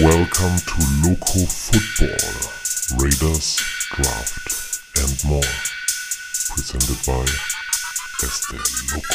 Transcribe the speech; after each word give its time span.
Welcome 0.00 0.56
to 0.56 0.78
Loco 1.04 1.44
Football, 1.44 2.16
Raiders, 2.98 3.60
Draft 3.94 4.88
and 4.96 5.24
more. 5.28 5.42
Presented 6.48 6.96
by 7.04 7.26
Este 8.22 8.56
Loco. 8.90 9.14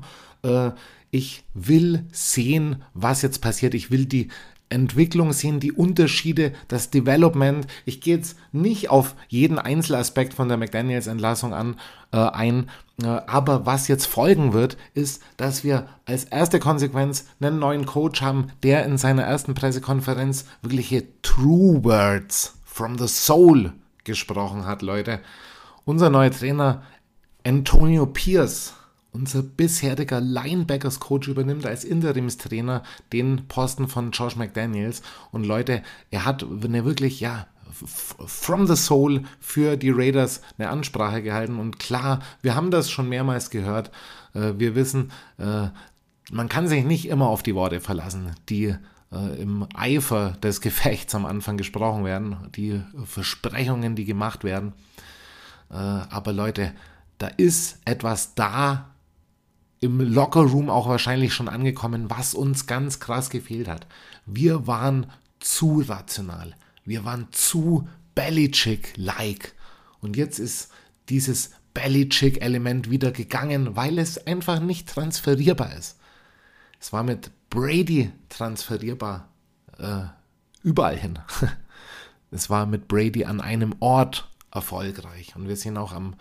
Ich 1.11 1.43
will 1.53 2.05
sehen, 2.11 2.83
was 2.93 3.21
jetzt 3.23 3.39
passiert. 3.39 3.73
Ich 3.73 3.91
will 3.91 4.05
die 4.05 4.29
Entwicklung 4.69 5.33
sehen, 5.33 5.59
die 5.59 5.71
Unterschiede, 5.71 6.53
das 6.67 6.89
Development. 6.89 7.65
Ich 7.85 8.01
gehe 8.01 8.15
jetzt 8.15 8.37
nicht 8.51 8.89
auf 8.89 9.15
jeden 9.27 9.57
Einzelaspekt 9.59 10.33
von 10.33 10.47
der 10.47 10.57
McDaniels-Entlassung 10.57 11.53
an 11.53 11.75
äh, 12.11 12.17
ein, 12.17 12.69
äh, 13.01 13.07
aber 13.07 13.65
was 13.65 13.87
jetzt 13.87 14.05
folgen 14.05 14.53
wird, 14.53 14.77
ist, 14.93 15.23
dass 15.37 15.63
wir 15.63 15.87
als 16.05 16.25
erste 16.25 16.59
Konsequenz 16.59 17.25
einen 17.39 17.59
neuen 17.59 17.85
Coach 17.85 18.21
haben, 18.21 18.51
der 18.63 18.85
in 18.85 18.97
seiner 18.97 19.23
ersten 19.23 19.55
Pressekonferenz 19.55 20.45
wirkliche 20.61 21.05
True 21.21 21.83
Words 21.83 22.57
from 22.63 22.97
the 22.97 23.07
Soul 23.07 23.73
gesprochen 24.03 24.65
hat, 24.65 24.81
Leute. 24.81 25.19
Unser 25.85 26.09
neuer 26.09 26.31
Trainer 26.31 26.83
Antonio 27.43 28.05
Pierce 28.05 28.73
unser 29.11 29.41
bisheriger 29.41 30.21
Linebackers-Coach 30.21 31.27
übernimmt 31.27 31.65
als 31.65 31.83
Interimstrainer 31.83 32.83
den 33.11 33.47
Posten 33.47 33.87
von 33.87 34.11
Josh 34.11 34.35
McDaniels. 34.35 35.01
Und 35.31 35.45
Leute, 35.45 35.81
er 36.11 36.25
hat 36.25 36.43
eine 36.43 36.85
wirklich, 36.85 37.19
ja, 37.19 37.47
from 37.71 38.67
the 38.67 38.75
soul 38.75 39.23
für 39.39 39.77
die 39.77 39.91
Raiders 39.91 40.41
eine 40.57 40.69
Ansprache 40.69 41.21
gehalten. 41.21 41.59
Und 41.59 41.79
klar, 41.79 42.21
wir 42.41 42.55
haben 42.55 42.71
das 42.71 42.89
schon 42.89 43.09
mehrmals 43.09 43.49
gehört. 43.49 43.91
Äh, 44.33 44.53
wir 44.57 44.75
wissen, 44.75 45.11
äh, 45.37 45.67
man 46.31 46.49
kann 46.49 46.67
sich 46.67 46.83
nicht 46.83 47.07
immer 47.07 47.27
auf 47.27 47.43
die 47.43 47.55
Worte 47.55 47.79
verlassen, 47.79 48.35
die 48.49 48.75
äh, 49.11 49.41
im 49.41 49.67
Eifer 49.73 50.31
des 50.43 50.61
Gefechts 50.61 51.15
am 51.15 51.25
Anfang 51.25 51.57
gesprochen 51.57 52.05
werden, 52.05 52.37
die 52.55 52.81
Versprechungen, 53.05 53.95
die 53.95 54.05
gemacht 54.05 54.43
werden. 54.43 54.73
Aber 55.71 56.33
Leute, 56.33 56.73
da 57.19 57.27
ist 57.27 57.77
etwas 57.85 58.33
da, 58.33 58.89
im 59.81 59.99
Lockerroom 60.01 60.69
auch 60.69 60.87
wahrscheinlich 60.87 61.33
schon 61.33 61.47
angekommen, 61.47 62.09
was 62.09 62.33
uns 62.33 62.67
ganz 62.67 62.99
krass 62.99 63.29
gefehlt 63.29 63.67
hat. 63.67 63.87
Wir 64.25 64.67
waren 64.67 65.07
zu 65.39 65.83
rational. 65.87 66.55
Wir 66.83 67.05
waren 67.05 67.27
zu 67.31 67.87
Bellychick-like. 68.15 69.53
Und 70.01 70.17
jetzt 70.17 70.39
ist 70.39 70.71
dieses 71.07 71.51
Bellychick-Element 71.73 72.89
wieder 72.89 73.11
gegangen, 73.11 73.75
weil 73.75 73.99
es 73.99 74.25
einfach 74.25 74.59
nicht 74.59 74.89
transferierbar 74.89 75.73
ist. 75.75 75.97
Es 76.79 76.91
war 76.91 77.03
mit 77.03 77.31
Brady 77.49 78.11
transferierbar 78.29 79.29
äh, 79.77 80.03
überall 80.61 80.97
hin. 80.97 81.19
es 82.31 82.49
war 82.49 82.65
mit 82.65 82.87
Brady 82.87 83.25
an 83.25 83.39
einem 83.39 83.75
Ort 83.79 84.29
erfolgreich. 84.51 85.35
Und 85.35 85.47
wir 85.47 85.55
sehen 85.55 85.77
auch 85.77 85.93
am 85.93 86.15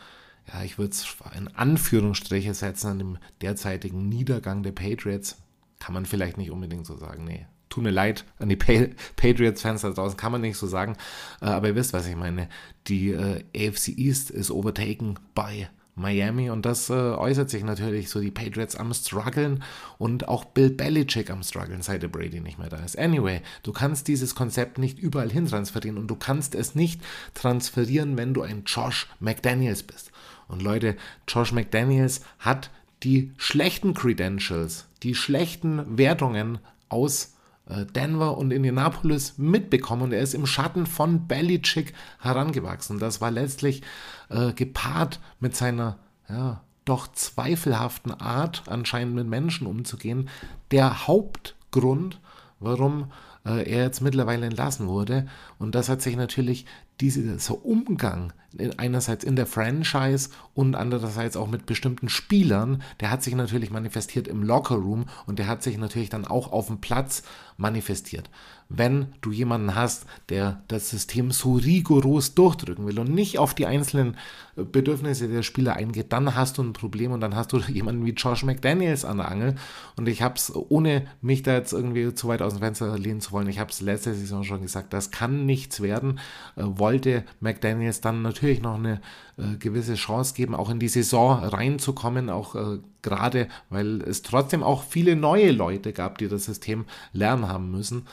ja, 0.53 0.63
ich 0.63 0.79
würde 0.79 0.93
es 0.93 1.07
in 1.37 1.49
Anführungsstriche 1.49 2.55
setzen, 2.55 2.89
an 2.89 2.99
dem 2.99 3.19
derzeitigen 3.43 4.09
Niedergang 4.09 4.63
der 4.63 4.73
Patriots. 4.73 5.37
Kann 5.79 5.95
man 5.95 6.07
vielleicht 6.07 6.39
nicht 6.39 6.51
unbedingt 6.51 6.87
so 6.87 6.97
sagen, 6.97 7.25
nee. 7.25 7.47
Tut 7.69 7.85
mir 7.85 7.91
leid 7.91 8.25
an 8.39 8.49
die 8.49 8.57
Patriots-Fans 8.57 9.83
da 9.83 9.91
draußen, 9.91 10.17
kann 10.17 10.33
man 10.33 10.41
nicht 10.41 10.57
so 10.57 10.67
sagen. 10.67 10.97
Äh, 11.43 11.47
aber 11.47 11.69
ihr 11.69 11.75
wisst, 11.75 11.93
was 11.93 12.07
ich 12.07 12.17
meine. 12.17 12.49
Die 12.87 13.11
äh, 13.11 13.45
AFC 13.55 13.89
East 13.89 14.31
ist 14.31 14.51
overtaken 14.51 15.19
by 15.35 15.69
Miami 15.99 16.51
und 16.51 16.65
das 16.65 16.89
äh, 16.89 16.93
äußert 16.93 17.51
sich 17.51 17.65
natürlich 17.65 18.09
so 18.09 18.21
die 18.21 18.31
Patriots 18.31 18.77
am 18.77 18.95
struggeln 18.95 19.63
und 19.99 20.29
auch 20.29 20.45
Bill 20.45 20.71
Belichick 20.71 21.31
am 21.31 21.43
struggeln, 21.43 21.83
seit 21.83 22.03
der 22.03 22.09
Brady 22.09 22.41
nicht 22.41 22.59
mehr 22.59 22.69
da 22.69 22.79
ist. 22.79 22.99
Anyway, 22.99 23.43
du 23.63 23.73
kannst 23.73 24.09
dieses 24.09 24.35
Konzept 24.35 24.79
nicht 24.79 24.99
überall 24.99 25.31
hin 25.31 25.47
transferieren 25.47 25.99
und 25.99 26.09
du 26.09 26.17
kannst 26.17 26.55
es 26.55 26.75
nicht 26.75 27.03
transferieren, 27.35 28.17
wenn 28.17 28.33
du 28.33 28.43
ein 28.43 28.63
Josh 28.65 29.09
McDaniels 29.21 29.83
bist. 29.83 30.11
Und 30.49 30.63
Leute, 30.63 30.97
Josh 31.29 31.53
McDaniels 31.53 32.23
hat 32.39 32.71
die 33.03 33.33
schlechten 33.37 33.95
Credentials, 33.95 34.89
die 35.03 35.15
schlechten 35.15 35.99
Wertungen 35.99 36.59
aus 36.89 37.35
äh, 37.69 37.85
Denver 37.85 38.37
und 38.37 38.51
Indianapolis 38.51 39.39
mitbekommen 39.39 40.13
er 40.13 40.21
ist 40.21 40.35
im 40.35 40.47
Schatten 40.47 40.87
von 40.87 41.29
Belichick 41.29 41.93
herangewachsen. 42.19 42.99
Das 42.99 43.21
war 43.21 43.31
letztlich 43.31 43.83
äh, 44.31 44.53
gepaart 44.53 45.21
mit 45.39 45.55
seiner 45.55 45.99
ja, 46.29 46.63
doch 46.85 47.09
zweifelhaften 47.13 48.13
Art, 48.13 48.63
anscheinend 48.67 49.15
mit 49.15 49.27
Menschen 49.27 49.67
umzugehen, 49.67 50.29
der 50.71 51.07
Hauptgrund, 51.07 52.21
warum 52.61 53.13
äh, 53.45 53.71
er 53.71 53.85
jetzt 53.85 54.01
mittlerweile 54.01 54.47
entlassen 54.47 54.89
wurde. 54.89 55.27
Und 55.59 55.75
das 55.75 55.89
hat 55.89 56.03
sich 56.03 56.17
natürlich 56.17 56.65
dieser 57.01 57.65
Umgang 57.65 58.33
einerseits 58.77 59.25
in 59.25 59.37
der 59.37 59.47
Franchise 59.47 60.31
und 60.55 60.75
andererseits 60.75 61.37
auch 61.37 61.49
mit 61.49 61.67
bestimmten 61.67 62.09
Spielern, 62.09 62.83
der 63.01 63.11
hat 63.11 63.23
sich 63.23 63.35
natürlich 63.35 63.71
manifestiert 63.71 64.27
im 64.27 64.43
Lockerroom 64.43 65.07
und 65.27 65.39
der 65.39 65.47
hat 65.47 65.63
sich 65.63 65.77
natürlich 65.77 66.09
dann 66.09 66.25
auch 66.25 66.51
auf 66.51 66.69
dem 66.69 66.81
Platz 66.81 67.23
manifestiert. 67.59 68.31
Wenn 68.71 69.09
du 69.23 69.33
jemanden 69.33 69.75
hast, 69.75 70.07
der 70.29 70.63
das 70.69 70.91
System 70.91 71.31
so 71.31 71.55
rigoros 71.55 72.35
durchdrücken 72.35 72.87
will 72.87 72.99
und 72.99 73.13
nicht 73.13 73.39
auf 73.39 73.55
die 73.55 73.67
einzelnen 73.67 74.17
äh, 74.57 74.63
Bedürfnisse 74.63 75.27
der 75.27 75.43
Spieler 75.43 75.75
eingeht, 75.75 76.13
dann 76.13 76.35
hast 76.35 76.59
du 76.59 76.63
ein 76.63 76.75
Problem 76.75 77.13
und 77.13 77.21
dann 77.21 77.35
hast 77.35 77.53
du 77.53 77.59
jemanden 77.69 78.05
wie 78.05 78.11
Josh 78.11 78.45
McDaniels 78.45 79.05
an 79.05 79.17
der 79.19 79.31
Angel. 79.31 79.55
Und 79.97 80.07
ich 80.07 80.23
habe 80.23 80.35
es, 80.37 80.55
ohne 80.55 81.07
mich 81.23 81.43
da 81.43 81.55
jetzt 81.55 81.73
irgendwie 81.73 82.15
zu 82.15 82.29
weit 82.29 82.43
aus 82.43 82.55
dem 82.55 82.61
Fenster 82.61 82.97
lehnen 82.99 83.21
zu 83.21 83.33
wollen, 83.33 83.49
ich 83.49 83.59
habe 83.59 83.71
es 83.71 83.81
letzte 83.81 84.15
Saison 84.15 84.45
schon 84.45 84.63
gesagt, 84.63 84.93
das 84.93 85.11
kann 85.11 85.47
nichts 85.47 85.81
werden. 85.81 86.21
Äh, 86.57 86.65
wollte 86.89 87.25
McDaniels 87.41 88.01
dann 88.01 88.23
natürlich 88.23 88.63
noch 88.63 88.77
eine 88.77 89.03
äh, 89.37 89.57
gewisse 89.59 89.95
Chance 89.95 90.33
geben, 90.35 90.55
auch 90.55 90.71
in 90.71 90.81
die 90.81 90.89
Saison 90.89 91.45
reinzukommen, 91.45 92.31
auch 92.31 92.55
äh, 92.55 92.79
gerade, 93.03 93.49
weil 93.69 94.01
es 94.03 94.23
trotzdem 94.23 94.63
auch 94.63 94.83
viele 94.83 95.15
neue 95.15 95.53
Leute 95.53 95.93
gab, 95.93 96.17
die 96.17 96.29
das 96.29 96.47
System 96.47 96.87
lernen 97.13 97.47
haben 97.47 97.71
müssen 97.71 98.07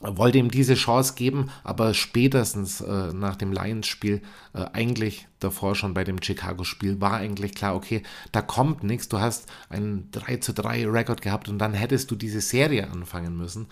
wollte 0.00 0.38
ihm 0.38 0.50
diese 0.50 0.74
Chance 0.74 1.14
geben, 1.16 1.50
aber 1.64 1.92
spätestens 1.92 2.80
äh, 2.80 3.12
nach 3.12 3.34
dem 3.34 3.50
Lions-Spiel, 3.52 4.22
äh, 4.54 4.64
eigentlich 4.72 5.26
davor 5.40 5.74
schon 5.74 5.92
bei 5.92 6.04
dem 6.04 6.22
Chicago-Spiel, 6.22 7.00
war 7.00 7.14
eigentlich 7.14 7.52
klar, 7.52 7.74
okay, 7.74 8.04
da 8.30 8.40
kommt 8.40 8.84
nichts. 8.84 9.08
Du 9.08 9.18
hast 9.18 9.48
einen 9.68 10.08
3 10.12 10.36
zu 10.36 10.54
3 10.54 10.86
Rekord 10.88 11.20
gehabt 11.20 11.48
und 11.48 11.58
dann 11.58 11.74
hättest 11.74 12.12
du 12.12 12.14
diese 12.14 12.40
Serie 12.40 12.88
anfangen 12.92 13.36
müssen. 13.36 13.66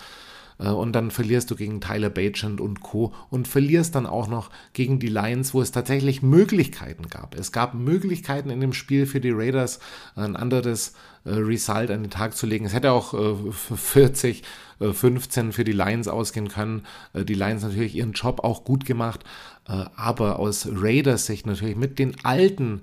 Äh, 0.59 0.69
und 0.69 0.93
dann 0.93 1.11
verlierst 1.11 1.51
du 1.51 1.57
gegen 1.57 1.81
Tyler 1.81 2.11
Bagent 2.11 2.61
und 2.61 2.81
Co. 2.81 3.13
und 3.31 3.49
verlierst 3.49 3.95
dann 3.95 4.07
auch 4.07 4.29
noch 4.29 4.51
gegen 4.73 4.99
die 4.99 5.09
Lions, 5.09 5.55
wo 5.55 5.61
es 5.61 5.73
tatsächlich 5.73 6.23
Möglichkeiten 6.23 7.09
gab. 7.09 7.35
Es 7.35 7.53
gab 7.53 7.75
Möglichkeiten 7.75 8.51
in 8.51 8.61
dem 8.61 8.73
Spiel 8.73 9.07
für 9.07 9.21
die 9.21 9.31
Raiders, 9.31 9.79
ein 10.15 10.37
anderes 10.37 10.95
äh, 11.25 11.31
Result 11.31 11.91
an 11.91 12.03
den 12.03 12.11
Tag 12.11 12.37
zu 12.37 12.47
legen. 12.47 12.67
Es 12.67 12.75
hätte 12.75 12.93
auch 12.93 13.15
äh, 13.15 13.53
40, 13.53 14.43
äh, 14.81 14.93
15 14.93 15.53
für 15.53 15.65
die 15.65 15.73
Lions 15.73 16.09
ausgehen 16.09 16.49
können. 16.49 16.83
Die 17.15 17.35
Lions 17.35 17.63
natürlich 17.63 17.95
ihren 17.95 18.13
Job 18.13 18.41
auch 18.45 18.65
gut 18.65 18.85
gemacht, 18.85 19.25
aber 19.65 20.39
aus 20.39 20.69
Raiders 20.71 21.27
Sicht 21.27 21.47
natürlich 21.47 21.77
mit 21.77 21.99
den 21.99 22.25
alten 22.25 22.83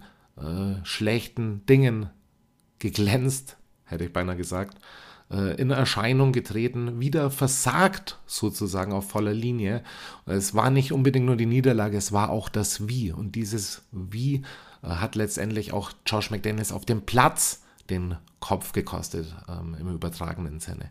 schlechten 0.83 1.65
Dingen 1.67 2.09
geglänzt, 2.79 3.57
hätte 3.85 4.05
ich 4.05 4.11
beinahe 4.11 4.35
gesagt, 4.35 4.77
in 5.33 5.71
Erscheinung 5.71 6.31
getreten, 6.31 6.99
wieder 6.99 7.31
versagt 7.31 8.19
sozusagen 8.25 8.93
auf 8.93 9.09
voller 9.09 9.33
Linie. 9.33 9.83
Es 10.25 10.53
war 10.53 10.69
nicht 10.69 10.91
unbedingt 10.91 11.25
nur 11.25 11.37
die 11.37 11.45
Niederlage, 11.45 11.97
es 11.97 12.11
war 12.11 12.29
auch 12.29 12.49
das 12.49 12.87
Wie. 12.87 13.11
Und 13.11 13.35
dieses 13.35 13.83
Wie 13.91 14.43
äh, 14.83 14.87
hat 14.87 15.15
letztendlich 15.15 15.73
auch 15.73 15.91
Josh 16.05 16.31
McDaniels 16.31 16.71
auf 16.71 16.85
dem 16.85 17.01
Platz 17.01 17.61
den 17.89 18.15
Kopf 18.39 18.73
gekostet 18.73 19.33
ähm, 19.49 19.75
im 19.79 19.93
übertragenen 19.93 20.59
Sinne. 20.59 20.89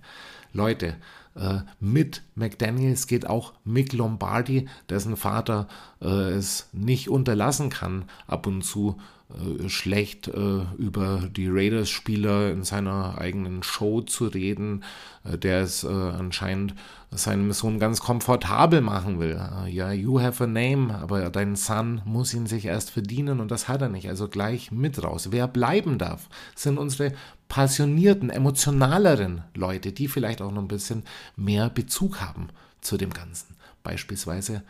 Leute, 0.53 0.97
äh, 1.35 1.61
mit 1.81 2.23
McDaniels 2.35 3.07
geht 3.07 3.27
auch 3.27 3.55
Mick 3.65 3.93
Lombardi, 3.93 4.69
dessen 4.89 5.17
Vater 5.17 5.69
äh, 6.01 6.07
es 6.07 6.69
nicht 6.73 7.09
unterlassen 7.09 7.71
kann, 7.71 8.05
ab 8.27 8.47
und 8.47 8.63
zu 8.63 8.99
äh, 8.99 9.22
schlecht 9.69 10.29
äh, 10.29 10.63
über 10.79 11.29
die 11.31 11.49
Raiders-Spieler 11.49 12.51
in 12.51 12.65
seiner 12.65 13.19
eigenen 13.19 13.63
Show 13.63 14.01
zu 14.03 14.27
reden, 14.27 14.85
äh, 15.25 15.39
der 15.39 15.63
es 15.63 15.85
äh, 15.85 15.89
anscheinend 15.89 16.75
seinem 17.11 17.53
Sohn 17.53 17.79
ganz 17.79 18.01
komfortabel 18.01 18.81
machen 18.81 19.21
will. 19.21 19.39
Äh, 19.39 19.71
ja, 19.71 19.93
you 19.93 20.21
have 20.21 20.43
a 20.43 20.47
name, 20.47 20.95
aber 20.95 21.29
dein 21.31 21.57
Son 21.57 22.01
muss 22.05 22.35
ihn 22.35 22.47
sich 22.47 22.65
erst 22.65 22.91
verdienen 22.91 23.41
und 23.41 23.51
das 23.51 23.69
hat 23.69 23.83
er 23.83 23.89
nicht. 23.89 24.09
Also 24.09 24.29
gleich 24.29 24.71
mit 24.71 25.03
raus. 25.03 25.29
Wer 25.31 25.49
bleiben 25.49 25.99
darf, 25.99 26.29
sind 26.55 26.79
unsere 26.79 27.13
passionierten, 27.49 28.31
emotionaleren 28.31 29.45
Leute, 29.55 29.93
die 29.93 30.09
vielleicht 30.09 30.41
auch 30.41 30.53
noch 30.53 30.63
ein 30.63 30.69
bisschen 30.69 31.03
mehr 31.37 31.69
Bezug 31.69 32.21
haben 32.21 32.49
zu 32.81 32.97
dem 32.97 33.11
Ganzen. 33.11 33.57
Beispielsweise 33.83 34.63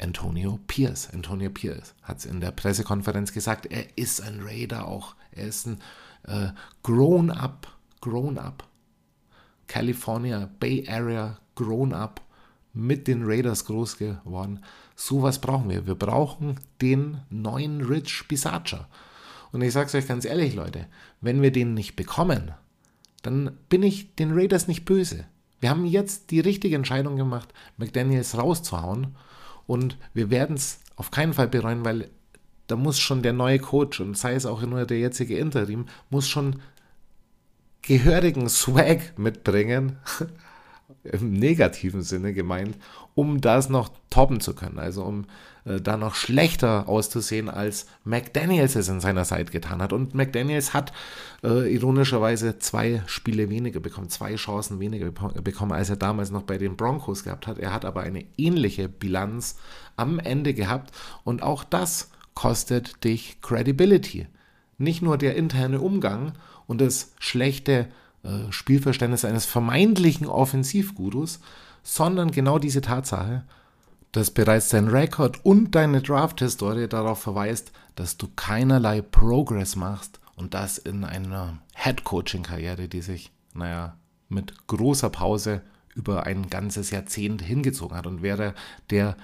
Antonio 0.00 0.58
Pierce. 0.66 1.10
Antonio 1.12 1.50
Pierce 1.50 1.94
hat 2.02 2.18
es 2.18 2.26
in 2.26 2.40
der 2.40 2.52
Pressekonferenz 2.52 3.32
gesagt, 3.32 3.66
er 3.66 3.86
ist 3.96 4.20
ein 4.20 4.40
Raider 4.42 4.86
auch. 4.86 5.14
Er 5.32 5.46
ist 5.46 5.66
ein 5.66 5.80
äh, 6.24 6.48
Grown-up, 6.82 7.68
Grown-up, 8.00 8.64
California, 9.66 10.48
Bay 10.58 10.86
Area, 10.88 11.38
Grown-up, 11.54 12.20
mit 12.72 13.08
den 13.08 13.24
Raiders 13.24 13.64
groß 13.64 13.96
geworden. 13.96 14.60
Sowas 14.94 15.40
brauchen 15.40 15.68
wir. 15.68 15.86
Wir 15.86 15.94
brauchen 15.94 16.60
den 16.80 17.20
neuen 17.30 17.80
Rich 17.80 18.26
Bisaccia. 18.28 18.88
Und 19.50 19.62
ich 19.62 19.72
sage 19.72 19.86
es 19.86 19.94
euch 19.94 20.06
ganz 20.06 20.24
ehrlich, 20.24 20.54
Leute, 20.54 20.86
wenn 21.20 21.42
wir 21.42 21.50
den 21.50 21.74
nicht 21.74 21.96
bekommen, 21.96 22.52
dann 23.22 23.56
bin 23.68 23.82
ich 23.82 24.14
den 24.14 24.32
Raiders 24.32 24.68
nicht 24.68 24.84
böse. 24.84 25.24
Wir 25.60 25.70
haben 25.70 25.86
jetzt 25.86 26.30
die 26.30 26.40
richtige 26.40 26.76
Entscheidung 26.76 27.16
gemacht, 27.16 27.52
McDaniels 27.78 28.36
rauszuhauen 28.36 29.16
und 29.68 29.98
wir 30.14 30.30
werden 30.30 30.56
es 30.56 30.80
auf 30.96 31.12
keinen 31.12 31.34
Fall 31.34 31.46
bereuen, 31.46 31.84
weil 31.84 32.10
da 32.66 32.74
muss 32.74 32.98
schon 32.98 33.22
der 33.22 33.34
neue 33.34 33.60
Coach 33.60 34.00
und 34.00 34.16
sei 34.16 34.34
es 34.34 34.46
auch 34.46 34.62
nur 34.62 34.84
der 34.86 34.98
jetzige 34.98 35.38
Interim, 35.38 35.86
muss 36.10 36.26
schon 36.26 36.60
gehörigen 37.82 38.48
Swag 38.48 39.16
mitbringen, 39.18 39.98
im 41.04 41.32
negativen 41.32 42.02
Sinne 42.02 42.32
gemeint, 42.32 42.76
um 43.14 43.40
das 43.40 43.68
noch 43.68 43.90
toppen 44.10 44.40
zu 44.40 44.54
können. 44.54 44.78
Also 44.78 45.02
um 45.04 45.26
äh, 45.64 45.80
da 45.80 45.96
noch 45.96 46.14
schlechter 46.14 46.88
auszusehen, 46.88 47.48
als 47.48 47.86
McDaniels 48.04 48.74
es 48.76 48.88
in 48.88 49.00
seiner 49.00 49.24
Zeit 49.24 49.50
getan 49.50 49.82
hat. 49.82 49.92
Und 49.92 50.14
McDaniels 50.14 50.72
hat 50.74 50.92
äh, 51.42 51.72
ironischerweise 51.72 52.58
zwei 52.58 53.02
Spiele 53.06 53.50
weniger 53.50 53.80
bekommen, 53.80 54.08
zwei 54.08 54.34
Chancen 54.36 54.80
weniger 54.80 55.10
bekommen, 55.10 55.72
als 55.72 55.90
er 55.90 55.96
damals 55.96 56.30
noch 56.30 56.42
bei 56.42 56.58
den 56.58 56.76
Broncos 56.76 57.24
gehabt 57.24 57.46
hat. 57.46 57.58
Er 57.58 57.72
hat 57.72 57.84
aber 57.84 58.00
eine 58.00 58.24
ähnliche 58.36 58.88
Bilanz 58.88 59.56
am 59.96 60.18
Ende 60.18 60.54
gehabt 60.54 60.92
und 61.24 61.42
auch 61.42 61.64
das 61.64 62.10
kostet 62.34 63.04
dich 63.04 63.40
Credibility. 63.42 64.26
Nicht 64.78 65.02
nur 65.02 65.18
der 65.18 65.34
interne 65.34 65.80
Umgang 65.80 66.34
und 66.66 66.80
das 66.80 67.12
schlechte 67.18 67.88
äh, 68.22 68.50
Spielverständnis 68.50 69.24
eines 69.24 69.46
vermeintlichen 69.46 70.26
Offensivgurus, 70.26 71.40
sondern 71.82 72.30
genau 72.30 72.58
diese 72.58 72.80
Tatsache, 72.80 73.44
dass 74.12 74.30
bereits 74.30 74.70
dein 74.70 74.88
Rekord 74.88 75.44
und 75.44 75.74
deine 75.74 76.02
Draft-Historie 76.02 76.88
darauf 76.88 77.20
verweist, 77.20 77.72
dass 77.94 78.16
du 78.16 78.28
keinerlei 78.34 79.02
Progress 79.02 79.76
machst 79.76 80.20
und 80.36 80.54
das 80.54 80.78
in 80.78 81.04
einer 81.04 81.58
Head-Coaching-Karriere, 81.74 82.88
die 82.88 83.02
sich, 83.02 83.32
naja, 83.54 83.96
mit 84.28 84.66
großer 84.66 85.10
Pause 85.10 85.62
über 85.94 86.26
ein 86.26 86.48
ganzes 86.48 86.90
Jahrzehnt 86.90 87.42
hingezogen 87.42 87.96
hat 87.96 88.06
und 88.06 88.22
wäre 88.22 88.54
der 88.90 89.16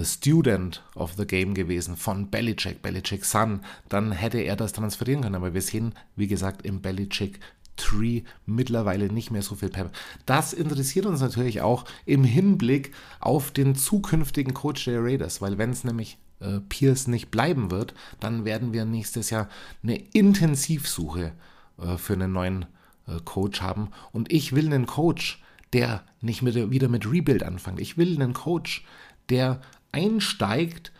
Student 0.00 0.82
of 0.94 1.14
the 1.18 1.26
Game 1.26 1.52
gewesen 1.52 1.96
von 1.96 2.30
Belichick, 2.30 2.80
Belichick 2.80 3.24
Son, 3.24 3.60
dann 3.90 4.12
hätte 4.12 4.38
er 4.38 4.56
das 4.56 4.72
transferieren 4.72 5.22
können. 5.22 5.34
Aber 5.34 5.52
wir 5.52 5.60
sehen, 5.60 5.94
wie 6.16 6.28
gesagt, 6.28 6.64
im 6.64 6.80
Belichick 6.80 7.40
Tree 7.76 8.22
mittlerweile 8.46 9.12
nicht 9.12 9.30
mehr 9.30 9.42
so 9.42 9.54
viel 9.54 9.68
Pep. 9.70 9.90
Das 10.26 10.52
interessiert 10.52 11.06
uns 11.06 11.20
natürlich 11.20 11.60
auch 11.62 11.84
im 12.04 12.24
Hinblick 12.24 12.92
auf 13.20 13.50
den 13.50 13.74
zukünftigen 13.74 14.54
Coach 14.54 14.84
der 14.84 15.02
Raiders, 15.02 15.40
weil 15.40 15.58
wenn 15.58 15.70
es 15.70 15.84
nämlich 15.84 16.18
äh, 16.40 16.60
Pierce 16.68 17.08
nicht 17.08 17.30
bleiben 17.30 17.70
wird, 17.70 17.94
dann 18.20 18.44
werden 18.44 18.72
wir 18.72 18.84
nächstes 18.84 19.30
Jahr 19.30 19.48
eine 19.82 19.96
Intensivsuche 19.96 21.32
äh, 21.78 21.96
für 21.96 22.14
einen 22.14 22.32
neuen 22.32 22.66
äh, 23.06 23.18
Coach 23.24 23.62
haben. 23.62 23.88
Und 24.12 24.32
ich 24.32 24.54
will 24.54 24.66
einen 24.66 24.86
Coach, 24.86 25.42
der 25.72 26.02
nicht 26.20 26.42
mit, 26.42 26.54
wieder 26.70 26.88
mit 26.88 27.10
Rebuild 27.10 27.42
anfängt. 27.42 27.80
Ich 27.80 27.96
will 27.96 28.14
einen 28.14 28.34
Coach, 28.34 28.84
der 29.28 29.60
einsteigt, 29.92 30.92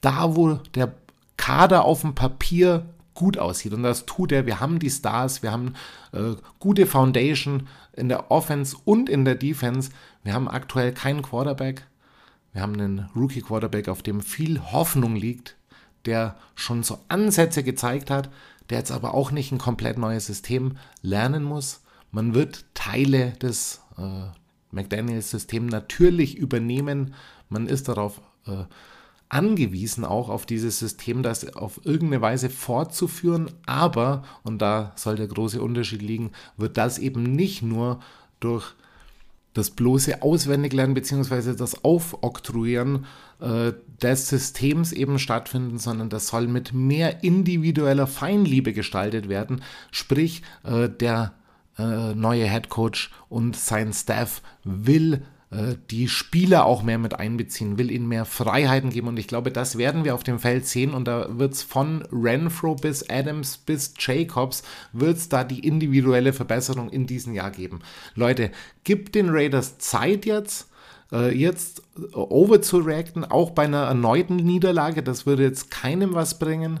da 0.00 0.36
wo 0.36 0.54
der 0.74 0.94
Kader 1.36 1.84
auf 1.84 2.02
dem 2.02 2.14
Papier 2.14 2.86
gut 3.20 3.36
aussieht. 3.36 3.74
Und 3.74 3.82
das 3.82 4.06
tut 4.06 4.32
er. 4.32 4.46
Wir 4.46 4.60
haben 4.60 4.78
die 4.78 4.88
Stars, 4.88 5.42
wir 5.42 5.52
haben 5.52 5.74
äh, 6.12 6.36
gute 6.58 6.86
Foundation 6.86 7.68
in 7.92 8.08
der 8.08 8.30
Offense 8.30 8.74
und 8.86 9.10
in 9.10 9.26
der 9.26 9.34
Defense. 9.34 9.90
Wir 10.24 10.32
haben 10.32 10.48
aktuell 10.48 10.92
keinen 10.92 11.20
Quarterback. 11.20 11.86
Wir 12.54 12.62
haben 12.62 12.72
einen 12.72 13.10
Rookie-Quarterback, 13.14 13.88
auf 13.88 14.02
dem 14.02 14.22
viel 14.22 14.58
Hoffnung 14.72 15.16
liegt, 15.16 15.56
der 16.06 16.36
schon 16.54 16.82
so 16.82 16.98
Ansätze 17.08 17.62
gezeigt 17.62 18.10
hat, 18.10 18.30
der 18.70 18.78
jetzt 18.78 18.90
aber 18.90 19.12
auch 19.12 19.32
nicht 19.32 19.52
ein 19.52 19.58
komplett 19.58 19.98
neues 19.98 20.26
System 20.26 20.78
lernen 21.02 21.44
muss. 21.44 21.82
Man 22.12 22.32
wird 22.32 22.64
Teile 22.72 23.32
des 23.32 23.82
äh, 23.98 24.28
McDaniels-Systems 24.72 25.70
natürlich 25.70 26.38
übernehmen. 26.38 27.14
Man 27.50 27.66
ist 27.66 27.86
darauf 27.88 28.22
äh, 28.46 28.64
angewiesen, 29.30 30.04
auch 30.04 30.28
auf 30.28 30.44
dieses 30.44 30.78
System, 30.78 31.22
das 31.22 31.56
auf 31.56 31.80
irgendeine 31.84 32.20
Weise 32.20 32.50
fortzuführen. 32.50 33.50
Aber, 33.64 34.22
und 34.42 34.60
da 34.60 34.92
soll 34.96 35.16
der 35.16 35.28
große 35.28 35.62
Unterschied 35.62 36.02
liegen, 36.02 36.32
wird 36.56 36.76
das 36.76 36.98
eben 36.98 37.22
nicht 37.22 37.62
nur 37.62 38.00
durch 38.40 38.74
das 39.54 39.70
bloße 39.70 40.22
Auswendiglernen 40.22 40.94
bzw. 40.94 41.54
das 41.56 41.84
Aufoktroyieren 41.84 43.06
äh, 43.40 43.72
des 44.02 44.28
Systems 44.28 44.92
eben 44.92 45.18
stattfinden, 45.18 45.78
sondern 45.78 46.08
das 46.08 46.28
soll 46.28 46.46
mit 46.46 46.72
mehr 46.72 47.24
individueller 47.24 48.06
Feinliebe 48.06 48.72
gestaltet 48.72 49.28
werden. 49.28 49.62
Sprich, 49.90 50.42
äh, 50.62 50.88
der 50.88 51.34
äh, 51.78 52.14
neue 52.14 52.48
Head 52.48 52.68
Coach 52.68 53.10
und 53.28 53.56
sein 53.56 53.92
Staff 53.92 54.42
will 54.62 55.22
die 55.90 56.06
Spieler 56.06 56.64
auch 56.64 56.84
mehr 56.84 56.98
mit 56.98 57.18
einbeziehen, 57.18 57.76
will 57.76 57.90
ihnen 57.90 58.06
mehr 58.06 58.24
Freiheiten 58.24 58.90
geben. 58.90 59.08
Und 59.08 59.18
ich 59.18 59.26
glaube, 59.26 59.50
das 59.50 59.76
werden 59.78 60.04
wir 60.04 60.14
auf 60.14 60.22
dem 60.22 60.38
Feld 60.38 60.64
sehen. 60.64 60.94
Und 60.94 61.06
da 61.06 61.26
wird 61.38 61.54
es 61.54 61.64
von 61.64 62.04
Renfro 62.12 62.76
bis 62.76 63.10
Adams 63.10 63.58
bis 63.58 63.94
Jacobs, 63.98 64.62
wird 64.92 65.16
es 65.16 65.28
da 65.28 65.42
die 65.42 65.66
individuelle 65.66 66.32
Verbesserung 66.32 66.88
in 66.88 67.08
diesem 67.08 67.34
Jahr 67.34 67.50
geben. 67.50 67.80
Leute, 68.14 68.52
gibt 68.84 69.16
den 69.16 69.28
Raiders 69.28 69.78
Zeit 69.78 70.24
jetzt 70.24 70.70
äh, 71.12 71.36
jetzt 71.36 71.82
over 72.12 72.62
zu 72.62 72.78
reacten, 72.78 73.24
auch 73.24 73.50
bei 73.50 73.64
einer 73.64 73.84
erneuten 73.84 74.36
Niederlage. 74.36 75.02
Das 75.02 75.26
würde 75.26 75.42
jetzt 75.42 75.70
keinem 75.70 76.14
was 76.14 76.38
bringen. 76.38 76.80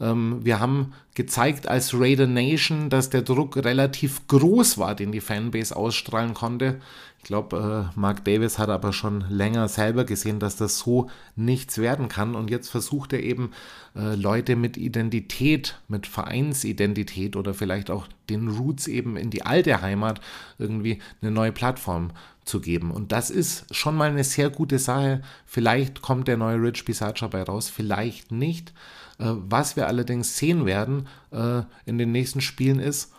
Ähm, 0.00 0.44
wir 0.44 0.60
haben 0.60 0.92
gezeigt 1.14 1.68
als 1.68 1.94
Raider 1.94 2.26
Nation, 2.26 2.90
dass 2.90 3.10
der 3.10 3.22
Druck 3.22 3.56
relativ 3.56 4.26
groß 4.28 4.78
war, 4.78 4.94
den 4.94 5.12
die 5.12 5.20
Fanbase 5.20 5.74
ausstrahlen 5.74 6.34
konnte. 6.34 6.80
Ich 7.28 7.30
glaube, 7.30 7.90
äh, 7.94 8.00
Mark 8.00 8.24
Davis 8.24 8.58
hat 8.58 8.70
aber 8.70 8.94
schon 8.94 9.22
länger 9.28 9.68
selber 9.68 10.04
gesehen, 10.04 10.40
dass 10.40 10.56
das 10.56 10.78
so 10.78 11.10
nichts 11.36 11.76
werden 11.76 12.08
kann. 12.08 12.34
Und 12.34 12.48
jetzt 12.48 12.70
versucht 12.70 13.12
er 13.12 13.22
eben 13.22 13.50
äh, 13.94 14.14
Leute 14.14 14.56
mit 14.56 14.78
Identität, 14.78 15.78
mit 15.88 16.06
Vereinsidentität 16.06 17.36
oder 17.36 17.52
vielleicht 17.52 17.90
auch 17.90 18.06
den 18.30 18.48
Roots 18.48 18.86
eben 18.86 19.18
in 19.18 19.28
die 19.28 19.44
alte 19.44 19.82
Heimat 19.82 20.22
irgendwie 20.58 21.00
eine 21.20 21.30
neue 21.30 21.52
Plattform 21.52 22.12
zu 22.46 22.62
geben. 22.62 22.90
Und 22.90 23.12
das 23.12 23.28
ist 23.28 23.66
schon 23.76 23.94
mal 23.94 24.08
eine 24.08 24.24
sehr 24.24 24.48
gute 24.48 24.78
Sache. 24.78 25.20
Vielleicht 25.44 26.00
kommt 26.00 26.28
der 26.28 26.38
neue 26.38 26.62
Rich 26.62 26.86
Bisaccia 26.86 27.28
bei 27.28 27.42
raus, 27.42 27.68
vielleicht 27.68 28.32
nicht. 28.32 28.72
Äh, 29.18 29.32
was 29.34 29.76
wir 29.76 29.86
allerdings 29.86 30.38
sehen 30.38 30.64
werden 30.64 31.08
äh, 31.30 31.60
in 31.84 31.98
den 31.98 32.10
nächsten 32.10 32.40
Spielen 32.40 32.80
ist, 32.80 33.12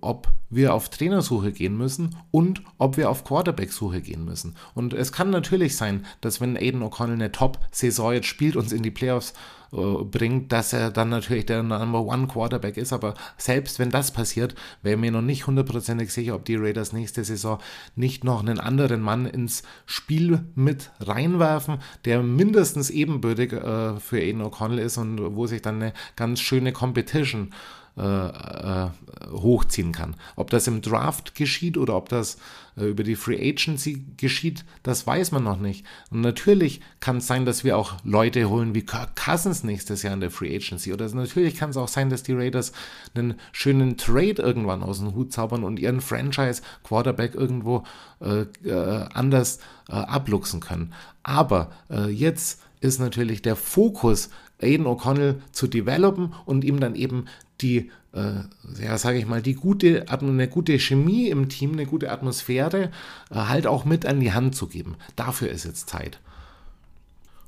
ob 0.00 0.28
wir 0.48 0.74
auf 0.74 0.88
Trainersuche 0.88 1.52
gehen 1.52 1.76
müssen 1.76 2.16
und 2.30 2.62
ob 2.78 2.96
wir 2.96 3.10
auf 3.10 3.24
Quarterback-Suche 3.24 4.00
gehen 4.00 4.24
müssen. 4.24 4.56
Und 4.74 4.94
es 4.94 5.12
kann 5.12 5.30
natürlich 5.30 5.76
sein, 5.76 6.06
dass 6.20 6.40
wenn 6.40 6.56
Aiden 6.56 6.82
O'Connell 6.82 7.12
eine 7.12 7.32
Top-Saison 7.32 8.14
jetzt 8.14 8.26
spielt, 8.26 8.56
uns 8.56 8.72
in 8.72 8.82
die 8.82 8.90
Playoffs 8.90 9.34
äh, 9.72 9.76
bringt, 9.76 10.50
dass 10.50 10.72
er 10.72 10.90
dann 10.90 11.10
natürlich 11.10 11.46
der 11.46 11.62
Number 11.62 12.02
One 12.02 12.26
Quarterback 12.26 12.76
ist. 12.76 12.92
Aber 12.92 13.14
selbst 13.36 13.78
wenn 13.78 13.90
das 13.90 14.10
passiert, 14.10 14.54
wäre 14.82 14.96
mir 14.96 15.12
noch 15.12 15.22
nicht 15.22 15.46
hundertprozentig 15.46 16.12
sicher, 16.12 16.34
ob 16.34 16.44
die 16.44 16.56
Raiders 16.56 16.92
nächste 16.92 17.22
Saison 17.22 17.58
nicht 17.94 18.24
noch 18.24 18.40
einen 18.40 18.58
anderen 18.58 19.00
Mann 19.00 19.26
ins 19.26 19.62
Spiel 19.86 20.44
mit 20.54 20.90
reinwerfen, 21.00 21.78
der 22.04 22.22
mindestens 22.22 22.90
ebenbürtig 22.90 23.52
äh, 23.52 24.00
für 24.00 24.18
Aiden 24.18 24.42
O'Connell 24.42 24.78
ist 24.78 24.96
und 24.96 25.36
wo 25.36 25.46
sich 25.46 25.62
dann 25.62 25.76
eine 25.76 25.92
ganz 26.16 26.40
schöne 26.40 26.72
Competition 26.72 27.50
äh, 27.50 27.79
äh, 27.96 28.88
hochziehen 29.30 29.92
kann. 29.92 30.16
Ob 30.36 30.50
das 30.50 30.66
im 30.66 30.82
Draft 30.82 31.34
geschieht 31.34 31.76
oder 31.76 31.96
ob 31.96 32.08
das 32.08 32.38
äh, 32.76 32.84
über 32.84 33.02
die 33.02 33.16
Free 33.16 33.50
Agency 33.50 34.04
geschieht, 34.16 34.64
das 34.82 35.06
weiß 35.06 35.32
man 35.32 35.44
noch 35.44 35.58
nicht. 35.58 35.84
Und 36.10 36.20
natürlich 36.20 36.80
kann 37.00 37.18
es 37.18 37.26
sein, 37.26 37.44
dass 37.44 37.64
wir 37.64 37.76
auch 37.76 37.94
Leute 38.04 38.48
holen 38.48 38.74
wie 38.74 38.82
Kirk 38.82 39.16
Cousins 39.16 39.64
nächstes 39.64 40.02
Jahr 40.02 40.14
in 40.14 40.20
der 40.20 40.30
Free 40.30 40.54
Agency. 40.54 40.92
Oder 40.92 41.08
natürlich 41.10 41.56
kann 41.56 41.70
es 41.70 41.76
auch 41.76 41.88
sein, 41.88 42.10
dass 42.10 42.22
die 42.22 42.34
Raiders 42.34 42.72
einen 43.14 43.34
schönen 43.52 43.96
Trade 43.96 44.42
irgendwann 44.42 44.82
aus 44.82 45.00
dem 45.00 45.14
Hut 45.14 45.32
zaubern 45.32 45.64
und 45.64 45.78
ihren 45.78 46.00
Franchise-Quarterback 46.00 47.34
irgendwo 47.34 47.84
äh, 48.20 48.42
äh, 48.64 49.08
anders 49.12 49.58
äh, 49.88 49.94
abluchsen 49.94 50.60
können. 50.60 50.92
Aber 51.22 51.70
äh, 51.90 52.08
jetzt 52.08 52.60
ist 52.80 52.98
natürlich 52.98 53.42
der 53.42 53.56
Fokus, 53.56 54.30
Aiden 54.62 54.86
O'Connell 54.86 55.36
zu 55.52 55.66
developen 55.66 56.34
und 56.44 56.64
ihm 56.64 56.80
dann 56.80 56.94
eben 56.94 57.26
die, 57.62 57.90
äh, 58.12 58.40
ja, 58.82 58.98
sage 58.98 59.18
ich 59.18 59.26
mal, 59.26 59.42
die 59.42 59.54
gute, 59.54 60.06
eine 60.08 60.48
gute 60.48 60.78
Chemie 60.78 61.28
im 61.28 61.48
Team, 61.48 61.72
eine 61.72 61.86
gute 61.86 62.10
Atmosphäre 62.10 62.90
äh, 63.30 63.34
halt 63.34 63.66
auch 63.66 63.84
mit 63.84 64.06
an 64.06 64.20
die 64.20 64.32
Hand 64.32 64.54
zu 64.54 64.66
geben. 64.66 64.96
Dafür 65.16 65.50
ist 65.50 65.64
jetzt 65.64 65.88
Zeit. 65.88 66.20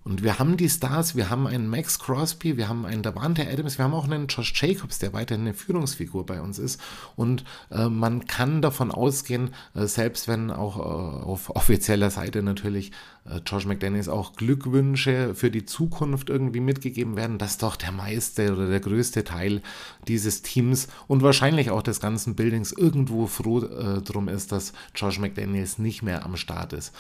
Und 0.05 0.23
wir 0.23 0.39
haben 0.39 0.57
die 0.57 0.69
Stars, 0.69 1.15
wir 1.15 1.31
haben 1.31 1.47
einen 1.47 1.69
Max 1.69 1.99
Crosby, 1.99 2.57
wir 2.57 2.69
haben 2.69 2.85
einen 2.85 3.03
Davante 3.03 3.49
Adams, 3.49 3.79
wir 3.79 3.85
haben 3.85 3.95
auch 3.95 4.05
einen 4.05 4.27
Josh 4.27 4.53
Jacobs, 4.61 4.99
der 4.99 5.13
weiterhin 5.13 5.43
eine 5.43 5.55
Führungsfigur 5.55 6.27
bei 6.27 6.41
uns 6.41 6.59
ist. 6.59 6.81
Und 7.15 7.45
äh, 7.71 7.89
man 7.89 8.27
kann 8.27 8.63
davon 8.63 8.91
ausgehen, 8.91 9.51
äh, 9.75 9.87
selbst 9.87 10.27
wenn 10.27 10.51
auch 10.51 10.79
äh, 10.79 10.83
auf 11.25 11.51
offizieller 11.55 12.11
Seite 12.11 12.43
natürlich 12.43 12.91
äh, 13.25 13.41
Josh 13.47 13.67
McDaniels 13.67 14.09
auch 14.09 14.35
Glückwünsche 14.35 15.35
für 15.35 15.51
die 15.51 15.65
Zukunft 15.65 16.31
irgendwie 16.31 16.61
mitgegeben 16.61 17.17
werden, 17.17 17.39
dass 17.39 17.59
doch 17.59 17.77
der 17.77 17.93
meiste 17.93 18.53
oder 18.53 18.69
der 18.69 18.81
größte 18.81 19.23
Teil 19.23 19.63
dieses 20.09 20.43
Teams 20.43 20.89
und 21.07 21.23
wahrscheinlich 21.23 21.71
auch 21.71 21.83
des 21.83 22.01
ganzen 22.01 22.35
Buildings 22.35 22.73
irgendwo 22.73 23.27
froh 23.27 23.61
äh, 23.61 24.03
drum 24.03 24.29
ist, 24.29 24.51
dass 24.51 24.73
Josh 24.97 25.19
McDaniels 25.21 25.79
nicht 25.79 26.03
mehr 26.03 26.25
am 26.25 26.37
Start 26.37 26.73
ist. 26.73 26.93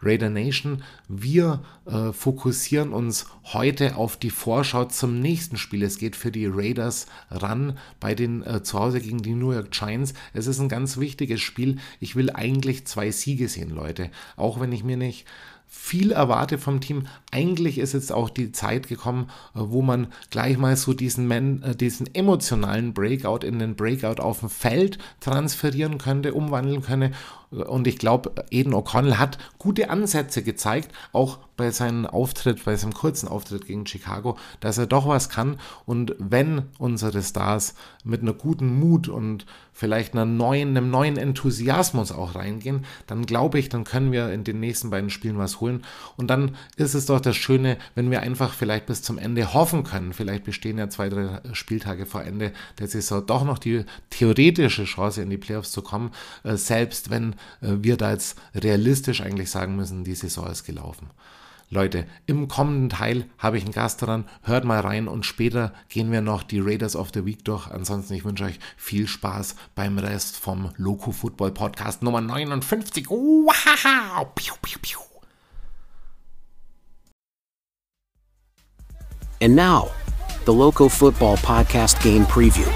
Raider 0.00 0.30
Nation. 0.30 0.82
Wir 1.08 1.62
äh, 1.86 2.12
fokussieren 2.12 2.92
uns 2.92 3.26
heute 3.44 3.96
auf 3.96 4.16
die 4.16 4.30
Vorschau 4.30 4.84
zum 4.84 5.20
nächsten 5.20 5.56
Spiel. 5.56 5.82
Es 5.82 5.98
geht 5.98 6.16
für 6.16 6.30
die 6.30 6.46
Raiders 6.46 7.06
ran 7.30 7.78
bei 8.00 8.14
den 8.14 8.42
äh, 8.44 8.62
zu 8.62 8.78
Hause 8.78 9.00
gegen 9.00 9.22
die 9.22 9.34
New 9.34 9.52
York 9.52 9.70
Giants. 9.70 10.14
Es 10.32 10.46
ist 10.46 10.60
ein 10.60 10.68
ganz 10.68 10.98
wichtiges 10.98 11.40
Spiel. 11.40 11.78
Ich 12.00 12.16
will 12.16 12.30
eigentlich 12.30 12.86
zwei 12.86 13.10
Siege 13.10 13.48
sehen, 13.48 13.70
Leute. 13.70 14.10
Auch 14.36 14.60
wenn 14.60 14.72
ich 14.72 14.84
mir 14.84 14.96
nicht 14.96 15.26
viel 15.68 16.12
erwarte 16.12 16.58
vom 16.58 16.80
Team. 16.80 17.04
Eigentlich 17.30 17.78
ist 17.78 17.92
jetzt 17.92 18.10
auch 18.10 18.30
die 18.30 18.52
Zeit 18.52 18.88
gekommen, 18.88 19.28
äh, 19.54 19.60
wo 19.60 19.82
man 19.82 20.08
gleich 20.30 20.58
mal 20.58 20.76
so 20.76 20.94
diesen, 20.94 21.26
Man, 21.28 21.62
äh, 21.62 21.76
diesen 21.76 22.12
emotionalen 22.14 22.94
Breakout 22.94 23.46
in 23.46 23.58
den 23.58 23.76
Breakout 23.76 24.20
auf 24.20 24.40
dem 24.40 24.48
Feld 24.48 24.98
transferieren 25.20 25.98
könnte, 25.98 26.34
umwandeln 26.34 26.82
könnte 26.82 27.12
und 27.50 27.86
ich 27.86 27.98
glaube, 27.98 28.32
Eden 28.50 28.74
O'Connell 28.74 29.16
hat 29.16 29.38
gute 29.58 29.88
Ansätze 29.88 30.42
gezeigt, 30.42 30.92
auch 31.12 31.38
bei 31.56 31.70
seinem 31.70 32.04
Auftritt, 32.04 32.64
bei 32.64 32.76
seinem 32.76 32.92
kurzen 32.92 33.26
Auftritt 33.26 33.66
gegen 33.66 33.86
Chicago, 33.86 34.36
dass 34.60 34.76
er 34.76 34.86
doch 34.86 35.08
was 35.08 35.30
kann. 35.30 35.58
Und 35.86 36.14
wenn 36.18 36.64
unsere 36.78 37.22
Stars 37.22 37.74
mit 38.04 38.20
einer 38.20 38.34
guten 38.34 38.78
Mut 38.78 39.08
und 39.08 39.46
vielleicht 39.78 40.14
einer 40.14 40.24
neuen, 40.24 40.76
einem 40.76 40.90
neuen 40.90 41.16
Enthusiasmus 41.16 42.10
auch 42.10 42.34
reingehen, 42.34 42.84
dann 43.06 43.26
glaube 43.26 43.60
ich, 43.60 43.68
dann 43.68 43.84
können 43.84 44.10
wir 44.10 44.32
in 44.32 44.42
den 44.42 44.58
nächsten 44.58 44.90
beiden 44.90 45.08
Spielen 45.08 45.38
was 45.38 45.60
holen. 45.60 45.84
Und 46.16 46.30
dann 46.30 46.56
ist 46.74 46.94
es 46.94 47.06
doch 47.06 47.20
das 47.20 47.36
Schöne, 47.36 47.78
wenn 47.94 48.10
wir 48.10 48.20
einfach 48.20 48.54
vielleicht 48.54 48.86
bis 48.86 49.02
zum 49.02 49.18
Ende 49.18 49.54
hoffen 49.54 49.84
können. 49.84 50.12
Vielleicht 50.12 50.42
bestehen 50.42 50.78
ja 50.78 50.88
zwei, 50.88 51.08
drei 51.08 51.40
Spieltage 51.52 52.06
vor 52.06 52.24
Ende 52.24 52.52
der 52.80 52.88
Saison 52.88 53.24
doch 53.24 53.44
noch 53.44 53.60
die 53.60 53.84
theoretische 54.10 54.82
Chance, 54.82 55.22
in 55.22 55.30
die 55.30 55.38
Playoffs 55.38 55.70
zu 55.70 55.82
kommen, 55.82 56.10
äh, 56.42 56.56
selbst 56.56 57.10
wenn 57.10 57.34
äh, 57.60 57.76
wir 57.78 57.96
da 57.96 58.10
jetzt 58.10 58.36
realistisch 58.56 59.20
eigentlich 59.20 59.48
sagen 59.48 59.76
müssen, 59.76 60.02
die 60.02 60.16
Saison 60.16 60.48
ist 60.48 60.64
gelaufen. 60.64 61.08
Leute, 61.70 62.06
im 62.24 62.48
kommenden 62.48 62.88
Teil 62.88 63.26
habe 63.36 63.58
ich 63.58 63.64
einen 63.64 63.74
Gast 63.74 64.00
dran. 64.00 64.24
Hört 64.42 64.64
mal 64.64 64.80
rein 64.80 65.06
und 65.06 65.26
später 65.26 65.74
gehen 65.90 66.10
wir 66.10 66.22
noch 66.22 66.42
die 66.42 66.60
Raiders 66.60 66.96
of 66.96 67.10
the 67.12 67.26
Week 67.26 67.44
durch. 67.44 67.70
Ansonsten, 67.70 68.14
ich 68.14 68.24
wünsche 68.24 68.44
euch 68.44 68.58
viel 68.78 69.06
Spaß 69.06 69.54
beim 69.74 69.98
Rest 69.98 70.38
vom 70.38 70.70
Loco 70.76 71.12
Football 71.12 71.50
Podcast 71.50 72.02
Nummer 72.02 72.22
59. 72.22 73.10
Wow! 73.10 74.34
Piu, 74.34 74.54
piu, 74.62 74.78
piu. 74.80 74.98
And 79.40 79.54
now, 79.54 79.90
the 80.46 80.52
Loco 80.52 80.88
Football 80.88 81.36
Podcast 81.36 82.00
Game 82.02 82.24
Preview. 82.26 82.66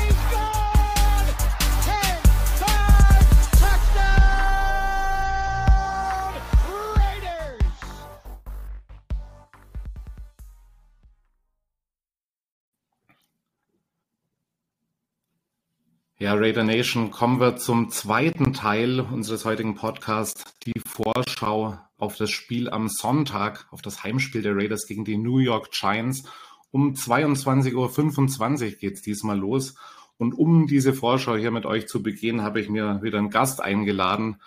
Ja, 16.23 16.35
Raider 16.35 16.63
Nation, 16.63 17.11
kommen 17.11 17.41
wir 17.41 17.57
zum 17.57 17.91
zweiten 17.91 18.53
Teil 18.53 19.01
unseres 19.01 19.45
heutigen 19.45 19.75
Podcasts, 19.75 20.45
die 20.65 20.81
Vorschau 20.87 21.77
auf 21.99 22.15
das 22.15 22.31
Spiel 22.31 22.71
am 22.71 22.89
Sonntag, 22.89 23.67
auf 23.73 23.83
das 23.83 24.05
Heimspiel 24.05 24.41
der 24.41 24.55
Raiders 24.55 24.87
gegen 24.87 25.05
die 25.05 25.17
New 25.17 25.39
York 25.39 25.73
Giants. 25.73 26.23
Um 26.71 26.95
22.25 26.95 27.75
Uhr 27.75 28.71
geht 28.79 28.95
es 28.95 29.03
diesmal 29.03 29.37
los. 29.37 29.75
Und 30.17 30.33
um 30.35 30.69
diese 30.69 30.95
Vorschau 30.95 31.35
hier 31.35 31.51
mit 31.51 31.67
euch 31.67 31.89
zu 31.89 32.05
begehen, 32.05 32.43
habe 32.43 32.61
ich 32.61 32.69
mir 32.69 33.03
wieder 33.03 33.19
einen 33.19 33.31
Gast 33.31 33.61
eingeladen. 33.61 34.41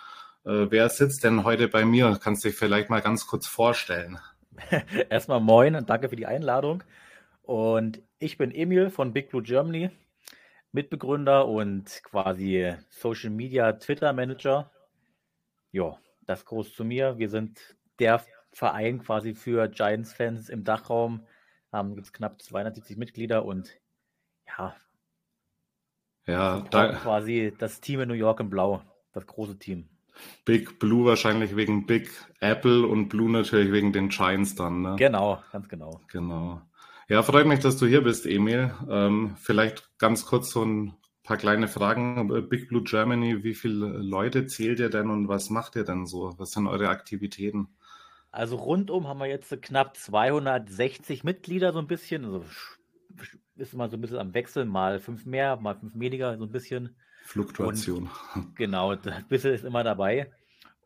Äh, 0.46 0.68
wer 0.70 0.88
sitzt 0.88 1.24
denn 1.24 1.44
heute 1.44 1.68
bei 1.68 1.84
mir? 1.84 2.18
Kannst 2.18 2.42
du 2.42 2.48
dich 2.48 2.56
vielleicht 2.56 2.88
mal 2.88 3.02
ganz 3.02 3.26
kurz 3.26 3.46
vorstellen? 3.46 4.18
Erstmal 5.10 5.40
moin 5.40 5.74
und 5.74 5.90
danke 5.90 6.08
für 6.08 6.16
die 6.16 6.24
Einladung. 6.24 6.82
Und 7.42 8.00
ich 8.18 8.38
bin 8.38 8.50
Emil 8.50 8.88
von 8.88 9.12
Big 9.12 9.28
Blue 9.28 9.42
Germany. 9.42 9.90
Mitbegründer 10.76 11.48
und 11.48 12.02
quasi 12.04 12.74
Social 12.90 13.30
Media 13.30 13.72
Twitter 13.72 14.12
Manager. 14.12 14.70
Ja, 15.72 15.98
das 16.26 16.44
groß 16.44 16.74
zu 16.74 16.84
mir. 16.84 17.18
Wir 17.18 17.28
sind 17.28 17.76
der 17.98 18.24
Verein 18.52 19.02
quasi 19.02 19.34
für 19.34 19.68
Giants-Fans 19.68 20.48
im 20.48 20.64
Dachraum. 20.64 21.26
Haben 21.72 21.96
gibt 21.96 22.12
knapp 22.12 22.40
270 22.40 22.96
Mitglieder 22.96 23.44
und 23.44 23.76
ja, 24.46 24.76
ja, 26.26 26.60
da 26.70 26.92
quasi 26.92 27.54
das 27.56 27.80
Team 27.80 28.00
in 28.00 28.08
New 28.08 28.14
York 28.14 28.40
in 28.40 28.50
Blau, 28.50 28.82
das 29.12 29.26
große 29.26 29.58
Team. 29.58 29.88
Big 30.44 30.78
Blue 30.78 31.04
wahrscheinlich 31.04 31.54
wegen 31.56 31.86
Big 31.86 32.10
Apple 32.40 32.86
und 32.86 33.08
Blue 33.08 33.30
natürlich 33.30 33.70
wegen 33.70 33.92
den 33.92 34.08
Giants 34.08 34.54
dann. 34.54 34.82
Ne? 34.82 34.96
Genau, 34.98 35.42
ganz 35.52 35.68
genau. 35.68 36.00
Genau. 36.08 36.62
Ja, 37.08 37.22
freut 37.22 37.46
mich, 37.46 37.60
dass 37.60 37.76
du 37.76 37.86
hier 37.86 38.02
bist, 38.02 38.26
Emil. 38.26 38.74
Ähm, 38.90 39.36
vielleicht 39.38 39.96
ganz 39.98 40.26
kurz 40.26 40.50
so 40.50 40.64
ein 40.64 40.96
paar 41.22 41.36
kleine 41.36 41.68
Fragen. 41.68 42.26
Big 42.48 42.68
Blue 42.68 42.82
Germany, 42.82 43.44
wie 43.44 43.54
viele 43.54 43.86
Leute 43.86 44.46
zählt 44.46 44.80
ihr 44.80 44.90
denn 44.90 45.10
und 45.10 45.28
was 45.28 45.48
macht 45.48 45.76
ihr 45.76 45.84
denn 45.84 46.06
so? 46.06 46.34
Was 46.38 46.50
sind 46.50 46.66
eure 46.66 46.88
Aktivitäten? 46.88 47.68
Also 48.32 48.56
rundum 48.56 49.06
haben 49.06 49.20
wir 49.20 49.26
jetzt 49.26 49.62
knapp 49.62 49.96
260 49.96 51.22
Mitglieder, 51.22 51.72
so 51.72 51.78
ein 51.78 51.86
bisschen. 51.86 52.24
Also 52.24 52.44
ist 53.54 53.72
immer 53.72 53.88
so 53.88 53.96
ein 53.96 54.00
bisschen 54.00 54.18
am 54.18 54.34
Wechseln, 54.34 54.68
mal 54.68 54.98
fünf 54.98 55.26
mehr, 55.26 55.56
mal 55.56 55.76
fünf 55.76 55.92
weniger, 55.94 56.36
so 56.36 56.44
ein 56.44 56.52
bisschen. 56.52 56.96
Fluktuation. 57.24 58.10
Und, 58.34 58.56
genau, 58.56 58.96
das 58.96 59.22
bisschen 59.28 59.54
ist 59.54 59.64
immer 59.64 59.84
dabei. 59.84 60.32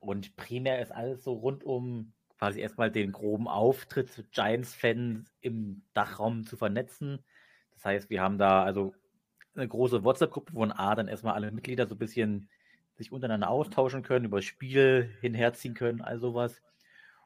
Und 0.00 0.36
primär 0.36 0.82
ist 0.82 0.92
alles 0.92 1.24
so 1.24 1.32
rund 1.32 1.64
um 1.64 2.12
quasi 2.40 2.60
erstmal 2.60 2.90
den 2.90 3.12
groben 3.12 3.46
Auftritt 3.46 4.24
Giants-Fans 4.32 5.30
im 5.42 5.82
Dachraum 5.92 6.44
zu 6.46 6.56
vernetzen. 6.56 7.18
Das 7.74 7.84
heißt, 7.84 8.08
wir 8.08 8.22
haben 8.22 8.38
da 8.38 8.62
also 8.62 8.94
eine 9.54 9.68
große 9.68 10.04
WhatsApp-Gruppe, 10.04 10.54
wo 10.54 10.64
A 10.64 10.94
dann 10.94 11.06
erstmal 11.06 11.34
alle 11.34 11.50
Mitglieder 11.52 11.86
so 11.86 11.94
ein 11.96 11.98
bisschen 11.98 12.48
sich 12.96 13.12
untereinander 13.12 13.50
austauschen 13.50 14.02
können, 14.02 14.24
über 14.24 14.38
das 14.38 14.46
Spiel 14.46 15.14
hinherziehen 15.20 15.74
können, 15.74 16.00
all 16.00 16.18
sowas. 16.18 16.62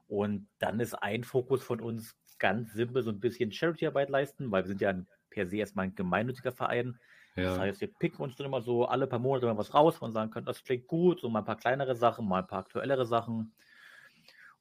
Und 0.08 0.48
dann 0.58 0.80
ist 0.80 0.94
ein 0.94 1.22
Fokus 1.22 1.62
von 1.62 1.80
uns 1.80 2.16
ganz 2.40 2.72
simpel 2.72 3.04
so 3.04 3.10
ein 3.10 3.20
bisschen 3.20 3.52
Charity-Arbeit 3.52 4.10
leisten, 4.10 4.50
weil 4.50 4.64
wir 4.64 4.68
sind 4.68 4.80
ja 4.80 5.00
per 5.30 5.46
se 5.46 5.58
erstmal 5.58 5.86
ein 5.86 5.94
gemeinnütziger 5.94 6.50
Verein. 6.50 6.98
Ja. 7.36 7.44
Das 7.44 7.58
heißt, 7.60 7.80
wir 7.80 7.88
picken 7.88 8.20
uns 8.20 8.34
dann 8.34 8.46
immer 8.46 8.62
so 8.62 8.86
alle 8.86 9.06
paar 9.06 9.20
Monate 9.20 9.46
mal 9.46 9.56
was 9.56 9.74
raus 9.74 9.98
und 9.98 10.10
sagen 10.10 10.32
können, 10.32 10.46
das 10.46 10.64
klingt 10.64 10.88
gut, 10.88 11.20
so 11.20 11.28
mal 11.28 11.38
ein 11.38 11.44
paar 11.44 11.56
kleinere 11.56 11.94
Sachen, 11.94 12.26
mal 12.26 12.40
ein 12.40 12.48
paar 12.48 12.60
aktuellere 12.60 13.06
Sachen. 13.06 13.52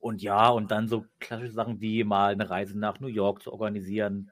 Und 0.04 0.22
ja, 0.22 0.50
und 0.50 0.70
dann 0.70 0.90
so 0.90 1.06
klassische 1.22 1.54
Sachen 1.54 1.80
wie 1.80 2.04
mal 2.04 2.34
eine 2.34 2.50
Reise 2.50 2.78
nach 2.78 3.00
New 3.00 3.08
York 3.08 3.42
zu 3.42 3.54
organisieren, 3.54 4.32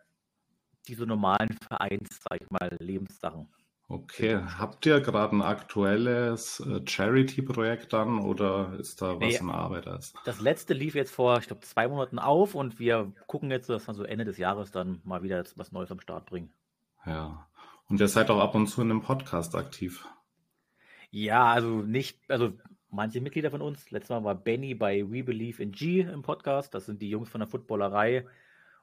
diese 0.86 1.06
normalen 1.06 1.58
Vereins, 1.66 2.20
sag 2.30 2.42
ich 2.42 2.50
mal, 2.50 2.76
Lebenssachen. 2.82 3.48
Okay, 3.88 4.38
habt 4.58 4.86
ihr 4.86 5.00
gerade 5.00 5.34
ein 5.34 5.42
aktuelles 5.42 6.60
äh, 6.60 6.82
Charity-Projekt 6.86 7.94
dann 7.94 8.20
oder 8.20 8.74
ist 8.80 9.02
da 9.02 9.14
was 9.16 9.20
Nee. 9.20 9.38
in 9.38 9.50
Arbeit? 9.50 9.86
ist? 9.86 10.14
Das 10.26 10.42
letzte 10.42 10.74
lief 10.74 10.94
jetzt 10.94 11.16
vor, 11.16 11.38
ich 11.40 11.48
glaube, 11.48 11.62
zwei 11.62 11.88
Monaten 11.88 12.20
auf 12.20 12.54
und 12.54 12.78
wir 12.78 13.14
gucken 13.28 13.50
jetzt, 13.50 13.70
dass 13.70 13.88
wir 13.88 13.94
so 13.94 14.04
Ende 14.04 14.26
des 14.26 14.38
Jahres 14.38 14.72
dann 14.72 15.00
mal 15.06 15.24
wieder 15.24 15.42
was 15.56 15.72
Neues 15.72 15.90
am 15.92 16.02
Start 16.02 16.26
bringen. 16.26 16.52
Ja. 17.06 17.48
Und 17.88 18.02
ihr 18.02 18.10
seid 18.10 18.30
auch 18.30 18.42
ab 18.42 18.56
und 18.56 18.68
zu 18.68 18.82
in 18.82 18.92
einem 18.92 19.02
Podcast 19.02 19.56
aktiv. 19.56 20.06
Ja, 21.12 21.46
also 21.52 21.82
nicht, 21.82 22.20
also 22.30 22.52
manche 22.92 23.22
Mitglieder 23.22 23.50
von 23.50 23.62
uns. 23.62 23.90
Letztes 23.92 24.10
Mal 24.10 24.24
war 24.24 24.36
Benny 24.36 24.76
bei 24.76 25.10
We 25.10 25.24
Believe 25.24 25.64
in 25.64 25.72
G 25.72 26.02
im 26.02 26.22
Podcast. 26.22 26.74
Das 26.74 26.86
sind 26.86 27.02
die 27.02 27.10
Jungs 27.10 27.30
von 27.30 27.40
der 27.40 27.48
Footballerei. 27.48 28.26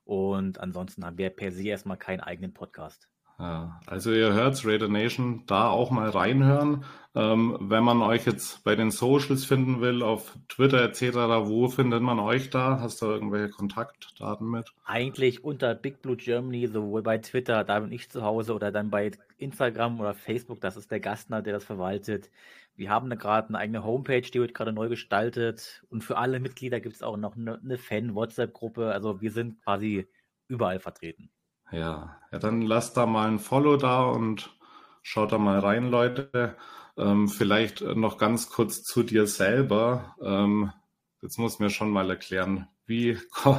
Und 0.04 0.58
ansonsten 0.58 1.04
haben 1.04 1.18
wir 1.18 1.30
per 1.30 1.52
se 1.52 1.68
erstmal 1.68 1.98
keinen 1.98 2.20
eigenen 2.20 2.54
Podcast. 2.54 3.08
Ja, 3.38 3.80
also 3.86 4.12
ihr 4.12 4.32
hört's, 4.32 4.66
Raider 4.66 4.88
Nation, 4.88 5.44
da 5.46 5.68
auch 5.68 5.92
mal 5.92 6.08
reinhören. 6.08 6.84
Ähm, 7.14 7.56
wenn 7.60 7.84
man 7.84 8.02
euch 8.02 8.26
jetzt 8.26 8.64
bei 8.64 8.74
den 8.74 8.90
Socials 8.90 9.44
finden 9.44 9.80
will, 9.80 10.02
auf 10.02 10.36
Twitter 10.48 10.82
etc., 10.82 11.14
wo 11.46 11.68
findet 11.68 12.02
man 12.02 12.18
euch 12.18 12.50
da? 12.50 12.80
Hast 12.80 13.00
du 13.00 13.06
irgendwelche 13.06 13.50
Kontaktdaten 13.50 14.50
mit? 14.50 14.72
Eigentlich 14.84 15.44
unter 15.44 15.76
Big 15.76 16.02
Blue 16.02 16.16
Germany, 16.16 16.66
sowohl 16.66 17.02
bei 17.02 17.18
Twitter, 17.18 17.62
da 17.62 17.78
bin 17.78 17.92
ich 17.92 18.10
zu 18.10 18.22
Hause, 18.22 18.54
oder 18.54 18.72
dann 18.72 18.90
bei 18.90 19.12
Instagram 19.36 20.00
oder 20.00 20.14
Facebook, 20.14 20.60
das 20.60 20.76
ist 20.76 20.90
der 20.90 21.00
Gastner, 21.00 21.40
der 21.40 21.52
das 21.52 21.64
verwaltet. 21.64 22.30
Wir 22.78 22.90
haben 22.90 23.10
gerade 23.10 23.48
eine 23.48 23.58
eigene 23.58 23.82
Homepage, 23.82 24.22
die 24.22 24.38
wird 24.38 24.54
gerade 24.54 24.72
neu 24.72 24.88
gestaltet. 24.88 25.84
Und 25.90 26.04
für 26.04 26.16
alle 26.16 26.38
Mitglieder 26.38 26.78
gibt 26.78 26.94
es 26.94 27.02
auch 27.02 27.16
noch 27.16 27.36
eine, 27.36 27.58
eine 27.58 27.76
Fan-WhatsApp-Gruppe. 27.76 28.92
Also 28.92 29.20
wir 29.20 29.32
sind 29.32 29.60
quasi 29.64 30.06
überall 30.46 30.78
vertreten. 30.78 31.28
Ja, 31.72 32.16
ja, 32.30 32.38
dann 32.38 32.62
lasst 32.62 32.96
da 32.96 33.04
mal 33.04 33.26
ein 33.26 33.40
Follow 33.40 33.76
da 33.78 34.04
und 34.04 34.56
schaut 35.02 35.32
da 35.32 35.38
mal 35.38 35.58
rein, 35.58 35.90
Leute. 35.90 36.54
Ähm, 36.96 37.28
vielleicht 37.28 37.82
noch 37.82 38.16
ganz 38.16 38.48
kurz 38.48 38.84
zu 38.84 39.02
dir 39.02 39.26
selber. 39.26 40.14
Ähm, 40.22 40.72
jetzt 41.20 41.36
muss 41.36 41.58
mir 41.58 41.70
schon 41.70 41.90
mal 41.90 42.08
erklären, 42.08 42.68
wie 42.86 43.18
ko 43.32 43.58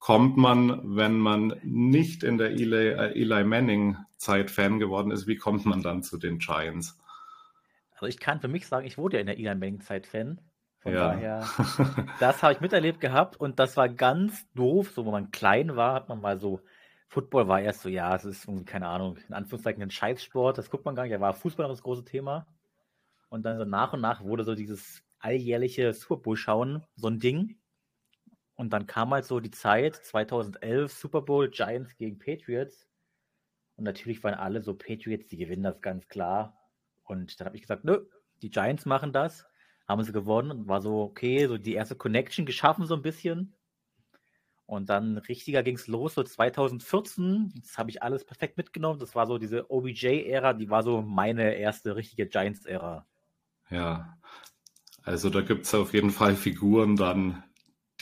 kommt 0.00 0.36
man, 0.36 0.96
wenn 0.96 1.18
man 1.18 1.54
nicht 1.62 2.24
in 2.24 2.38
der 2.38 2.50
Eli, 2.50 2.88
äh, 2.88 3.20
Eli 3.20 3.44
Manning 3.44 3.98
Zeit 4.16 4.50
Fan 4.50 4.80
geworden 4.80 5.12
ist, 5.12 5.28
wie 5.28 5.36
kommt 5.36 5.64
man 5.64 5.80
dann 5.82 6.02
zu 6.02 6.18
den 6.18 6.38
Giants? 6.38 6.98
Also 8.00 8.06
ich 8.06 8.20
kann 8.20 8.40
für 8.40 8.46
mich 8.46 8.68
sagen, 8.68 8.86
ich 8.86 8.96
wurde 8.96 9.16
ja 9.16 9.20
in 9.20 9.26
der 9.26 9.38
Elon 9.38 9.58
Manning 9.58 9.80
Zeit 9.80 10.06
Fan. 10.06 10.40
Von 10.78 10.94
Ja. 10.94 11.10
daher, 11.10 11.48
das 12.20 12.42
habe 12.44 12.52
ich 12.52 12.60
miterlebt 12.60 13.00
gehabt 13.00 13.36
und 13.36 13.58
das 13.58 13.76
war 13.76 13.88
ganz 13.88 14.48
doof. 14.52 14.92
So, 14.92 15.04
wo 15.04 15.10
man 15.10 15.32
klein 15.32 15.74
war, 15.74 15.94
hat 15.94 16.08
man 16.08 16.20
mal 16.20 16.38
so, 16.38 16.60
Football 17.08 17.48
war 17.48 17.60
erst 17.60 17.80
so, 17.80 17.88
ja, 17.88 18.14
es 18.14 18.24
ist 18.24 18.46
irgendwie, 18.46 18.64
keine 18.64 18.86
Ahnung, 18.86 19.16
in 19.28 19.34
Anführungszeichen 19.34 19.82
ein 19.82 19.90
Scheißsport, 19.90 20.58
das 20.58 20.70
guckt 20.70 20.84
man 20.84 20.94
gar 20.94 21.02
nicht. 21.02 21.12
Da 21.12 21.20
war 21.20 21.34
Fußball 21.34 21.66
noch 21.66 21.72
das 21.72 21.82
große 21.82 22.04
Thema. 22.04 22.46
Und 23.30 23.42
dann 23.44 23.58
so 23.58 23.64
nach 23.64 23.92
und 23.92 24.00
nach 24.00 24.22
wurde 24.22 24.44
so 24.44 24.54
dieses 24.54 25.02
alljährliche 25.18 25.92
Super 25.92 26.18
Bowl 26.18 26.36
schauen, 26.36 26.84
so 26.94 27.08
ein 27.08 27.18
Ding. 27.18 27.58
Und 28.54 28.72
dann 28.72 28.86
kam 28.86 29.10
halt 29.10 29.24
so 29.24 29.40
die 29.40 29.50
Zeit, 29.50 29.96
2011 29.96 30.92
Super 30.92 31.22
Bowl, 31.22 31.50
Giants 31.50 31.96
gegen 31.96 32.18
Patriots. 32.18 32.88
Und 33.76 33.84
natürlich 33.84 34.22
waren 34.22 34.34
alle 34.34 34.62
so 34.62 34.74
Patriots, 34.74 35.26
die 35.26 35.36
gewinnen 35.36 35.64
das 35.64 35.80
ganz 35.80 36.06
klar. 36.06 36.58
Und 37.08 37.40
dann 37.40 37.46
habe 37.46 37.56
ich 37.56 37.62
gesagt, 37.62 37.84
nö, 37.84 38.04
die 38.42 38.50
Giants 38.50 38.86
machen 38.86 39.12
das. 39.12 39.46
Haben 39.88 40.02
sie 40.04 40.12
gewonnen 40.12 40.50
und 40.50 40.68
war 40.68 40.80
so, 40.82 41.00
okay, 41.02 41.46
so 41.46 41.56
die 41.56 41.74
erste 41.74 41.96
Connection 41.96 42.44
geschaffen 42.44 42.86
so 42.86 42.94
ein 42.94 43.02
bisschen. 43.02 43.54
Und 44.66 44.90
dann 44.90 45.16
richtiger 45.16 45.62
ging 45.62 45.76
es 45.76 45.86
los, 45.86 46.14
so 46.14 46.22
2014. 46.22 47.54
Das 47.62 47.78
habe 47.78 47.88
ich 47.88 48.02
alles 48.02 48.26
perfekt 48.26 48.58
mitgenommen. 48.58 49.00
Das 49.00 49.14
war 49.14 49.26
so 49.26 49.38
diese 49.38 49.70
OBJ-Ära, 49.70 50.52
die 50.52 50.68
war 50.68 50.82
so 50.82 51.00
meine 51.00 51.54
erste 51.54 51.96
richtige 51.96 52.26
Giants-Ära. 52.26 53.06
Ja, 53.70 54.18
also 55.04 55.30
da 55.30 55.40
gibt's 55.40 55.74
auf 55.74 55.94
jeden 55.94 56.10
Fall 56.10 56.36
Figuren 56.36 56.96
dann, 56.96 57.42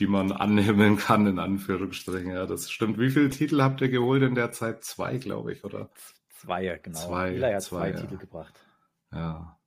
die 0.01 0.09
man 0.09 0.33
anhimmeln 0.33 0.97
kann, 0.97 1.29
in 1.29 1.38
Anführungsstrichen. 1.38 2.33
Ja, 2.33 2.47
das 2.47 2.69
stimmt. 2.69 2.99
Wie 2.99 3.11
viele 3.11 3.31
Titel 3.31 3.62
habt 3.62 3.81
ihr 3.81 3.88
geholt 3.88 4.25
in 4.25 4.35
der 4.35 4.51
Zeit? 4.51 4.83
Zwei, 4.83 5.19
glaube 5.19 5.53
ich, 5.53 5.62
oder? 5.62 5.88
Zwei, 6.31 6.81
genau. 6.83 6.99
Zwei, 6.99 7.55
hat 7.55 7.62
zwei, 7.62 7.79
zwei, 7.79 7.90
ja. 7.90 8.01
Titel 8.01 8.16
gebracht. 8.16 8.66
Ja. 9.12 9.59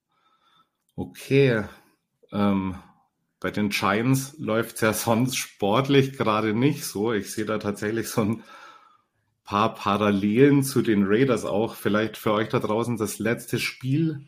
Okay. 0.95 1.63
Ähm, 2.31 2.75
bei 3.39 3.51
den 3.51 3.69
Giants 3.69 4.35
läuft's 4.37 4.81
ja 4.81 4.93
sonst 4.93 5.37
sportlich 5.37 6.17
gerade 6.17 6.53
nicht 6.53 6.85
so. 6.85 7.13
Ich 7.13 7.31
sehe 7.31 7.45
da 7.45 7.57
tatsächlich 7.57 8.09
so 8.09 8.21
ein 8.21 8.43
paar 9.43 9.73
Parallelen 9.73 10.63
zu 10.63 10.81
den 10.81 11.05
Raiders 11.07 11.45
auch. 11.45 11.75
Vielleicht 11.75 12.17
für 12.17 12.33
euch 12.33 12.49
da 12.49 12.59
draußen 12.59 12.97
das 12.97 13.19
letzte 13.19 13.59
Spiel 13.59 14.27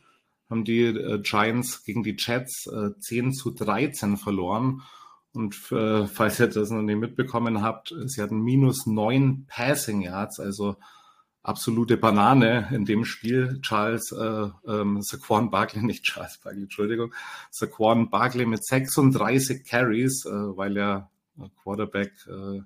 haben 0.49 0.65
die 0.65 0.83
äh, 0.83 1.19
Giants 1.21 1.83
gegen 1.83 2.03
die 2.03 2.15
Jets 2.17 2.67
äh, 2.67 2.97
10 2.99 3.33
zu 3.33 3.51
13 3.51 4.17
verloren. 4.17 4.81
Und 5.33 5.71
äh, 5.71 6.07
falls 6.07 6.39
ihr 6.39 6.47
das 6.47 6.71
noch 6.71 6.81
nicht 6.81 6.99
mitbekommen 6.99 7.61
habt, 7.61 7.93
sie 8.05 8.21
hatten 8.21 8.41
minus 8.41 8.85
neun 8.85 9.45
Passing 9.47 10.01
Yards, 10.01 10.41
also 10.41 10.75
absolute 11.43 11.97
Banane 11.97 12.69
in 12.71 12.85
dem 12.85 13.05
Spiel. 13.05 13.59
Charles, 13.61 14.11
äh, 14.11 14.47
ähm, 14.67 15.01
Saquon 15.01 15.49
Barkley, 15.49 15.81
nicht 15.85 16.03
Charles 16.03 16.37
Barkley, 16.37 16.63
Entschuldigung, 16.63 17.13
Saquon 17.49 18.09
Barkley 18.09 18.45
mit 18.45 18.65
36 18.65 19.65
Carries, 19.65 20.25
äh, 20.25 20.29
weil 20.29 20.77
ja 20.77 21.09
Quarterback 21.63 22.11
äh, 22.27 22.61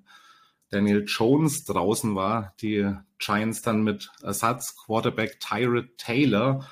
Daniel 0.70 1.04
Jones 1.06 1.64
draußen 1.64 2.14
war. 2.14 2.54
Die 2.60 2.92
Giants 3.18 3.62
dann 3.62 3.82
mit 3.82 4.10
Ersatz 4.22 4.76
Quarterback 4.76 5.40
Tyrod 5.40 5.96
Taylor. 5.96 6.66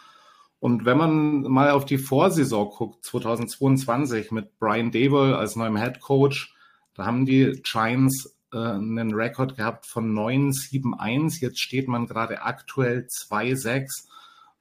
Und 0.58 0.84
wenn 0.84 0.98
man 0.98 1.42
mal 1.42 1.70
auf 1.70 1.84
die 1.84 1.98
Vorsaison 1.98 2.70
guckt, 2.70 3.04
2022 3.04 4.30
mit 4.30 4.58
Brian 4.58 4.90
Dable 4.90 5.36
als 5.36 5.56
neuem 5.56 5.76
Head 5.76 6.00
Coach, 6.00 6.54
da 6.94 7.04
haben 7.06 7.26
die 7.26 7.60
Giants 7.62 8.34
äh, 8.54 8.56
einen 8.56 9.12
Rekord 9.12 9.56
gehabt 9.56 9.86
von 9.86 10.12
9-7-1. 10.14 11.40
Jetzt 11.40 11.60
steht 11.60 11.88
man 11.88 12.06
gerade 12.06 12.42
aktuell 12.42 13.06
2-6. 13.28 14.08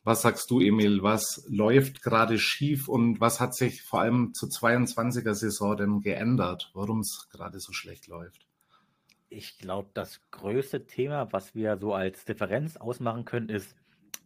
Was 0.04 0.24
sagst 0.24 0.52
du, 0.52 0.60
Emil? 0.60 1.02
Was 1.02 1.46
läuft 1.48 2.02
gerade 2.02 2.38
schief 2.38 2.90
und 2.90 3.22
was 3.22 3.40
hat 3.40 3.56
sich 3.56 3.84
vor 3.84 4.02
allem 4.02 4.34
zur 4.34 4.50
22er 4.50 5.34
Saison 5.34 5.78
denn 5.78 6.02
geändert, 6.02 6.72
warum 6.74 7.00
es 7.00 7.30
gerade 7.32 7.60
so 7.60 7.72
schlecht 7.72 8.08
läuft? 8.08 8.46
Ich 9.30 9.58
glaube, 9.58 9.90
das 9.94 10.20
größte 10.32 10.86
Thema, 10.86 11.32
was 11.32 11.56
wir 11.56 11.78
so 11.78 11.94
als 11.94 12.26
Differenz 12.26 12.76
ausmachen 12.76 13.24
können, 13.26 13.50
ist, 13.50 13.76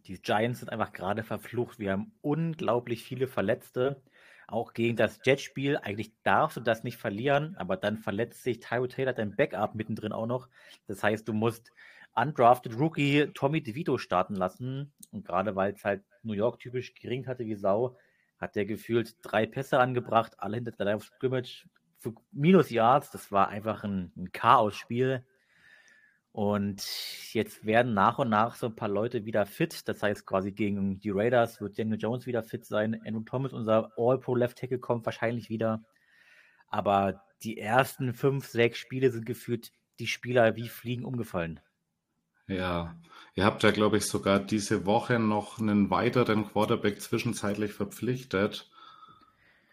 die 0.06 0.20
Giants 0.20 0.60
sind 0.60 0.70
einfach 0.70 0.92
gerade 0.92 1.22
verflucht. 1.22 1.78
Wir 1.78 1.92
haben 1.92 2.12
unglaublich 2.22 3.04
viele 3.04 3.28
Verletzte. 3.28 4.00
Auch 4.48 4.72
gegen 4.72 4.96
das 4.96 5.20
Jetspiel. 5.24 5.76
Eigentlich 5.76 6.10
darfst 6.22 6.56
du 6.56 6.62
das 6.62 6.82
nicht 6.82 6.96
verlieren, 6.96 7.54
aber 7.58 7.76
dann 7.76 7.98
verletzt 7.98 8.42
sich 8.42 8.60
Tyro 8.60 8.86
Taylor, 8.86 9.12
dein 9.12 9.36
Backup 9.36 9.74
mittendrin 9.74 10.10
auch 10.10 10.26
noch. 10.26 10.48
Das 10.86 11.02
heißt, 11.02 11.28
du 11.28 11.34
musst 11.34 11.70
undrafted 12.14 12.78
Rookie 12.78 13.30
Tommy 13.34 13.62
DeVito 13.62 13.98
starten 13.98 14.34
lassen. 14.34 14.90
Und 15.12 15.26
gerade 15.26 15.54
weil 15.54 15.74
es 15.74 15.84
halt 15.84 16.02
New 16.22 16.32
York 16.32 16.60
typisch 16.60 16.94
gering 16.94 17.26
hatte 17.26 17.44
wie 17.44 17.56
Sau, 17.56 17.98
hat 18.38 18.56
der 18.56 18.64
gefühlt 18.64 19.16
drei 19.20 19.44
Pässe 19.44 19.78
angebracht, 19.80 20.32
alle 20.38 20.56
hinter 20.56 20.72
der 20.72 20.86
Line 20.86 20.96
of 20.96 21.04
Scrimmage 21.04 21.68
für 21.98 22.14
Minus 22.32 22.70
Yards. 22.70 23.10
Das 23.10 23.30
war 23.30 23.48
einfach 23.48 23.84
ein, 23.84 24.12
ein 24.16 24.32
Chaos-Spiel. 24.32 25.26
Und 26.32 26.86
jetzt 27.32 27.64
werden 27.64 27.94
nach 27.94 28.18
und 28.18 28.28
nach 28.28 28.54
so 28.54 28.66
ein 28.66 28.76
paar 28.76 28.88
Leute 28.88 29.24
wieder 29.24 29.46
fit. 29.46 29.88
Das 29.88 30.02
heißt, 30.02 30.26
quasi 30.26 30.52
gegen 30.52 31.00
die 31.00 31.10
Raiders 31.10 31.60
wird 31.60 31.78
Daniel 31.78 31.98
Jones 31.98 32.26
wieder 32.26 32.42
fit 32.42 32.64
sein. 32.64 33.00
Andrew 33.04 33.22
Thomas, 33.22 33.52
unser 33.52 33.90
All-Pro 33.96 34.34
Left 34.34 34.58
Tackle, 34.58 34.78
kommt 34.78 35.04
wahrscheinlich 35.06 35.48
wieder. 35.48 35.82
Aber 36.68 37.22
die 37.42 37.58
ersten 37.58 38.14
fünf, 38.14 38.46
sechs 38.46 38.78
Spiele 38.78 39.10
sind 39.10 39.26
gefühlt 39.26 39.72
die 39.98 40.06
Spieler 40.06 40.54
wie 40.56 40.68
Fliegen 40.68 41.04
umgefallen. 41.04 41.60
Ja, 42.46 42.96
ihr 43.34 43.44
habt 43.44 43.62
ja, 43.62 43.70
glaube 43.70 43.98
ich, 43.98 44.06
sogar 44.06 44.40
diese 44.40 44.86
Woche 44.86 45.18
noch 45.18 45.58
einen 45.58 45.90
weiteren 45.90 46.46
Quarterback 46.48 47.00
zwischenzeitlich 47.00 47.72
verpflichtet. 47.72 48.70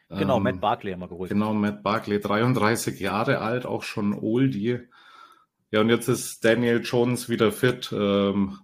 Genau, 0.09 0.37
Ähm, 0.37 0.43
Matt 0.43 0.61
Barkley 0.61 0.91
haben 0.91 0.99
wir 0.99 1.07
geholt. 1.07 1.29
Genau, 1.29 1.53
Matt 1.53 1.83
Barkley, 1.83 2.19
33 2.19 2.99
Jahre 2.99 3.39
alt, 3.39 3.65
auch 3.65 3.83
schon 3.83 4.13
Oldie. 4.13 4.87
Ja, 5.75 5.81
und 5.81 5.89
jetzt 5.89 6.07
ist 6.07 6.45
Daniel 6.45 6.81
Jones 6.81 7.27
wieder 7.27 7.51
fit. 7.51 7.91
Ähm, 7.91 8.59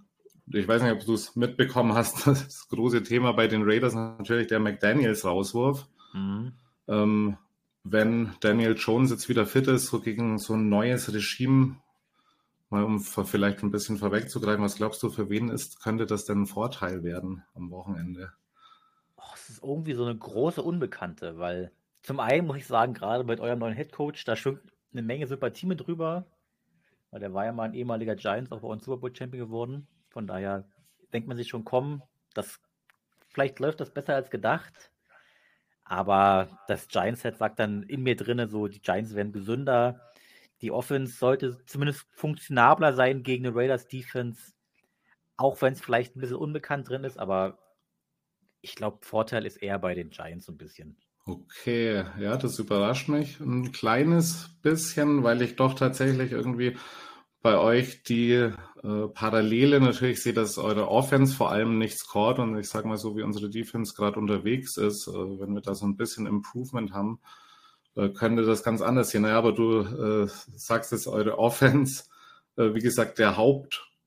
ich 0.48 0.66
weiß 0.66 0.82
nicht, 0.82 0.94
ob 0.94 1.06
du 1.06 1.14
es 1.14 1.36
mitbekommen 1.36 1.94
hast. 1.94 2.26
Das 2.26 2.70
große 2.70 3.04
Thema 3.04 3.34
bei 3.34 3.48
den 3.48 3.64
Raiders 3.64 3.92
ist 3.92 3.98
natürlich 3.98 4.48
der 4.48 4.62
McDaniels-Rauswurf. 4.62 5.90
Mhm. 6.14 6.54
Ähm, 6.88 7.38
wenn 7.84 8.32
Daniel 8.40 8.78
Jones 8.78 9.12
jetzt 9.12 9.28
wieder 9.28 9.46
fit 9.46 9.68
ist, 9.68 9.88
so 9.88 10.00
gegen 10.00 10.40
so 10.40 10.54
ein 10.54 10.70
neues 10.70 11.14
Regime, 11.14 11.76
mal 12.70 12.86
um 12.86 13.02
vielleicht 13.02 13.62
ein 13.62 13.72
bisschen 13.72 13.98
vorwegzugreifen, 13.98 14.64
was 14.64 14.78
glaubst 14.78 15.04
du, 15.04 15.10
für 15.10 15.30
wen 15.30 15.50
ist, 15.50 15.84
könnte 15.84 16.06
das 16.06 16.24
denn 16.24 16.44
ein 16.44 16.48
Vorteil 16.48 17.04
werden 17.04 17.44
am 17.56 17.72
Wochenende? 17.72 18.32
Oh, 19.18 19.34
es 19.34 19.50
ist 19.50 19.62
irgendwie 19.62 19.96
so 19.96 20.06
eine 20.06 20.18
große 20.18 20.62
Unbekannte, 20.62 21.38
weil 21.38 21.74
zum 22.04 22.22
einen 22.22 22.48
muss 22.48 22.56
ich 22.56 22.68
sagen, 22.68 22.94
gerade 22.94 23.26
mit 23.26 23.42
eurem 23.42 23.60
neuen 23.60 23.76
Headcoach, 23.76 24.24
da 24.26 24.38
schwingt 24.38 24.62
eine 24.94 25.02
Menge 25.02 25.28
Sympathie 25.28 25.66
mit 25.66 25.86
drüber. 25.86 26.26
Weil 27.12 27.20
der 27.20 27.34
war 27.34 27.46
ja 27.46 27.52
mal 27.52 27.66
ein 27.66 27.74
ehemaliger 27.74 28.16
Giants, 28.16 28.52
auch 28.52 28.62
bei 28.62 28.68
uns 28.68 28.86
Super 28.86 28.98
Bowl 28.98 29.16
Champion 29.16 29.46
geworden. 29.46 29.88
Von 30.10 30.28
daher 30.28 30.66
denkt 31.14 31.28
man 31.28 31.38
sich 31.38 31.50
schon, 31.50 31.66
komm, 31.66 32.02
das, 32.34 32.60
vielleicht 33.30 33.60
läuft 33.60 33.82
das 33.82 33.94
besser 33.94 34.16
als 34.16 34.30
gedacht. 34.32 34.92
Aber 35.84 36.58
das 36.68 36.88
Giants-Set 36.88 37.38
sagt 37.38 37.60
dann 37.60 37.84
in 37.84 38.02
mir 38.02 38.16
drinne 38.16 38.48
so, 38.48 38.68
die 38.68 38.82
Giants 38.82 39.14
werden 39.14 39.34
gesünder. 39.34 40.10
Die 40.62 40.72
Offense 40.72 41.18
sollte 41.18 41.64
zumindest 41.66 42.08
funktionabler 42.14 42.94
sein 42.94 43.24
gegen 43.24 43.46
eine 43.46 43.56
Raiders 43.56 43.88
Defense. 43.88 44.54
Auch 45.36 45.62
wenn 45.62 45.74
es 45.74 45.82
vielleicht 45.82 46.16
ein 46.16 46.22
bisschen 46.22 46.38
unbekannt 46.38 46.88
drin 46.88 47.04
ist, 47.04 47.18
aber 47.20 47.58
ich 48.62 48.76
glaube, 48.76 49.00
Vorteil 49.02 49.46
ist 49.46 49.58
eher 49.58 49.80
bei 49.80 49.96
den 49.96 50.12
Giants 50.12 50.46
so 50.46 50.52
ein 50.54 50.58
bisschen. 50.58 50.98
Okay, 51.26 52.04
ja, 52.20 52.36
das 52.36 52.58
überrascht 52.58 53.08
mich 53.08 53.40
ein 53.40 53.72
kleines 53.72 54.50
bisschen, 54.64 55.24
weil 55.24 55.42
ich 55.44 55.56
doch 55.56 55.76
tatsächlich 55.76 56.32
irgendwie 56.32 56.78
bei 57.44 57.58
euch 57.58 58.04
die 58.04 58.32
äh, 58.32 58.52
Parallele 59.14 59.80
natürlich 59.80 60.22
sehe, 60.24 60.34
dass 60.34 60.58
eure 60.58 60.90
Offense 60.90 61.36
vor 61.36 61.52
allem 61.52 61.78
nicht 61.78 61.98
scored 62.00 62.40
und 62.40 62.58
ich 62.58 62.70
sage 62.70 62.88
mal 62.88 62.98
so, 62.98 63.16
wie 63.18 63.24
unsere 63.24 63.50
Defense 63.50 63.94
gerade 63.96 64.20
unterwegs 64.20 64.78
ist, 64.78 65.08
äh, 65.08 65.12
wenn 65.14 65.54
wir 65.54 65.62
da 65.62 65.76
so 65.76 65.86
ein 65.86 65.96
bisschen 65.98 66.26
Improvement 66.26 66.92
haben, 66.94 67.20
äh, 67.96 68.10
könnte 68.10 68.44
das 68.44 68.64
ganz 68.64 68.82
anders 68.82 69.10
sehen. 69.12 69.24
Naja, 69.24 69.38
aber 69.38 69.54
du 69.54 69.82
äh, 69.82 70.28
sagst 70.56 70.92
jetzt 70.92 71.08
eure 71.08 71.38
Offense, 71.40 72.06
äh, 72.58 72.74
wie 72.74 72.82
gesagt, 72.82 73.20
der 73.20 73.38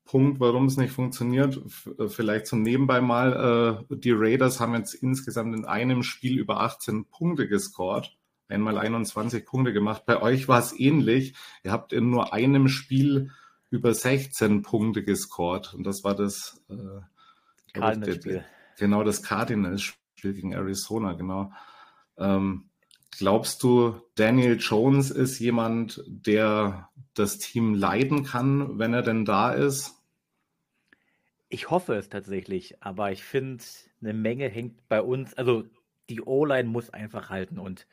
Hauptpunkt, 0.04 0.40
warum 0.40 0.66
es 0.66 0.76
nicht 0.76 0.92
funktioniert. 0.92 1.60
Äh, 1.98 2.08
vielleicht 2.08 2.46
zum 2.46 2.62
Nebenbei 2.62 3.00
mal, 3.00 3.84
die 3.90 4.12
Raiders 4.12 4.60
haben 4.60 4.74
jetzt 4.74 4.94
insgesamt 4.94 5.54
in 5.56 5.64
einem 5.64 6.02
Spiel 6.02 6.38
über 6.38 6.60
18 6.60 7.06
Punkte 7.06 7.48
gescored 7.48 8.16
einmal 8.48 8.78
21 8.78 9.44
Punkte 9.44 9.72
gemacht. 9.72 10.04
Bei 10.06 10.20
euch 10.20 10.48
war 10.48 10.58
es 10.58 10.78
ähnlich. 10.78 11.34
Ihr 11.62 11.72
habt 11.72 11.92
in 11.92 12.10
nur 12.10 12.32
einem 12.32 12.68
Spiel 12.68 13.30
über 13.70 13.94
16 13.94 14.62
Punkte 14.62 15.02
gescored. 15.02 15.74
Und 15.74 15.84
das 15.84 16.04
war 16.04 16.14
das 16.14 16.62
äh, 16.68 17.78
Cardinals-Spiel. 17.78 18.44
Genau, 18.78 19.02
das 19.02 19.22
Cardinals-Spiel 19.22 20.34
gegen 20.34 20.52
Arizona, 20.52 21.14
genau. 21.14 21.52
Ähm, 22.16 22.70
glaubst 23.18 23.62
du, 23.62 24.00
Daniel 24.14 24.58
Jones 24.58 25.10
ist 25.10 25.38
jemand, 25.38 26.02
der 26.06 26.88
das 27.14 27.38
Team 27.38 27.74
leiten 27.74 28.24
kann, 28.24 28.78
wenn 28.78 28.94
er 28.94 29.02
denn 29.02 29.24
da 29.24 29.52
ist? 29.52 29.94
Ich 31.48 31.70
hoffe 31.70 31.94
es 31.94 32.08
tatsächlich, 32.08 32.82
aber 32.82 33.12
ich 33.12 33.22
finde, 33.22 33.62
eine 34.00 34.12
Menge 34.12 34.48
hängt 34.48 34.88
bei 34.88 35.00
uns, 35.00 35.34
also 35.34 35.64
die 36.10 36.20
O-Line 36.20 36.68
muss 36.68 36.90
einfach 36.90 37.30
halten 37.30 37.58
und 37.58 37.86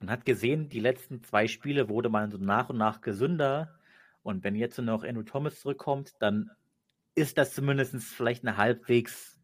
man 0.00 0.10
hat 0.10 0.24
gesehen, 0.24 0.68
die 0.68 0.80
letzten 0.80 1.22
zwei 1.24 1.48
Spiele 1.48 1.88
wurde 1.88 2.08
man 2.08 2.30
so 2.30 2.38
nach 2.38 2.68
und 2.68 2.78
nach 2.78 3.00
gesünder. 3.00 3.74
Und 4.22 4.44
wenn 4.44 4.54
jetzt 4.54 4.78
noch 4.78 5.02
Andrew 5.02 5.24
Thomas 5.24 5.60
zurückkommt, 5.60 6.12
dann 6.20 6.50
ist 7.14 7.36
das 7.36 7.52
zumindest 7.52 7.96
vielleicht 7.96 8.46
eine 8.46 8.56
halbwegs 8.56 9.40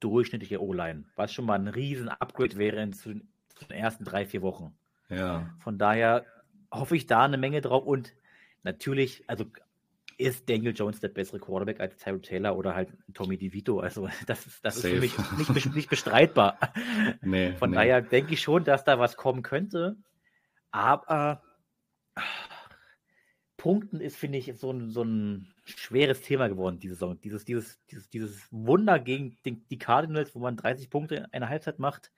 durchschnittliche 0.00 0.60
O-Line, 0.60 1.04
was 1.14 1.32
schon 1.32 1.46
mal 1.46 1.58
ein 1.58 1.68
riesen 1.68 2.08
Upgrade 2.08 2.56
wäre 2.56 2.82
in 2.82 2.92
zu 3.56 3.64
den 3.66 3.78
ersten 3.78 4.04
drei, 4.04 4.26
vier 4.26 4.42
Wochen. 4.42 4.76
Ja. 5.08 5.50
Von 5.58 5.78
daher 5.78 6.24
hoffe 6.70 6.96
ich 6.96 7.06
da 7.06 7.24
eine 7.24 7.38
Menge 7.38 7.60
drauf 7.60 7.84
und 7.84 8.14
natürlich, 8.62 9.24
also 9.28 9.46
ist 10.18 10.48
Daniel 10.48 10.74
Jones 10.74 11.00
der 11.00 11.08
bessere 11.08 11.38
Quarterback 11.38 11.80
als 11.80 11.96
Tyrell 11.98 12.20
Taylor 12.20 12.56
oder 12.56 12.74
halt 12.74 12.88
Tommy 13.12 13.36
DeVito. 13.36 13.80
Also 13.80 14.08
das 14.26 14.46
ist, 14.46 14.64
das 14.64 14.76
ist 14.76 14.86
für 14.86 15.00
mich 15.00 15.14
nicht, 15.54 15.74
nicht 15.74 15.90
bestreitbar. 15.90 16.58
Nee, 17.22 17.52
Von 17.52 17.70
nee. 17.70 17.76
daher 17.76 18.00
denke 18.02 18.34
ich 18.34 18.40
schon, 18.40 18.64
dass 18.64 18.84
da 18.84 18.98
was 18.98 19.16
kommen 19.16 19.42
könnte. 19.42 19.96
Aber 20.70 21.42
Punkten 23.56 24.00
ist, 24.00 24.16
finde 24.16 24.38
ich, 24.38 24.52
so 24.56 24.70
ein, 24.70 24.90
so 24.90 25.02
ein 25.02 25.52
schweres 25.64 26.22
Thema 26.22 26.48
geworden, 26.48 26.78
diese 26.78 26.94
Saison. 26.94 27.20
Dieses, 27.20 27.44
dieses, 27.44 27.84
dieses, 27.86 28.08
dieses 28.08 28.48
Wunder 28.50 28.98
gegen 28.98 29.36
die, 29.44 29.66
die 29.66 29.78
Cardinals, 29.78 30.34
wo 30.34 30.38
man 30.38 30.56
30 30.56 30.88
Punkte 30.88 31.16
in 31.16 31.24
einer 31.26 31.48
Halbzeit 31.48 31.78
macht, 31.78 32.12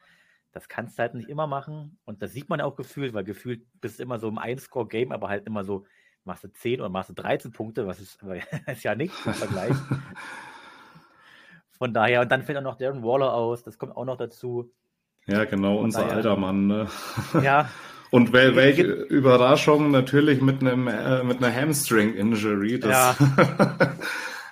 das 0.52 0.68
kannst 0.68 0.98
du 0.98 1.02
halt 1.02 1.14
nicht 1.14 1.28
immer 1.28 1.46
machen. 1.46 1.98
Und 2.04 2.22
das 2.22 2.32
sieht 2.32 2.48
man 2.48 2.60
auch 2.60 2.76
gefühlt, 2.76 3.14
weil 3.14 3.24
gefühlt 3.24 3.62
bist 3.80 3.98
du 3.98 4.02
immer 4.02 4.18
so 4.18 4.28
im 4.28 4.38
Einscore-Game, 4.38 5.12
aber 5.12 5.28
halt 5.28 5.46
immer 5.46 5.64
so 5.64 5.84
machst 6.24 6.44
du 6.44 6.48
10 6.48 6.80
oder 6.80 6.88
machst 6.88 7.10
du 7.10 7.14
13 7.14 7.52
Punkte, 7.52 7.86
was 7.86 8.00
ist, 8.00 8.18
ist 8.66 8.82
ja 8.82 8.94
nichts 8.94 9.24
im 9.26 9.34
Vergleich. 9.34 9.74
Von 11.78 11.94
daher, 11.94 12.22
und 12.22 12.32
dann 12.32 12.42
fällt 12.42 12.58
auch 12.58 12.62
noch 12.62 12.76
Darren 12.76 13.02
Waller 13.02 13.32
aus, 13.32 13.62
das 13.62 13.78
kommt 13.78 13.96
auch 13.96 14.04
noch 14.04 14.16
dazu. 14.16 14.72
Ja, 15.26 15.44
genau, 15.44 15.76
Von 15.76 15.84
unser 15.84 16.02
daher, 16.02 16.16
alter 16.16 16.36
Mann. 16.36 16.66
Ne? 16.66 16.88
Ja. 17.42 17.68
Und 18.10 18.32
wel, 18.32 18.56
welche 18.56 18.84
Überraschung 18.84 19.90
natürlich 19.90 20.40
mit 20.40 20.62
einem 20.62 20.88
äh, 20.88 21.22
mit 21.24 21.44
einer 21.44 21.54
Hamstring 21.54 22.14
Injury. 22.14 22.80
ja. 22.82 23.14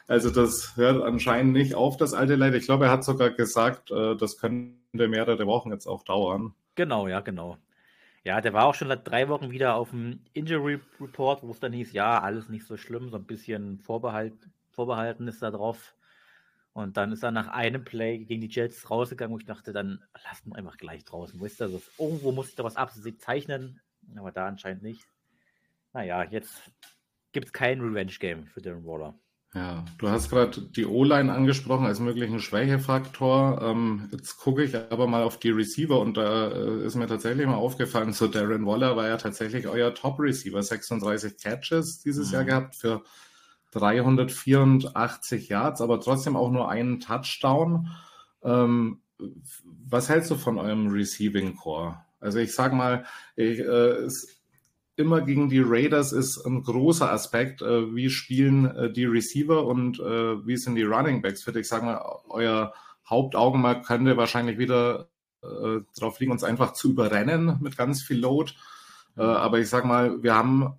Also 0.06 0.30
das 0.30 0.76
hört 0.76 1.02
anscheinend 1.02 1.52
nicht 1.52 1.74
auf, 1.74 1.96
das 1.96 2.14
alte 2.14 2.36
Leid. 2.36 2.54
Ich 2.54 2.66
glaube, 2.66 2.86
er 2.86 2.90
hat 2.92 3.04
sogar 3.04 3.30
gesagt, 3.30 3.90
äh, 3.90 4.16
das 4.16 4.38
könnte 4.38 5.08
mehrere 5.08 5.46
Wochen 5.46 5.72
jetzt 5.72 5.86
auch 5.86 6.04
dauern. 6.04 6.54
Genau, 6.76 7.08
ja, 7.08 7.20
genau. 7.20 7.58
Ja, 8.22 8.40
der 8.40 8.52
war 8.52 8.66
auch 8.66 8.74
schon 8.74 8.88
seit 8.88 9.06
drei 9.06 9.28
Wochen 9.28 9.50
wieder 9.50 9.76
auf 9.76 9.90
dem 9.90 10.20
Injury 10.32 10.80
Report, 11.00 11.42
wo 11.42 11.50
es 11.50 11.60
dann 11.60 11.72
hieß, 11.72 11.92
ja, 11.92 12.20
alles 12.20 12.48
nicht 12.48 12.66
so 12.66 12.76
schlimm, 12.76 13.10
so 13.10 13.16
ein 13.16 13.24
bisschen 13.24 13.78
Vorbehalt, 13.78 14.34
vorbehalten 14.70 15.28
ist 15.28 15.42
da 15.42 15.50
drauf. 15.50 15.94
Und 16.72 16.96
dann 16.96 17.12
ist 17.12 17.22
er 17.22 17.30
nach 17.30 17.48
einem 17.48 17.84
Play 17.84 18.18
gegen 18.18 18.42
die 18.42 18.48
Jets 18.48 18.90
rausgegangen, 18.90 19.32
wo 19.32 19.38
ich 19.38 19.46
dachte, 19.46 19.72
dann 19.72 20.02
lass 20.24 20.44
ihn 20.44 20.52
einfach 20.52 20.76
gleich 20.76 21.04
draußen. 21.04 21.40
Wo 21.40 21.44
ist 21.46 21.60
das? 21.60 21.70
Irgendwo 21.98 22.32
muss 22.32 22.50
ich 22.50 22.54
da 22.54 22.64
was 22.64 22.74
zeichnen, 23.18 23.80
aber 24.16 24.30
da 24.30 24.46
anscheinend 24.46 24.82
nicht. 24.82 25.06
Naja, 25.92 26.24
jetzt 26.24 26.70
gibt 27.32 27.46
es 27.46 27.52
kein 27.52 27.80
Revenge-Game 27.80 28.46
für 28.46 28.60
Darren 28.60 28.84
Waller. 28.84 29.18
Ja, 29.56 29.86
du 29.96 30.10
hast 30.10 30.28
gerade 30.28 30.60
die 30.60 30.84
O-Line 30.84 31.32
angesprochen 31.32 31.86
als 31.86 31.98
möglichen 31.98 32.40
Schwächefaktor. 32.40 33.62
Ähm, 33.62 34.10
jetzt 34.12 34.36
gucke 34.36 34.62
ich 34.62 34.76
aber 34.76 35.06
mal 35.06 35.22
auf 35.22 35.38
die 35.38 35.48
Receiver 35.48 35.98
und 35.98 36.18
da 36.18 36.48
äh, 36.48 36.84
ist 36.84 36.94
mir 36.94 37.06
tatsächlich 37.06 37.46
mal 37.46 37.54
aufgefallen, 37.54 38.12
so 38.12 38.26
Darren 38.26 38.66
Waller 38.66 38.98
war 38.98 39.08
ja 39.08 39.16
tatsächlich 39.16 39.66
euer 39.66 39.94
Top-Receiver, 39.94 40.62
36 40.62 41.38
Catches 41.38 42.00
dieses 42.00 42.28
mhm. 42.28 42.34
Jahr 42.34 42.44
gehabt 42.44 42.76
für 42.76 43.02
384 43.70 45.48
Yards, 45.48 45.80
aber 45.80 46.00
trotzdem 46.00 46.36
auch 46.36 46.50
nur 46.50 46.68
einen 46.68 47.00
Touchdown. 47.00 47.88
Ähm, 48.42 49.00
was 49.88 50.10
hältst 50.10 50.30
du 50.30 50.34
von 50.34 50.58
eurem 50.58 50.88
Receiving 50.88 51.56
Core? 51.56 51.96
Also 52.20 52.40
ich 52.40 52.54
sag 52.54 52.74
mal, 52.74 53.06
ich, 53.36 53.60
äh, 53.60 53.62
es 53.62 54.35
immer 54.96 55.20
gegen 55.20 55.48
die 55.48 55.60
Raiders 55.60 56.12
ist 56.12 56.44
ein 56.44 56.62
großer 56.62 57.10
Aspekt. 57.10 57.62
Äh, 57.62 57.94
wie 57.94 58.10
spielen 58.10 58.66
äh, 58.66 58.90
die 58.90 59.04
Receiver 59.04 59.64
und 59.66 60.00
äh, 60.00 60.46
wie 60.46 60.56
sind 60.56 60.74
die 60.74 60.82
Running 60.82 61.22
Backs 61.22 61.44
fit? 61.44 61.56
Ich 61.56 61.68
sage 61.68 61.84
mal, 61.84 62.00
euer 62.28 62.72
Hauptaugenmerk 63.08 63.86
könnte 63.86 64.16
wahrscheinlich 64.16 64.58
wieder 64.58 65.08
äh, 65.42 65.80
darauf 65.96 66.18
liegen, 66.18 66.32
uns 66.32 66.42
einfach 66.42 66.72
zu 66.72 66.90
überrennen 66.90 67.58
mit 67.60 67.76
ganz 67.76 68.02
viel 68.02 68.18
Load. 68.18 68.52
Aber 69.18 69.58
ich 69.58 69.70
sage 69.70 69.86
mal, 69.86 70.22
wir 70.22 70.34
haben 70.34 70.74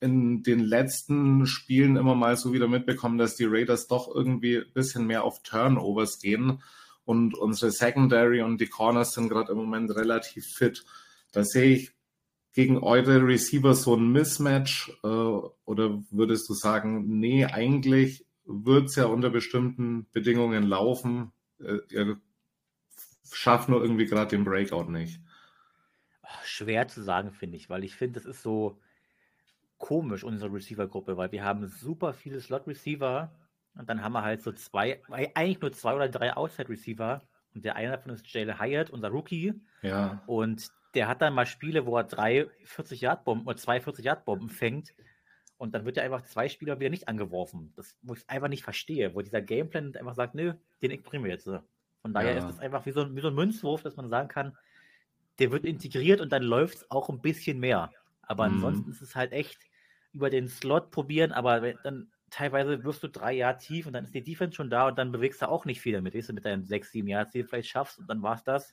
in 0.00 0.42
den 0.42 0.60
letzten 0.60 1.44
Spielen 1.44 1.96
immer 1.96 2.14
mal 2.14 2.38
so 2.38 2.54
wieder 2.54 2.66
mitbekommen, 2.66 3.18
dass 3.18 3.36
die 3.36 3.44
Raiders 3.44 3.86
doch 3.86 4.08
irgendwie 4.12 4.56
ein 4.56 4.72
bisschen 4.72 5.06
mehr 5.06 5.24
auf 5.24 5.42
Turnovers 5.42 6.18
gehen. 6.18 6.62
Und 7.04 7.36
unsere 7.36 7.70
Secondary 7.70 8.40
und 8.40 8.62
die 8.62 8.66
Corners 8.66 9.12
sind 9.12 9.28
gerade 9.28 9.52
im 9.52 9.58
Moment 9.58 9.94
relativ 9.94 10.46
fit. 10.46 10.86
Da 11.32 11.44
sehe 11.44 11.74
ich 11.74 11.92
gegen 12.52 12.78
eure 12.78 13.26
Receiver 13.26 13.74
so 13.74 13.96
ein 13.96 14.12
Mismatch? 14.12 14.90
Äh, 15.02 15.06
oder 15.06 16.02
würdest 16.10 16.48
du 16.48 16.54
sagen, 16.54 17.18
nee, 17.18 17.44
eigentlich 17.44 18.26
wird 18.44 18.86
es 18.86 18.96
ja 18.96 19.06
unter 19.06 19.30
bestimmten 19.30 20.06
Bedingungen 20.12 20.64
laufen? 20.64 21.32
Äh, 21.60 21.78
ihr 21.90 22.20
schafft 23.30 23.68
nur 23.68 23.82
irgendwie 23.82 24.06
gerade 24.06 24.36
den 24.36 24.44
Breakout 24.44 24.90
nicht. 24.90 25.20
Schwer 26.44 26.88
zu 26.88 27.02
sagen, 27.02 27.32
finde 27.32 27.56
ich, 27.56 27.70
weil 27.70 27.84
ich 27.84 27.94
finde, 27.94 28.20
das 28.20 28.26
ist 28.26 28.42
so 28.42 28.80
komisch, 29.78 30.24
unsere 30.24 30.52
Receiver-Gruppe, 30.52 31.16
weil 31.16 31.32
wir 31.32 31.44
haben 31.44 31.66
super 31.66 32.12
viele 32.12 32.40
Slot-Receiver 32.40 33.32
und 33.74 33.88
dann 33.88 34.02
haben 34.02 34.12
wir 34.12 34.22
halt 34.22 34.42
so 34.42 34.52
zwei, 34.52 35.00
eigentlich 35.08 35.60
nur 35.60 35.72
zwei 35.72 35.94
oder 35.94 36.08
drei 36.08 36.36
Outside-Receiver 36.36 37.22
und 37.54 37.64
der 37.64 37.76
eine 37.76 37.90
davon 37.90 38.12
ist 38.12 38.26
Jalen 38.32 38.58
Hyatt, 38.58 38.90
unser 38.90 39.08
Rookie. 39.08 39.54
Ja. 39.82 40.22
Und 40.26 40.70
der 40.94 41.08
hat 41.08 41.22
dann 41.22 41.34
mal 41.34 41.46
Spiele, 41.46 41.86
wo 41.86 41.96
er 41.96 42.04
drei 42.04 42.48
40-Yard-Bomben 42.66 43.46
oder 43.46 43.56
zwei 43.56 43.78
40-Yard-Bomben 43.78 44.48
fängt 44.48 44.92
und 45.56 45.74
dann 45.74 45.84
wird 45.84 45.96
er 45.96 46.04
einfach 46.04 46.22
zwei 46.22 46.48
Spieler 46.48 46.80
wieder 46.80 46.90
nicht 46.90 47.08
angeworfen. 47.08 47.72
Das, 47.76 47.96
wo 48.02 48.14
ich 48.14 48.28
einfach 48.28 48.48
nicht 48.48 48.64
verstehe, 48.64 49.14
wo 49.14 49.22
dieser 49.22 49.40
Gameplan 49.40 49.94
einfach 49.96 50.14
sagt, 50.14 50.34
nö, 50.34 50.54
den 50.82 50.90
ignorieren 50.90 51.24
wir 51.24 51.30
jetzt. 51.30 51.48
Von 52.02 52.12
daher 52.12 52.32
ja. 52.32 52.38
ist 52.38 52.54
es 52.54 52.58
einfach 52.58 52.84
wie 52.84 52.90
so, 52.90 53.14
wie 53.14 53.20
so 53.20 53.28
ein 53.28 53.34
Münzwurf, 53.34 53.82
dass 53.82 53.96
man 53.96 54.08
sagen 54.08 54.28
kann, 54.28 54.56
der 55.38 55.50
wird 55.50 55.64
integriert 55.64 56.20
und 56.20 56.32
dann 56.32 56.42
läuft 56.42 56.78
es 56.78 56.90
auch 56.90 57.08
ein 57.08 57.20
bisschen 57.20 57.60
mehr. 57.60 57.90
Aber 58.22 58.48
mhm. 58.48 58.56
ansonsten 58.56 58.90
ist 58.90 59.02
es 59.02 59.14
halt 59.14 59.32
echt 59.32 59.58
über 60.12 60.30
den 60.30 60.48
Slot 60.48 60.90
probieren, 60.90 61.32
aber 61.32 61.74
dann 61.74 62.10
teilweise 62.28 62.82
wirst 62.84 63.02
du 63.02 63.08
drei 63.08 63.32
Jahre 63.34 63.58
tief 63.58 63.86
und 63.86 63.92
dann 63.92 64.04
ist 64.04 64.14
die 64.14 64.24
Defense 64.24 64.56
schon 64.56 64.70
da 64.70 64.88
und 64.88 64.98
dann 64.98 65.12
bewegst 65.12 65.42
du 65.42 65.48
auch 65.48 65.64
nicht 65.64 65.80
viel 65.80 65.92
damit. 65.92 66.14
Weißt 66.14 66.30
du, 66.30 66.32
mit 66.32 66.44
deinen 66.44 66.64
sechs, 66.64 66.90
sieben 66.90 67.08
Jahren 67.08 67.30
Ziel 67.30 67.44
vielleicht 67.44 67.68
schaffst 67.68 67.98
und 67.98 68.08
dann 68.08 68.22
war 68.22 68.34
es 68.34 68.42
das. 68.42 68.72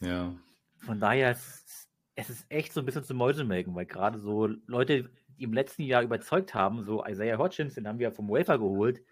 Ja. 0.00 0.34
Von 0.80 1.00
daher, 1.00 1.30
es, 1.30 1.88
es 2.14 2.30
ist 2.30 2.46
echt 2.48 2.72
so 2.72 2.80
ein 2.80 2.86
bisschen 2.86 3.04
zum 3.04 3.16
Mäusemelken, 3.16 3.74
weil 3.74 3.86
gerade 3.86 4.18
so 4.18 4.46
Leute, 4.66 5.10
die 5.38 5.44
im 5.44 5.52
letzten 5.52 5.82
Jahr 5.82 6.02
überzeugt 6.02 6.54
haben, 6.54 6.82
so 6.82 7.04
Isaiah 7.04 7.38
Hodgins, 7.38 7.74
den 7.74 7.86
haben 7.86 7.98
wir 7.98 8.12
vom 8.12 8.28
Wafer 8.28 8.58
geholt, 8.58 9.02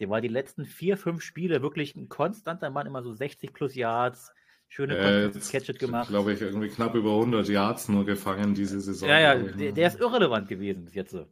der 0.00 0.10
war 0.10 0.20
die 0.20 0.28
letzten 0.28 0.64
vier, 0.64 0.96
fünf 0.96 1.22
Spiele 1.22 1.62
wirklich 1.62 1.96
ein 1.96 2.08
konstanter 2.08 2.70
Mann, 2.70 2.86
immer 2.86 3.02
so 3.02 3.12
60 3.12 3.52
plus 3.52 3.74
Yards, 3.74 4.32
schöne 4.68 4.96
äh, 4.96 5.30
Catches 5.32 5.78
gemacht. 5.78 6.08
glaube 6.08 6.32
ich, 6.32 6.40
irgendwie 6.40 6.68
knapp 6.68 6.94
über 6.94 7.10
100 7.10 7.48
Yards 7.48 7.88
nur 7.88 8.04
gefangen 8.04 8.54
diese 8.54 8.80
Saison. 8.80 9.08
Ja, 9.08 9.18
ja, 9.18 9.34
der, 9.34 9.56
ne? 9.56 9.72
der, 9.72 9.88
ist 9.88 9.98
irrelevant 9.98 10.48
gewesen 10.48 10.84
bis 10.84 10.94
jetzt. 10.94 11.14
Ja. 11.14 11.26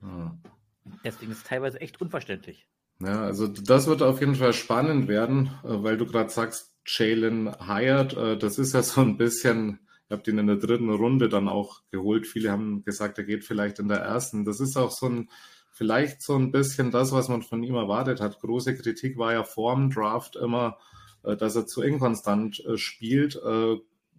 Deswegen 1.04 1.32
ist 1.32 1.38
es 1.38 1.44
teilweise 1.44 1.80
echt 1.80 2.00
unverständlich. 2.00 2.66
Ja, 3.00 3.22
also 3.22 3.46
das 3.46 3.86
wird 3.86 4.02
auf 4.02 4.20
jeden 4.20 4.36
Fall 4.36 4.52
spannend 4.52 5.06
werden, 5.06 5.50
äh, 5.62 5.82
weil 5.82 5.96
du 5.96 6.06
gerade 6.06 6.30
sagst, 6.30 6.74
Jalen 6.86 7.54
Hyatt, 7.66 8.16
äh, 8.16 8.38
das 8.38 8.58
ist 8.58 8.72
ja 8.72 8.82
so 8.82 9.02
ein 9.02 9.16
bisschen, 9.16 9.80
ihr 10.08 10.16
habt 10.16 10.28
ihn 10.28 10.38
in 10.38 10.46
der 10.46 10.56
dritten 10.56 10.90
Runde 10.90 11.28
dann 11.28 11.48
auch 11.48 11.82
geholt. 11.90 12.26
Viele 12.26 12.50
haben 12.50 12.84
gesagt, 12.84 13.18
er 13.18 13.24
geht 13.24 13.44
vielleicht 13.44 13.78
in 13.78 13.88
der 13.88 13.98
ersten. 13.98 14.44
Das 14.44 14.60
ist 14.60 14.76
auch 14.76 14.90
so 14.90 15.06
ein, 15.06 15.30
vielleicht 15.70 16.22
so 16.22 16.36
ein 16.36 16.52
bisschen 16.52 16.90
das, 16.90 17.12
was 17.12 17.28
man 17.28 17.42
von 17.42 17.62
ihm 17.62 17.74
erwartet 17.74 18.20
hat. 18.20 18.40
Große 18.40 18.76
Kritik 18.76 19.18
war 19.18 19.32
ja 19.32 19.44
vor 19.44 19.74
dem 19.74 19.90
Draft 19.90 20.36
immer, 20.36 20.78
äh, 21.22 21.36
dass 21.36 21.56
er 21.56 21.66
zu 21.66 21.82
inkonstant 21.82 22.62
spielt. 22.76 23.40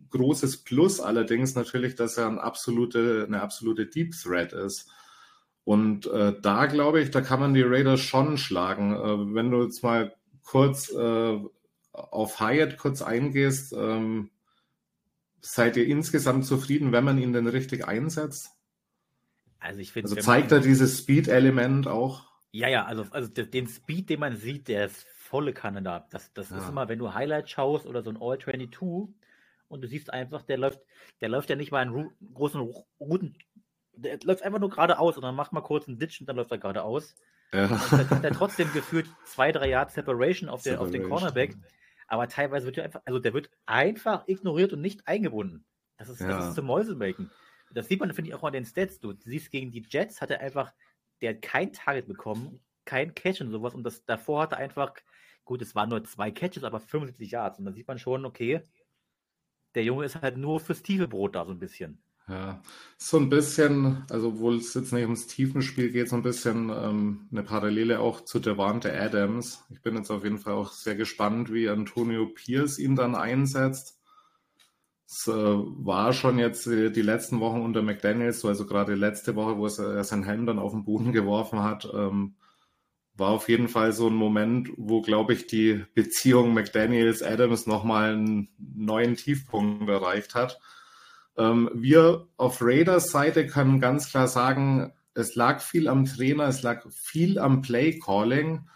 Großes 0.10 0.63
Plus 0.63 1.00
allerdings 1.00 1.56
natürlich, 1.56 1.95
dass 1.95 2.17
er 2.17 2.28
ein 2.28 2.39
absolute, 2.39 3.26
eine 3.28 3.41
absolute 3.41 3.88
Deep 3.88 4.13
Threat 4.13 4.54
ist. 4.54 4.89
Und 5.67 6.08
äh, 6.08 6.34
da 6.41 6.65
glaube 6.67 7.02
ich, 7.02 7.12
da 7.12 7.19
kann 7.19 7.41
man 7.41 7.54
die 7.54 7.62
Raiders 7.62 8.00
schon 8.00 8.38
schlagen. 8.38 8.95
Äh, 8.95 9.36
wenn 9.36 9.52
du 9.52 9.63
jetzt 9.63 9.84
mal 9.84 10.15
kurz 10.45 10.89
äh, 10.89 11.39
auf 11.91 12.39
Hyatt 12.39 12.78
kurz 12.78 13.02
eingehst, 13.02 13.73
ähm, 13.73 14.30
seid 15.47 15.77
ihr 15.77 15.88
insgesamt 15.88 16.45
zufrieden, 16.45 16.91
wenn 16.91 17.03
man 17.03 17.17
ihn 17.17 17.33
denn 17.33 17.47
richtig 17.47 17.88
einsetzt? 17.88 18.51
Also 19.60 19.79
ich 19.79 19.91
finde, 19.91 20.10
also 20.10 20.21
zeigt 20.21 20.51
er 20.51 20.60
dieses 20.60 20.99
Speed-Element 20.99 21.88
auch? 21.88 22.27
Ja, 22.51 22.67
ja, 22.69 22.86
also, 22.86 23.05
also 23.12 23.27
den 23.29 23.67
Speed, 23.67 24.10
den 24.10 24.19
man 24.19 24.38
sieht, 24.38 24.67
der 24.67 24.86
ist 24.86 25.05
volle 25.17 25.53
Kanne 25.53 25.81
da. 25.81 26.07
Das, 26.12 26.33
das 26.33 26.49
ja. 26.49 26.57
ist 26.57 26.69
immer, 26.69 26.88
wenn 26.89 26.99
du 26.99 27.13
Highlight 27.13 27.49
schaust 27.49 27.86
oder 27.86 28.01
so 28.01 28.10
ein 28.10 28.17
All-22 28.17 29.10
und 29.67 29.81
du 29.81 29.88
siehst 29.88 30.12
einfach, 30.13 30.43
der 30.43 30.57
läuft, 30.57 30.79
der 31.21 31.29
läuft 31.29 31.49
ja 31.49 31.55
nicht 31.55 31.71
mal 31.71 31.79
einen 31.79 32.12
großen 32.33 32.62
Routen, 32.99 33.36
der 33.93 34.19
läuft 34.23 34.43
einfach 34.43 34.60
nur 34.60 34.69
geradeaus 34.69 35.17
und 35.17 35.23
dann 35.23 35.36
macht 35.36 35.53
mal 35.53 35.62
kurz 35.62 35.88
einen 35.88 35.97
Ditch 35.97 36.21
und 36.21 36.27
dann 36.27 36.36
läuft 36.36 36.51
er 36.51 36.60
geradeaus. 36.60 37.15
Ja. 37.53 37.65
Und 37.65 37.91
dann 37.91 38.10
hat 38.10 38.23
er 38.23 38.31
trotzdem 38.31 38.71
gefühlt 38.73 39.07
zwei, 39.25 39.51
drei 39.51 39.69
Jahre 39.69 39.89
Separation 39.89 40.49
auf, 40.49 40.63
den, 40.63 40.77
auf 40.77 40.91
den 40.91 41.07
Cornerback. 41.07 41.55
Aber 42.08 42.28
teilweise 42.28 42.65
wird 42.65 42.78
er 42.78 42.86
einfach, 42.86 43.02
also 43.06 43.20
der 43.20 43.34
wird 43.34 43.50
einfach 43.65 44.28
ignoriert 44.28 44.74
und 44.74 44.82
nicht 44.82 45.08
eingebunden. 45.08 45.65
Das 45.98 46.10
ist, 46.10 46.22
ja. 46.22 46.28
das 46.28 46.50
ist 46.50 46.56
zum 46.56 46.65
Mäusemelken. 46.65 47.30
Das 47.72 47.88
sieht 47.88 48.00
man, 48.00 48.13
finde 48.13 48.30
ich, 48.30 48.36
auch 48.36 48.43
an 48.43 48.54
den 48.54 48.65
Stats. 48.65 49.00
Du 49.00 49.13
siehst, 49.13 49.52
gegen 49.52 49.72
die 49.72 49.86
Jets 49.88 50.22
hat 50.22 50.32
er 50.32 50.39
einfach, 50.39 50.74
der 51.22 51.32
hat 51.32 51.41
kein 51.41 51.74
Target 51.74 52.08
bekommen, 52.08 52.62
kein 52.86 53.13
Catch 53.13 53.41
und 53.41 53.52
sowas. 53.52 53.74
Und 53.74 53.84
das 53.84 54.06
davor 54.06 54.43
hat 54.43 54.54
er 54.54 54.60
einfach, 54.60 54.93
gut, 55.43 55.62
es 55.62 55.76
waren 55.76 55.89
nur 55.89 56.04
zwei 56.06 56.32
Catches, 56.32 56.63
aber 56.63 56.80
75 56.80 57.32
Yards. 57.32 57.60
Und 57.60 57.65
dann 57.65 57.74
sieht 57.74 57.88
man 57.88 58.00
schon, 58.00 58.26
okay, 58.26 58.62
der 59.76 59.84
Junge 59.84 60.06
ist 60.06 60.22
halt 60.22 60.38
nur 60.38 60.60
fürs 60.60 60.82
tiefe 60.82 61.08
Brot 61.08 61.36
da 61.36 61.46
so 61.46 61.52
ein 61.52 61.60
bisschen. 61.60 62.02
Ja, 62.29 62.61
so 62.97 63.17
ein 63.17 63.29
bisschen, 63.29 64.03
also 64.09 64.29
obwohl 64.29 64.57
es 64.57 64.73
jetzt 64.73 64.91
nicht 64.91 65.03
ums 65.03 65.27
Tiefenspiel 65.27 65.91
geht, 65.91 66.09
so 66.09 66.17
ein 66.17 66.23
bisschen 66.23 66.69
ähm, 66.69 67.27
eine 67.31 67.41
Parallele 67.43 68.01
auch 68.01 68.19
zu 68.25 68.39
Devante 68.39 68.93
Adams. 68.99 69.63
Ich 69.69 69.81
bin 69.81 69.95
jetzt 69.95 70.11
auf 70.11 70.23
jeden 70.25 70.37
Fall 70.37 70.53
auch 70.53 70.73
sehr 70.73 70.95
gespannt, 70.95 71.53
wie 71.53 71.69
Antonio 71.69 72.25
Pierce 72.25 72.79
ihn 72.79 72.97
dann 72.97 73.15
einsetzt. 73.15 73.97
Es 75.07 75.25
äh, 75.27 75.31
war 75.33 76.11
schon 76.11 76.37
jetzt 76.37 76.67
äh, 76.67 76.91
die 76.91 77.01
letzten 77.01 77.39
Wochen 77.39 77.61
unter 77.61 77.81
McDaniels, 77.81 78.41
so 78.41 78.49
also 78.49 78.65
gerade 78.65 78.95
letzte 78.95 79.35
Woche, 79.35 79.57
wo 79.57 79.67
er 79.67 80.03
sein 80.03 80.23
Helm 80.23 80.45
dann 80.45 80.59
auf 80.59 80.73
den 80.73 80.83
Boden 80.83 81.11
geworfen 81.13 81.63
hat, 81.63 81.89
ähm, 81.93 82.35
war 83.15 83.29
auf 83.29 83.47
jeden 83.47 83.69
Fall 83.69 83.93
so 83.93 84.07
ein 84.07 84.15
Moment, 84.15 84.69
wo, 84.75 85.01
glaube 85.01 85.33
ich, 85.33 85.47
die 85.47 85.85
Beziehung 85.95 86.53
McDaniels-Adams 86.53 87.67
nochmal 87.67 88.13
einen 88.13 88.49
neuen 88.57 89.15
Tiefpunkt 89.15 89.89
erreicht 89.89 90.35
hat 90.35 90.59
ähm, 91.38 91.69
wir 91.73 92.28
auf 92.38 92.62
Raiders 92.62 93.12
Seite 93.12 93.47
können 93.47 93.80
ganz 93.80 94.10
klar 94.10 94.28
sagen, 94.28 94.93
es 95.13 95.36
lag 95.36 95.62
viel 95.62 95.88
am 95.88 96.06
Trainer, 96.06 96.47
es 96.47 96.62
lag 96.62 96.86
viel 96.91 97.39
am 97.39 97.62
Play 97.62 98.00
Calling. 98.00 98.67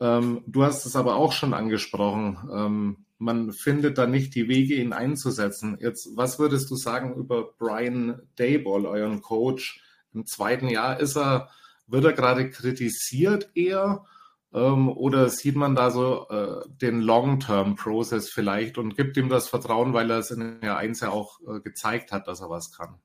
Ähm, 0.00 0.42
du 0.46 0.64
hast 0.64 0.86
es 0.86 0.96
aber 0.96 1.16
auch 1.16 1.32
schon 1.32 1.54
angesprochen. 1.54 2.38
Ähm, 2.52 3.06
man 3.18 3.52
findet 3.52 3.98
da 3.98 4.06
nicht 4.06 4.34
die 4.34 4.48
Wege, 4.48 4.76
ihn 4.76 4.92
einzusetzen. 4.92 5.76
Jetzt, 5.80 6.16
was 6.16 6.38
würdest 6.38 6.70
du 6.70 6.76
sagen 6.76 7.14
über 7.14 7.52
Brian 7.58 8.22
Dayball, 8.36 8.86
euren 8.86 9.20
Coach? 9.20 9.82
Im 10.14 10.26
zweiten 10.26 10.68
Jahr 10.68 10.98
ist 10.98 11.16
er, 11.16 11.50
wird 11.86 12.04
er 12.04 12.12
gerade 12.12 12.50
kritisiert 12.50 13.50
eher? 13.54 14.04
Ähm, 14.52 14.88
oder 14.88 15.28
sieht 15.28 15.54
man 15.54 15.76
da 15.76 15.90
so 15.90 16.28
äh, 16.28 16.68
den 16.68 17.00
Long-Term-Process 17.00 18.30
vielleicht 18.30 18.78
und 18.78 18.96
gibt 18.96 19.16
ihm 19.16 19.28
das 19.28 19.48
Vertrauen, 19.48 19.92
weil 19.92 20.10
er 20.10 20.18
es 20.18 20.32
in 20.32 20.60
der 20.60 20.76
1 20.76 21.00
ja 21.00 21.10
auch 21.10 21.38
äh, 21.46 21.60
gezeigt 21.60 22.10
hat, 22.10 22.26
dass 22.26 22.40
er 22.40 22.50
was 22.50 22.72
kann? 22.72 23.00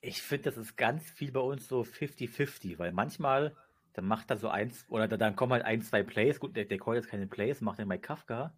Ich 0.00 0.22
finde, 0.22 0.50
das 0.50 0.56
ist 0.56 0.76
ganz 0.76 1.08
viel 1.10 1.32
bei 1.32 1.40
uns 1.40 1.66
so 1.66 1.82
50-50, 1.82 2.78
weil 2.78 2.92
manchmal, 2.92 3.56
dann 3.92 4.06
macht 4.06 4.30
er 4.30 4.36
so 4.36 4.48
eins, 4.48 4.84
oder 4.88 5.08
dann 5.08 5.34
kommen 5.34 5.52
halt 5.52 5.64
ein, 5.64 5.82
zwei 5.82 6.04
Plays, 6.04 6.38
gut, 6.38 6.56
der, 6.56 6.64
der 6.64 6.78
callt 6.78 6.96
jetzt 6.96 7.10
keine 7.10 7.26
Plays, 7.26 7.60
macht 7.60 7.80
den 7.80 7.88
bei 7.88 7.98
Kafka, 7.98 8.56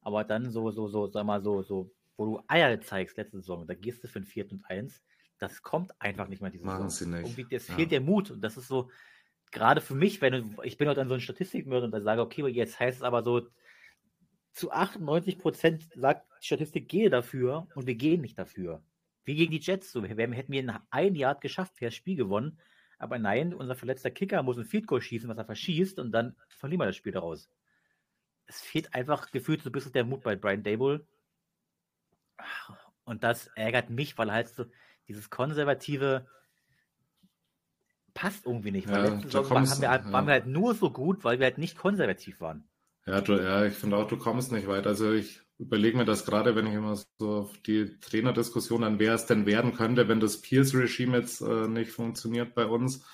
aber 0.00 0.24
dann 0.24 0.50
so, 0.50 0.70
so, 0.70 0.88
so, 0.88 1.06
sag 1.10 1.24
mal, 1.26 1.42
so, 1.42 1.62
so, 1.62 1.92
wo 2.16 2.24
du 2.24 2.42
Eier 2.48 2.80
zeigst 2.80 3.18
letzte 3.18 3.38
Saison, 3.38 3.66
da 3.66 3.74
gehst 3.74 4.02
du 4.02 4.08
für 4.08 4.20
ein 4.20 4.24
4 4.24 4.52
und 4.52 4.64
1, 4.64 5.02
das 5.38 5.62
kommt 5.62 5.92
einfach 6.00 6.28
nicht 6.28 6.40
mehr 6.40 6.50
diese 6.50 6.64
Machen 6.64 6.88
Saison. 6.88 7.12
Sie 7.12 7.22
nicht. 7.22 7.38
Irgendwie, 7.38 7.56
es 7.56 7.68
ja. 7.68 7.74
fehlt 7.74 7.90
der 7.90 8.00
Mut 8.00 8.30
und 8.30 8.40
das 8.40 8.56
ist 8.56 8.68
so, 8.68 8.90
gerade 9.52 9.80
für 9.80 9.94
mich, 9.94 10.20
wenn 10.20 10.56
ich 10.64 10.78
bin 10.78 10.88
halt 10.88 10.98
dann 10.98 11.08
so 11.08 11.14
ein 11.14 11.20
Statistikmörder 11.20 11.86
und 11.86 11.92
dann 11.92 12.02
sage, 12.02 12.22
okay, 12.22 12.46
jetzt 12.48 12.80
heißt 12.80 12.98
es 12.98 13.02
aber 13.02 13.22
so, 13.22 13.46
zu 14.52 14.70
98 14.72 15.38
Prozent 15.38 15.88
sagt 15.94 16.26
die 16.40 16.46
Statistik, 16.46 16.88
gehe 16.88 17.10
dafür 17.10 17.68
und 17.74 17.86
wir 17.86 17.94
gehen 17.94 18.20
nicht 18.20 18.38
dafür. 18.38 18.82
Wie 19.24 19.34
gegen 19.34 19.52
die 19.52 19.60
Jets. 19.60 19.92
So, 19.92 20.02
wir 20.02 20.10
hätten 20.10 20.52
wir 20.52 20.60
in 20.60 20.72
ein 20.90 21.14
Jahr 21.14 21.36
geschafft, 21.36 21.76
per 21.76 21.90
Spiel 21.90 22.16
gewonnen. 22.16 22.58
Aber 22.98 23.18
nein, 23.18 23.54
unser 23.54 23.74
verletzter 23.74 24.10
Kicker 24.10 24.42
muss 24.42 24.58
ein 24.58 24.86
Goal 24.86 25.00
schießen, 25.00 25.28
was 25.28 25.38
er 25.38 25.44
verschießt 25.44 25.98
und 25.98 26.12
dann 26.12 26.36
verlieren 26.48 26.80
wir 26.80 26.86
das 26.86 26.96
Spiel 26.96 27.12
daraus. 27.12 27.48
Es 28.46 28.60
fehlt 28.60 28.94
einfach 28.94 29.30
gefühlt 29.30 29.62
so 29.62 29.70
ein 29.70 29.72
bisschen 29.72 29.92
der 29.92 30.04
Mut 30.04 30.22
bei 30.22 30.36
Brian 30.36 30.62
Dable. 30.62 31.06
Und 33.04 33.24
das 33.24 33.48
ärgert 33.56 33.90
mich, 33.90 34.16
weil 34.18 34.30
halt 34.30 34.48
so 34.48 34.66
dieses 35.08 35.30
konservative, 35.30 36.26
passt 38.14 38.46
irgendwie 38.46 38.70
nicht. 38.70 38.88
Weil 38.88 39.04
ja, 39.04 39.10
letzte 39.10 39.28
Saison 39.28 39.44
kommst, 39.44 39.80
wir 39.80 39.90
halt, 39.90 40.06
ja. 40.06 40.12
waren 40.12 40.26
wir 40.26 40.32
halt 40.32 40.46
nur 40.46 40.74
so 40.74 40.90
gut, 40.90 41.24
weil 41.24 41.38
wir 41.38 41.46
halt 41.46 41.58
nicht 41.58 41.76
konservativ 41.76 42.40
waren. 42.40 42.64
Ja, 43.06 43.20
du, 43.20 43.34
ja 43.34 43.64
ich 43.64 43.74
finde 43.74 43.96
auch, 43.96 44.06
du 44.06 44.16
kommst 44.16 44.52
nicht 44.52 44.68
weit. 44.68 44.86
Also 44.86 45.12
ich 45.12 45.40
überlege 45.58 45.96
mir 45.96 46.04
das 46.04 46.24
gerade, 46.24 46.54
wenn 46.54 46.66
ich 46.66 46.74
immer 46.74 46.96
so 47.18 47.30
auf 47.30 47.58
die 47.58 47.98
Trainerdiskussion 48.00 48.84
an, 48.84 48.98
wer 48.98 49.14
es 49.14 49.26
denn 49.26 49.46
werden 49.46 49.74
könnte, 49.74 50.08
wenn 50.08 50.20
das 50.20 50.40
Peers-Regime 50.40 51.18
jetzt 51.18 51.40
äh, 51.40 51.68
nicht 51.68 51.90
funktioniert 51.92 52.54
bei 52.54 52.66
uns. 52.66 53.04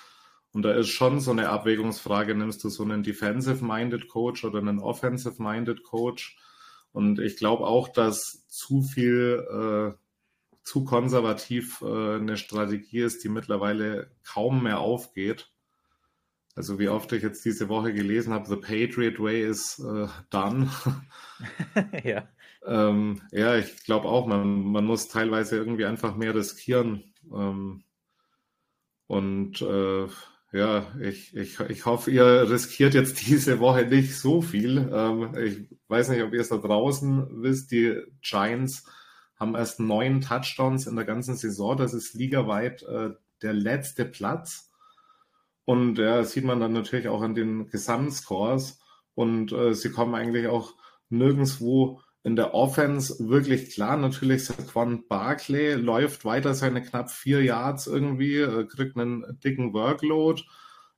Und 0.51 0.63
da 0.63 0.73
ist 0.73 0.89
schon 0.89 1.19
so 1.19 1.31
eine 1.31 1.49
Abwägungsfrage, 1.49 2.33
nimmst 2.33 2.63
du 2.63 2.69
so 2.69 2.83
einen 2.83 3.03
Defensive-Minded 3.03 4.07
Coach 4.07 4.43
oder 4.43 4.59
einen 4.59 4.79
Offensive-Minded 4.79 5.83
Coach? 5.83 6.37
Und 6.91 7.19
ich 7.19 7.37
glaube 7.37 7.67
auch, 7.67 7.87
dass 7.87 8.47
zu 8.47 8.81
viel 8.81 9.45
äh, 9.47 9.93
zu 10.69 10.85
konservativ 10.85 11.81
äh, 11.81 12.17
eine 12.17 12.37
Strategie 12.37 12.99
ist, 12.99 13.23
die 13.23 13.29
mittlerweile 13.29 14.11
kaum 14.23 14.61
mehr 14.61 14.79
aufgeht. 14.79 15.51
Also 16.55 16.77
wie 16.77 16.89
oft 16.89 17.11
ich 17.11 17.23
jetzt 17.23 17.43
diese 17.43 17.69
Woche 17.69 17.91
gelesen 17.91 18.33
habe, 18.33 18.47
The 18.47 18.55
Patriot 18.55 19.19
Way 19.19 19.49
is 19.49 19.79
äh, 19.79 20.07
done. 20.29 20.69
ja. 22.03 22.27
ähm, 22.67 23.19
ja, 23.31 23.55
ich 23.57 23.83
glaube 23.83 24.07
auch, 24.07 24.27
man, 24.27 24.61
man 24.61 24.85
muss 24.85 25.07
teilweise 25.07 25.57
irgendwie 25.57 25.85
einfach 25.85 26.15
mehr 26.15 26.35
riskieren. 26.35 27.15
Ähm, 27.33 27.83
und 29.07 29.63
äh, 29.63 30.07
ja, 30.51 30.85
ich, 31.01 31.35
ich, 31.35 31.59
ich 31.61 31.85
hoffe, 31.87 32.11
ihr 32.11 32.47
riskiert 32.47 32.93
jetzt 32.93 33.27
diese 33.27 33.59
Woche 33.59 33.87
nicht 33.87 34.15
so 34.15 34.43
viel. 34.43 34.87
Ähm, 34.93 35.35
ich 35.35 35.67
weiß 35.87 36.09
nicht, 36.09 36.21
ob 36.21 36.31
ihr 36.31 36.41
es 36.41 36.49
da 36.49 36.57
draußen 36.57 37.41
wisst, 37.41 37.71
die 37.71 38.03
Giants 38.21 38.85
haben 39.39 39.55
erst 39.55 39.79
neun 39.79 40.21
Touchdowns 40.21 40.85
in 40.85 40.95
der 40.95 41.05
ganzen 41.05 41.35
Saison. 41.35 41.77
Das 41.77 41.93
ist 41.93 42.13
ligaweit 42.13 42.83
äh, 42.83 43.11
der 43.41 43.53
letzte 43.53 44.05
Platz. 44.05 44.69
Und 45.65 45.97
ja, 45.97 46.23
sieht 46.23 46.43
man 46.43 46.59
dann 46.59 46.73
natürlich 46.73 47.07
auch 47.07 47.21
an 47.21 47.35
den 47.35 47.69
Gesamtscores. 47.69 48.79
Und 49.15 49.51
äh, 49.51 49.73
sie 49.73 49.91
kommen 49.91 50.15
eigentlich 50.15 50.47
auch 50.47 50.73
nirgendwo 51.09 52.01
in 52.23 52.35
der 52.35 52.53
Offense 52.53 53.29
wirklich 53.29 53.71
klar. 53.71 53.95
Natürlich 53.95 54.45
Saquon 54.45 55.07
Barclay 55.07 55.75
läuft 55.75 56.25
weiter 56.25 56.53
seine 56.53 56.81
knapp 56.81 57.09
vier 57.09 57.43
Yards 57.43 57.87
irgendwie, 57.87 58.37
äh, 58.37 58.65
kriegt 58.65 58.97
einen 58.97 59.39
dicken 59.43 59.73
Workload. 59.73 60.43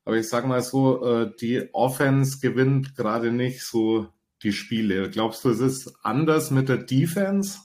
Aber 0.04 0.17
ich 0.17 0.27
sage 0.27 0.47
mal 0.47 0.63
so, 0.63 1.06
äh, 1.06 1.32
die 1.39 1.69
Offense 1.73 2.39
gewinnt 2.39 2.95
gerade 2.95 3.32
nicht 3.32 3.63
so 3.63 4.08
die 4.41 4.51
Spiele. 4.51 5.10
Glaubst 5.12 5.45
du, 5.45 5.49
es 5.49 5.60
ist 5.60 5.95
anders 6.04 6.49
mit 6.49 6.69
der 6.69 6.77
Defense? 6.77 7.60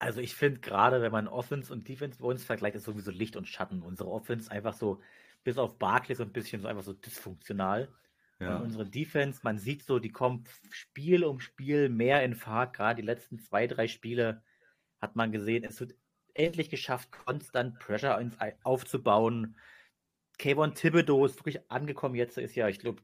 Also 0.00 0.20
ich 0.22 0.34
finde 0.34 0.60
gerade, 0.60 1.02
wenn 1.02 1.12
man 1.12 1.28
Offense 1.28 1.70
und 1.72 1.86
Defense 1.86 2.18
bei 2.20 2.26
uns 2.26 2.42
vergleicht, 2.42 2.74
ist 2.74 2.84
sowieso 2.84 3.10
Licht 3.10 3.36
und 3.36 3.46
Schatten. 3.46 3.82
Unsere 3.82 4.10
Offense 4.10 4.50
einfach 4.50 4.72
so, 4.72 5.00
bis 5.44 5.58
auf 5.58 5.78
Barclay 5.78 6.14
so 6.14 6.22
ein 6.22 6.32
bisschen 6.32 6.62
so 6.62 6.68
einfach 6.68 6.82
so 6.82 6.94
dysfunktional. 6.94 7.94
Ja. 8.38 8.56
Und 8.56 8.62
unsere 8.62 8.86
Defense, 8.86 9.40
man 9.42 9.58
sieht 9.58 9.84
so, 9.84 9.98
die 9.98 10.10
kommt 10.10 10.48
Spiel 10.70 11.22
um 11.22 11.38
Spiel 11.38 11.90
mehr 11.90 12.24
in 12.24 12.34
Fahrt. 12.34 12.74
Gerade 12.74 13.02
die 13.02 13.06
letzten 13.06 13.38
zwei, 13.38 13.66
drei 13.66 13.88
Spiele 13.88 14.42
hat 15.02 15.16
man 15.16 15.32
gesehen, 15.32 15.64
es 15.64 15.78
wird 15.80 15.94
endlich 16.32 16.70
geschafft, 16.70 17.12
konstant 17.12 17.78
Pressure 17.78 18.18
aufzubauen. 18.62 19.54
Kayvon 20.38 20.74
Thibodeau 20.74 21.26
ist 21.26 21.38
wirklich 21.38 21.70
angekommen 21.70 22.14
jetzt, 22.14 22.38
ist 22.38 22.54
ja, 22.54 22.68
ich 22.68 22.78
glaube, 22.78 23.02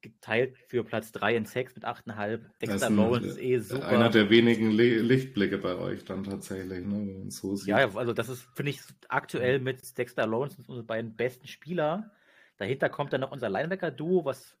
geteilt 0.00 0.56
für 0.68 0.84
Platz 0.84 1.12
3 1.12 1.36
in 1.36 1.46
Sex 1.46 1.74
mit 1.74 1.84
8,5. 1.84 2.40
Dexter 2.60 2.90
Lawrence 2.90 3.28
ist 3.28 3.38
eh 3.38 3.58
super. 3.58 3.88
Einer 3.88 4.10
der 4.10 4.30
wenigen 4.30 4.70
Lichtblicke 4.70 5.58
bei 5.58 5.76
euch 5.76 6.04
dann 6.04 6.24
tatsächlich, 6.24 6.84
ne, 6.86 7.30
so 7.30 7.54
Ja, 7.64 7.94
also 7.94 8.12
das 8.12 8.28
ist, 8.28 8.42
finde 8.54 8.70
ich, 8.70 8.80
aktuell 9.08 9.58
mit 9.60 9.96
Dexter 9.98 10.26
Lawrence 10.26 10.56
unsere 10.58 10.84
beiden 10.84 11.16
besten 11.16 11.46
Spieler. 11.46 12.12
Dahinter 12.56 12.88
kommt 12.88 13.12
dann 13.12 13.20
noch 13.20 13.32
unser 13.32 13.48
Linebacker-Duo, 13.48 14.24
was 14.24 14.56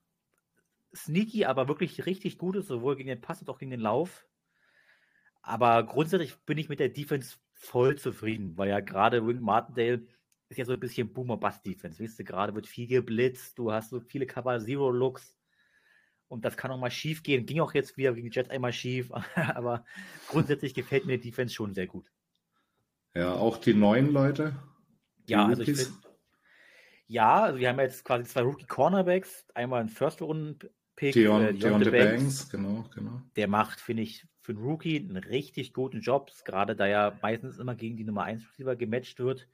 sneaky, 0.94 1.44
aber 1.44 1.68
wirklich 1.68 2.06
richtig 2.06 2.38
gut 2.38 2.56
ist, 2.56 2.68
sowohl 2.68 2.96
gegen 2.96 3.08
den 3.08 3.20
Pass 3.20 3.40
als 3.40 3.48
auch 3.48 3.58
gegen 3.58 3.70
den 3.70 3.80
Lauf. 3.80 4.26
Aber 5.42 5.84
grundsätzlich 5.84 6.36
bin 6.46 6.58
ich 6.58 6.68
mit 6.68 6.80
der 6.80 6.88
Defense 6.88 7.36
voll 7.54 7.96
zufrieden, 7.96 8.56
weil 8.56 8.68
ja 8.68 8.80
gerade 8.80 9.26
Wing 9.26 9.40
Martindale 9.40 10.06
ist 10.48 10.56
ja 10.56 10.64
so 10.64 10.72
ein 10.72 10.80
bisschen 10.80 11.12
Boomer-Bust-Defense. 11.12 12.02
Weißt 12.02 12.18
du, 12.18 12.24
gerade 12.24 12.54
wird 12.54 12.66
viel 12.66 12.86
geblitzt, 12.86 13.58
du 13.58 13.72
hast 13.72 13.90
so 13.90 14.00
viele 14.00 14.26
Cover-Zero-Looks 14.26 15.36
und 16.28 16.44
das 16.44 16.56
kann 16.56 16.70
auch 16.70 16.78
mal 16.78 16.90
schief 16.90 17.22
gehen. 17.22 17.46
Ging 17.46 17.60
auch 17.60 17.74
jetzt 17.74 17.96
wieder 17.96 18.12
gegen 18.12 18.30
die 18.30 18.34
Jets 18.34 18.50
einmal 18.50 18.72
schief, 18.72 19.10
aber 19.34 19.84
grundsätzlich 20.28 20.74
gefällt 20.74 21.06
mir 21.06 21.18
die 21.18 21.30
Defense 21.30 21.54
schon 21.54 21.74
sehr 21.74 21.86
gut. 21.86 22.10
Ja, 23.14 23.34
auch 23.34 23.58
die 23.58 23.74
neuen 23.74 24.12
Leute? 24.12 24.56
Die 25.26 25.32
ja, 25.32 25.46
also 25.46 25.62
ich 25.62 25.76
finde, 25.76 25.92
ja, 27.06 27.42
also 27.44 27.58
wir 27.58 27.68
haben 27.68 27.80
jetzt 27.80 28.04
quasi 28.04 28.24
zwei 28.24 28.42
Rookie-Cornerbacks, 28.42 29.46
einmal 29.54 29.80
einen 29.80 29.88
First-Runden-Pick, 29.88 31.14
Deon, 31.14 31.42
äh, 31.42 31.54
Deontay 31.54 31.90
Banks, 31.90 32.22
Banks, 32.22 32.50
genau, 32.50 32.84
genau. 32.94 33.22
Der 33.36 33.48
macht, 33.48 33.80
finde 33.80 34.02
ich, 34.02 34.26
für 34.42 34.52
einen 34.52 34.62
Rookie 34.62 34.98
einen 34.98 35.16
richtig 35.16 35.72
guten 35.72 36.00
Job, 36.00 36.30
gerade 36.44 36.76
da 36.76 36.86
er 36.86 37.18
meistens 37.22 37.58
immer 37.58 37.74
gegen 37.74 37.96
die 37.96 38.04
Nummer 38.04 38.24
1 38.24 38.46
Receiver 38.50 38.76
gematcht 38.76 39.18
wird. 39.18 39.48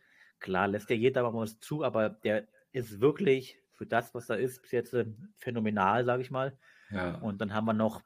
Klar, 0.44 0.68
lässt 0.68 0.90
ja 0.90 0.96
jeder 0.96 1.22
mal 1.22 1.32
was 1.32 1.58
zu, 1.58 1.82
aber 1.84 2.10
der 2.10 2.46
ist 2.70 3.00
wirklich 3.00 3.58
für 3.72 3.86
das, 3.86 4.14
was 4.14 4.26
da 4.26 4.34
ist, 4.34 4.60
bis 4.60 4.72
jetzt 4.72 4.92
äh, 4.92 5.06
phänomenal, 5.38 6.04
sage 6.04 6.20
ich 6.20 6.30
mal. 6.30 6.54
Ja. 6.90 7.14
Und 7.14 7.40
dann 7.40 7.54
haben 7.54 7.64
wir 7.64 7.72
noch 7.72 8.02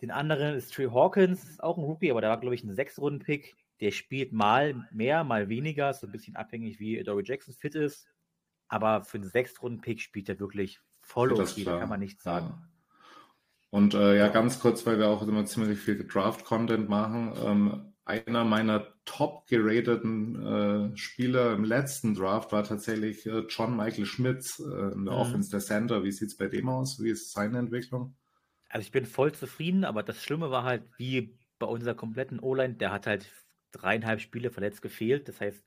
den 0.00 0.10
anderen, 0.10 0.54
ist 0.54 0.72
Trey 0.72 0.86
Hawkins, 0.86 1.44
ist 1.44 1.62
auch 1.62 1.76
ein 1.76 1.84
Rookie, 1.84 2.10
aber 2.10 2.22
der 2.22 2.30
war, 2.30 2.40
glaube 2.40 2.54
ich, 2.54 2.64
ein 2.64 2.72
Sechs-Runden-Pick. 2.72 3.54
Der 3.82 3.90
spielt 3.90 4.32
mal 4.32 4.88
mehr, 4.92 5.24
mal 5.24 5.50
weniger, 5.50 5.92
so 5.92 6.06
ein 6.06 6.12
bisschen 6.12 6.36
abhängig, 6.36 6.80
wie 6.80 7.02
Dory 7.02 7.22
Jackson 7.26 7.52
fit 7.52 7.74
ist. 7.74 8.08
Aber 8.68 9.04
für 9.04 9.18
einen 9.18 9.28
Sechs-Runden-Pick 9.28 10.00
spielt 10.00 10.30
er 10.30 10.40
wirklich 10.40 10.80
voll 11.02 11.34
okay, 11.34 11.64
da 11.64 11.80
kann 11.80 11.90
man 11.90 12.00
nichts 12.00 12.22
sagen. 12.22 12.46
Ja. 12.46 12.68
Und 13.68 13.92
äh, 13.92 14.16
ja, 14.16 14.28
ganz 14.28 14.58
kurz, 14.58 14.86
weil 14.86 14.98
wir 14.98 15.08
auch 15.08 15.20
immer 15.20 15.44
ziemlich 15.44 15.78
viel 15.78 16.02
Draft-Content 16.06 16.88
machen. 16.88 17.34
Ähm, 17.44 17.87
einer 18.08 18.44
meiner 18.44 18.86
top 19.04 19.46
gerateten 19.46 20.92
äh, 20.92 20.96
Spieler 20.96 21.52
im 21.52 21.64
letzten 21.64 22.14
Draft 22.14 22.52
war 22.52 22.64
tatsächlich 22.64 23.26
äh, 23.26 23.44
John 23.48 23.76
Michael 23.76 24.06
Schmitz 24.06 24.58
äh, 24.58 24.62
in 24.62 25.04
der 25.04 25.14
mhm. 25.14 25.20
Offense 25.20 25.50
der 25.50 25.60
Center. 25.60 26.02
Wie 26.04 26.12
sieht 26.12 26.28
es 26.28 26.36
bei 26.36 26.48
dem 26.48 26.68
aus? 26.68 27.02
Wie 27.02 27.10
ist 27.10 27.32
seine 27.32 27.58
Entwicklung? 27.58 28.16
Also 28.70 28.82
ich 28.82 28.92
bin 28.92 29.06
voll 29.06 29.32
zufrieden, 29.32 29.84
aber 29.84 30.02
das 30.02 30.22
Schlimme 30.22 30.50
war 30.50 30.64
halt, 30.64 30.84
wie 30.96 31.38
bei 31.58 31.66
unserer 31.66 31.94
kompletten 31.94 32.40
O-Line, 32.40 32.74
der 32.74 32.92
hat 32.92 33.06
halt 33.06 33.30
dreieinhalb 33.72 34.20
Spiele 34.20 34.50
verletzt 34.50 34.82
gefehlt. 34.82 35.28
Das 35.28 35.40
heißt, 35.40 35.62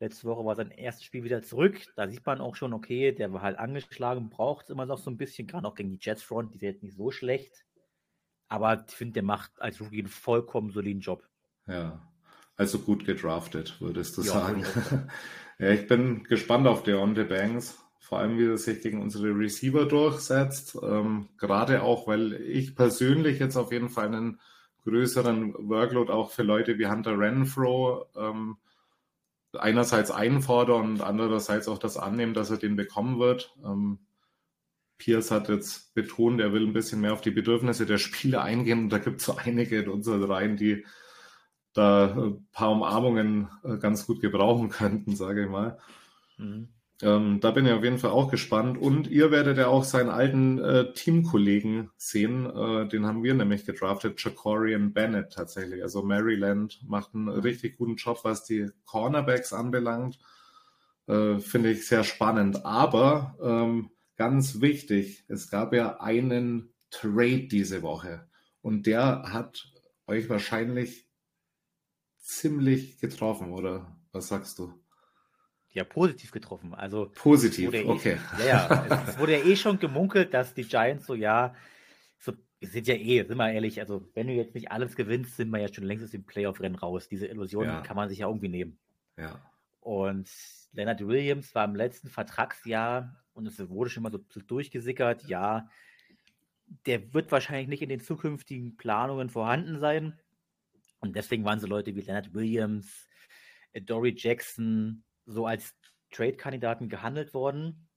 letzte 0.00 0.26
Woche 0.26 0.44
war 0.44 0.54
sein 0.54 0.70
erstes 0.70 1.04
Spiel 1.04 1.24
wieder 1.24 1.42
zurück. 1.42 1.78
Da 1.96 2.08
sieht 2.08 2.24
man 2.24 2.40
auch 2.40 2.56
schon, 2.56 2.72
okay, 2.72 3.12
der 3.12 3.32
war 3.32 3.42
halt 3.42 3.58
angeschlagen, 3.58 4.30
braucht 4.30 4.64
es 4.64 4.70
immer 4.70 4.86
noch 4.86 4.98
so 4.98 5.10
ein 5.10 5.18
bisschen, 5.18 5.46
gerade 5.46 5.68
auch 5.68 5.74
gegen 5.74 5.90
die 5.90 5.98
Jets 6.00 6.22
Front, 6.22 6.52
die 6.52 6.56
ist 6.56 6.62
jetzt 6.62 6.82
nicht 6.82 6.96
so 6.96 7.10
schlecht. 7.10 7.64
Aber 8.48 8.84
ich 8.88 8.94
finde, 8.94 9.14
der 9.14 9.24
macht 9.24 9.60
als 9.60 9.80
Rookie 9.80 9.98
einen 9.98 10.08
vollkommen 10.08 10.70
soliden 10.70 11.00
Job. 11.00 11.28
Ja, 11.66 12.00
also 12.56 12.78
gut 12.78 13.04
gedraftet, 13.04 13.80
würdest 13.80 14.16
du 14.16 14.22
ja, 14.22 14.32
sagen. 14.32 14.64
ja, 15.58 15.70
ich 15.70 15.86
bin 15.86 16.24
gespannt 16.24 16.66
auf 16.66 16.82
Deontay 16.82 17.24
Banks, 17.24 17.78
vor 18.00 18.18
allem 18.18 18.38
wie 18.38 18.46
er 18.46 18.58
sich 18.58 18.82
gegen 18.82 19.02
unsere 19.02 19.28
Receiver 19.36 19.84
durchsetzt. 19.84 20.78
Ähm, 20.82 21.28
gerade 21.38 21.82
auch, 21.82 22.06
weil 22.06 22.34
ich 22.34 22.74
persönlich 22.76 23.40
jetzt 23.40 23.56
auf 23.56 23.72
jeden 23.72 23.88
Fall 23.88 24.06
einen 24.06 24.40
größeren 24.84 25.54
Workload 25.68 26.12
auch 26.12 26.30
für 26.30 26.44
Leute 26.44 26.78
wie 26.78 26.86
Hunter 26.86 27.18
Renfro 27.18 28.06
ähm, 28.16 28.56
einerseits 29.52 30.10
einfordern 30.10 30.92
und 30.92 31.00
andererseits 31.00 31.68
auch 31.68 31.78
das 31.78 31.96
annehmen, 31.96 32.34
dass 32.34 32.50
er 32.50 32.58
den 32.58 32.76
bekommen 32.76 33.18
wird. 33.18 33.54
Ähm, 33.64 33.98
Pierce 34.98 35.30
hat 35.30 35.48
jetzt 35.48 35.94
betont, 35.94 36.40
er 36.40 36.52
will 36.52 36.66
ein 36.66 36.72
bisschen 36.72 37.00
mehr 37.00 37.12
auf 37.12 37.20
die 37.20 37.30
Bedürfnisse 37.30 37.84
der 37.84 37.98
Spieler 37.98 38.42
eingehen 38.42 38.84
und 38.84 38.90
da 38.90 38.98
gibt 38.98 39.20
es 39.20 39.26
so 39.26 39.36
einige 39.36 39.80
in 39.80 39.90
unseren 39.90 40.22
Reihen, 40.24 40.56
die 40.56 40.86
da 41.76 42.14
ein 42.14 42.46
paar 42.52 42.72
Umarmungen 42.72 43.48
äh, 43.64 43.76
ganz 43.76 44.06
gut 44.06 44.20
gebrauchen 44.20 44.68
könnten, 44.70 45.16
sage 45.16 45.44
ich 45.44 45.50
mal. 45.50 45.78
Mhm. 46.38 46.68
Ähm, 47.02 47.40
da 47.40 47.50
bin 47.50 47.66
ich 47.66 47.72
auf 47.72 47.84
jeden 47.84 47.98
Fall 47.98 48.10
auch 48.10 48.30
gespannt. 48.30 48.78
Und 48.78 49.06
ihr 49.08 49.30
werdet 49.30 49.58
ja 49.58 49.66
auch 49.66 49.84
seinen 49.84 50.08
alten 50.08 50.58
äh, 50.58 50.92
Teamkollegen 50.94 51.90
sehen. 51.98 52.46
Äh, 52.46 52.88
den 52.88 53.04
haben 53.04 53.22
wir 53.22 53.34
nämlich 53.34 53.66
gedraftet, 53.66 54.22
Jacorian 54.22 54.94
Bennett 54.94 55.32
tatsächlich. 55.32 55.82
Also 55.82 56.02
Maryland 56.02 56.80
macht 56.86 57.14
einen 57.14 57.28
richtig 57.28 57.76
guten 57.76 57.96
Job, 57.96 58.20
was 58.22 58.44
die 58.44 58.70
Cornerbacks 58.86 59.52
anbelangt. 59.52 60.18
Äh, 61.06 61.38
Finde 61.38 61.72
ich 61.72 61.86
sehr 61.86 62.02
spannend. 62.02 62.64
Aber 62.64 63.36
ähm, 63.42 63.90
ganz 64.16 64.62
wichtig, 64.62 65.26
es 65.28 65.50
gab 65.50 65.74
ja 65.74 66.00
einen 66.00 66.72
Trade 66.90 67.48
diese 67.48 67.82
Woche. 67.82 68.26
Und 68.62 68.86
der 68.86 69.24
hat 69.32 69.70
euch 70.06 70.30
wahrscheinlich 70.30 71.05
ziemlich 72.26 72.98
getroffen, 72.98 73.52
oder 73.52 73.96
was 74.12 74.28
sagst 74.28 74.58
du? 74.58 74.72
Ja, 75.70 75.84
positiv 75.84 76.30
getroffen. 76.30 76.74
Also 76.74 77.12
positiv, 77.14 77.72
eh 77.72 77.84
okay. 77.84 78.18
Eh, 78.38 78.46
ja, 78.48 78.86
ja. 78.88 79.04
es, 79.06 79.18
wurde 79.18 79.38
ja 79.38 79.44
eh 79.44 79.56
schon 79.56 79.78
gemunkelt, 79.78 80.32
dass 80.34 80.54
die 80.54 80.64
Giants 80.64 81.06
so, 81.06 81.14
ja, 81.14 81.54
so, 82.18 82.32
wir 82.58 82.68
sind 82.68 82.86
ja 82.86 82.94
eh, 82.94 83.24
sind 83.24 83.36
wir 83.36 83.52
ehrlich, 83.52 83.78
also 83.80 84.08
wenn 84.14 84.26
du 84.26 84.32
jetzt 84.32 84.54
nicht 84.54 84.72
alles 84.72 84.96
gewinnst, 84.96 85.36
sind 85.36 85.50
wir 85.50 85.60
ja 85.60 85.72
schon 85.72 85.84
längst 85.84 86.04
aus 86.04 86.10
dem 86.10 86.24
Playoff-Rennen 86.24 86.76
raus. 86.76 87.08
Diese 87.08 87.26
Illusion 87.26 87.66
ja. 87.66 87.80
kann 87.82 87.96
man 87.96 88.08
sich 88.08 88.18
ja 88.18 88.26
irgendwie 88.26 88.48
nehmen. 88.48 88.78
Ja. 89.18 89.40
Und 89.80 90.28
Leonard 90.72 91.06
Williams 91.06 91.54
war 91.54 91.64
im 91.64 91.76
letzten 91.76 92.08
Vertragsjahr 92.08 93.22
und 93.34 93.46
es 93.46 93.68
wurde 93.68 93.90
schon 93.90 94.02
mal 94.02 94.12
so 94.12 94.40
durchgesickert, 94.40 95.24
ja, 95.28 95.68
der 96.86 97.14
wird 97.14 97.30
wahrscheinlich 97.30 97.68
nicht 97.68 97.82
in 97.82 97.88
den 97.88 98.00
zukünftigen 98.00 98.76
Planungen 98.76 99.28
vorhanden 99.28 99.78
sein. 99.78 100.18
Und 101.06 101.16
deswegen 101.16 101.44
waren 101.44 101.60
so 101.60 101.66
Leute 101.66 101.94
wie 101.94 102.00
Leonard 102.00 102.34
Williams, 102.34 103.06
äh, 103.72 103.80
Dory 103.80 104.14
Jackson 104.16 105.04
so 105.24 105.46
als 105.46 105.74
Trade-Kandidaten 106.10 106.88
gehandelt 106.88 107.34
worden. 107.34 107.88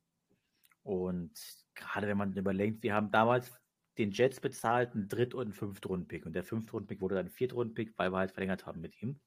Und 0.84 1.32
gerade 1.76 2.08
wenn 2.08 2.17
man 2.17 2.34
überlegt, 2.34 2.84
wir 2.84 2.93
haben 2.93 3.12
damals 3.12 3.52
den 3.98 4.12
Jets 4.12 4.39
bezahlt, 4.39 4.93
einen 4.93 5.10
Dritt- 5.10 5.34
und 5.34 5.43
einen 5.43 5.54
Fünftrunden-Pick. 5.54 6.26
Und 6.26 6.34
der 6.34 6.43
Fünftrunden-Pick 6.43 7.02
wurde 7.02 7.15
dann 7.15 7.26
ein 7.26 7.32
Viertrunden-Pick, 7.32 7.93
weil 7.98 8.12
wir 8.12 8.17
halt 8.17 8.32
verlängert 8.32 8.65
haben 8.65 8.82
mit 8.82 9.02
ihm. 9.02 9.19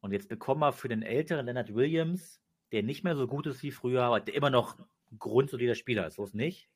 Und 0.00 0.12
jetzt 0.12 0.28
bekommen 0.28 0.60
wir 0.60 0.72
für 0.72 0.88
den 0.88 1.02
älteren 1.02 1.46
Leonard 1.46 1.74
Williams, 1.74 2.40
der 2.72 2.82
nicht 2.82 3.02
mehr 3.02 3.16
so 3.16 3.26
gut 3.26 3.46
ist 3.46 3.62
wie 3.62 3.72
früher, 3.72 4.04
aber 4.04 4.20
der 4.20 4.34
immer 4.34 4.50
noch 4.50 4.78
grundsolider 5.18 5.74
Spieler 5.74 6.06
ist, 6.06 6.14
so 6.14 6.24
ist 6.24 6.34
nicht, 6.34 6.68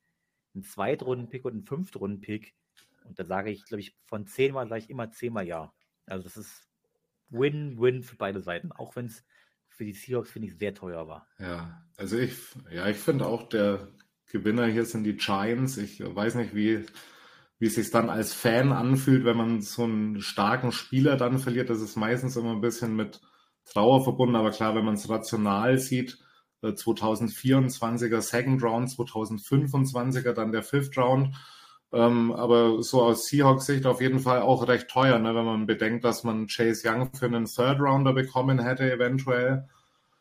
einen 0.54 0.64
Zweitrunden-Pick 0.64 1.44
und 1.44 1.52
einen 1.52 1.64
Fünftrunden-Pick. 1.64 2.54
Und 3.04 3.18
da 3.18 3.24
sage 3.24 3.50
ich, 3.50 3.64
glaube 3.64 3.80
ich, 3.80 3.96
von 4.06 4.26
zehnmal 4.26 4.68
sage 4.68 4.82
ich 4.82 4.90
immer 4.90 5.10
zehnmal 5.10 5.46
ja. 5.46 5.72
Also 6.10 6.24
das 6.24 6.36
ist 6.36 6.68
Win-Win 7.30 8.02
für 8.02 8.16
beide 8.16 8.40
Seiten, 8.40 8.72
auch 8.72 8.96
wenn 8.96 9.06
es 9.06 9.24
für 9.68 9.84
die 9.84 9.92
Seahawks, 9.92 10.30
finde 10.30 10.48
ich, 10.48 10.58
sehr 10.58 10.74
teuer 10.74 11.08
war. 11.08 11.26
Ja, 11.38 11.82
also 11.96 12.18
ich, 12.18 12.36
ja, 12.70 12.88
ich 12.88 12.98
finde 12.98 13.26
auch, 13.26 13.48
der 13.48 13.88
Gewinner 14.30 14.66
hier 14.66 14.84
sind 14.84 15.04
die 15.04 15.16
Giants. 15.16 15.76
Ich 15.76 16.00
weiß 16.00 16.34
nicht, 16.34 16.54
wie, 16.54 16.84
wie 17.58 17.66
es 17.66 17.76
sich 17.76 17.90
dann 17.90 18.10
als 18.10 18.34
Fan 18.34 18.72
anfühlt, 18.72 19.24
wenn 19.24 19.36
man 19.36 19.62
so 19.62 19.84
einen 19.84 20.20
starken 20.20 20.72
Spieler 20.72 21.16
dann 21.16 21.38
verliert. 21.38 21.70
Das 21.70 21.80
ist 21.80 21.96
meistens 21.96 22.36
immer 22.36 22.52
ein 22.52 22.60
bisschen 22.60 22.94
mit 22.94 23.20
Trauer 23.64 24.02
verbunden, 24.02 24.36
aber 24.36 24.50
klar, 24.50 24.74
wenn 24.74 24.84
man 24.84 24.94
es 24.94 25.08
rational 25.08 25.78
sieht, 25.78 26.18
2024er 26.62 28.16
äh, 28.16 28.20
Second 28.20 28.62
Round, 28.62 28.88
2025er 28.90 30.32
dann 30.32 30.52
der 30.52 30.62
Fifth 30.62 30.96
Round 30.98 31.34
ähm, 31.92 32.32
aber 32.32 32.82
so 32.82 33.02
aus 33.02 33.26
Seahawks 33.26 33.66
Sicht 33.66 33.86
auf 33.86 34.00
jeden 34.00 34.20
Fall 34.20 34.42
auch 34.42 34.68
recht 34.68 34.88
teuer, 34.88 35.18
ne, 35.18 35.34
wenn 35.34 35.44
man 35.44 35.66
bedenkt, 35.66 36.04
dass 36.04 36.22
man 36.24 36.46
Chase 36.46 36.88
Young 36.88 37.12
für 37.12 37.26
einen 37.26 37.46
Third 37.46 37.80
Rounder 37.80 38.12
bekommen 38.12 38.60
hätte, 38.60 38.90
eventuell. 38.90 39.68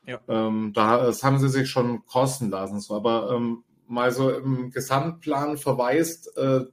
Ja. 0.05 0.19
Ähm, 0.27 0.71
da, 0.73 1.05
das 1.05 1.23
haben 1.23 1.37
sie 1.37 1.49
sich 1.49 1.69
schon 1.69 2.05
kosten 2.05 2.49
lassen. 2.49 2.79
So. 2.79 2.95
Aber 2.95 3.31
ähm, 3.31 3.63
mal 3.87 4.11
so 4.11 4.31
im 4.31 4.71
Gesamtplan 4.71 5.57
verweist 5.57 6.35
äh, 6.37 6.65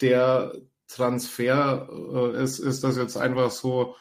der 0.00 0.52
Transfer, 0.88 1.88
äh, 1.90 2.42
ist, 2.42 2.58
ist 2.58 2.84
das 2.84 2.96
jetzt 2.96 3.16
einfach 3.16 3.50
so 3.50 3.96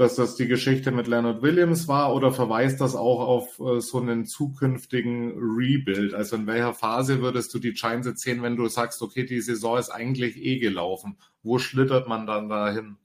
dass 0.00 0.14
das 0.14 0.34
die 0.34 0.48
Geschichte 0.48 0.92
mit 0.92 1.08
Leonard 1.08 1.42
Williams 1.42 1.86
war 1.86 2.14
oder 2.14 2.32
verweist 2.32 2.80
das 2.80 2.96
auch 2.96 3.20
auf 3.20 3.60
äh, 3.60 3.82
so 3.82 4.00
einen 4.00 4.24
zukünftigen 4.24 5.34
Rebuild? 5.36 6.14
Also 6.14 6.36
in 6.36 6.46
welcher 6.46 6.72
Phase 6.72 7.20
würdest 7.20 7.52
du 7.52 7.58
die 7.58 7.74
Giants 7.74 8.06
jetzt 8.06 8.22
sehen, 8.22 8.42
wenn 8.42 8.56
du 8.56 8.66
sagst, 8.68 9.02
okay, 9.02 9.26
die 9.26 9.42
Saison 9.42 9.76
ist 9.76 9.90
eigentlich 9.90 10.38
eh 10.38 10.58
gelaufen? 10.58 11.18
Wo 11.42 11.58
schlittert 11.58 12.08
man 12.08 12.26
dann 12.26 12.48
dahin? 12.48 12.96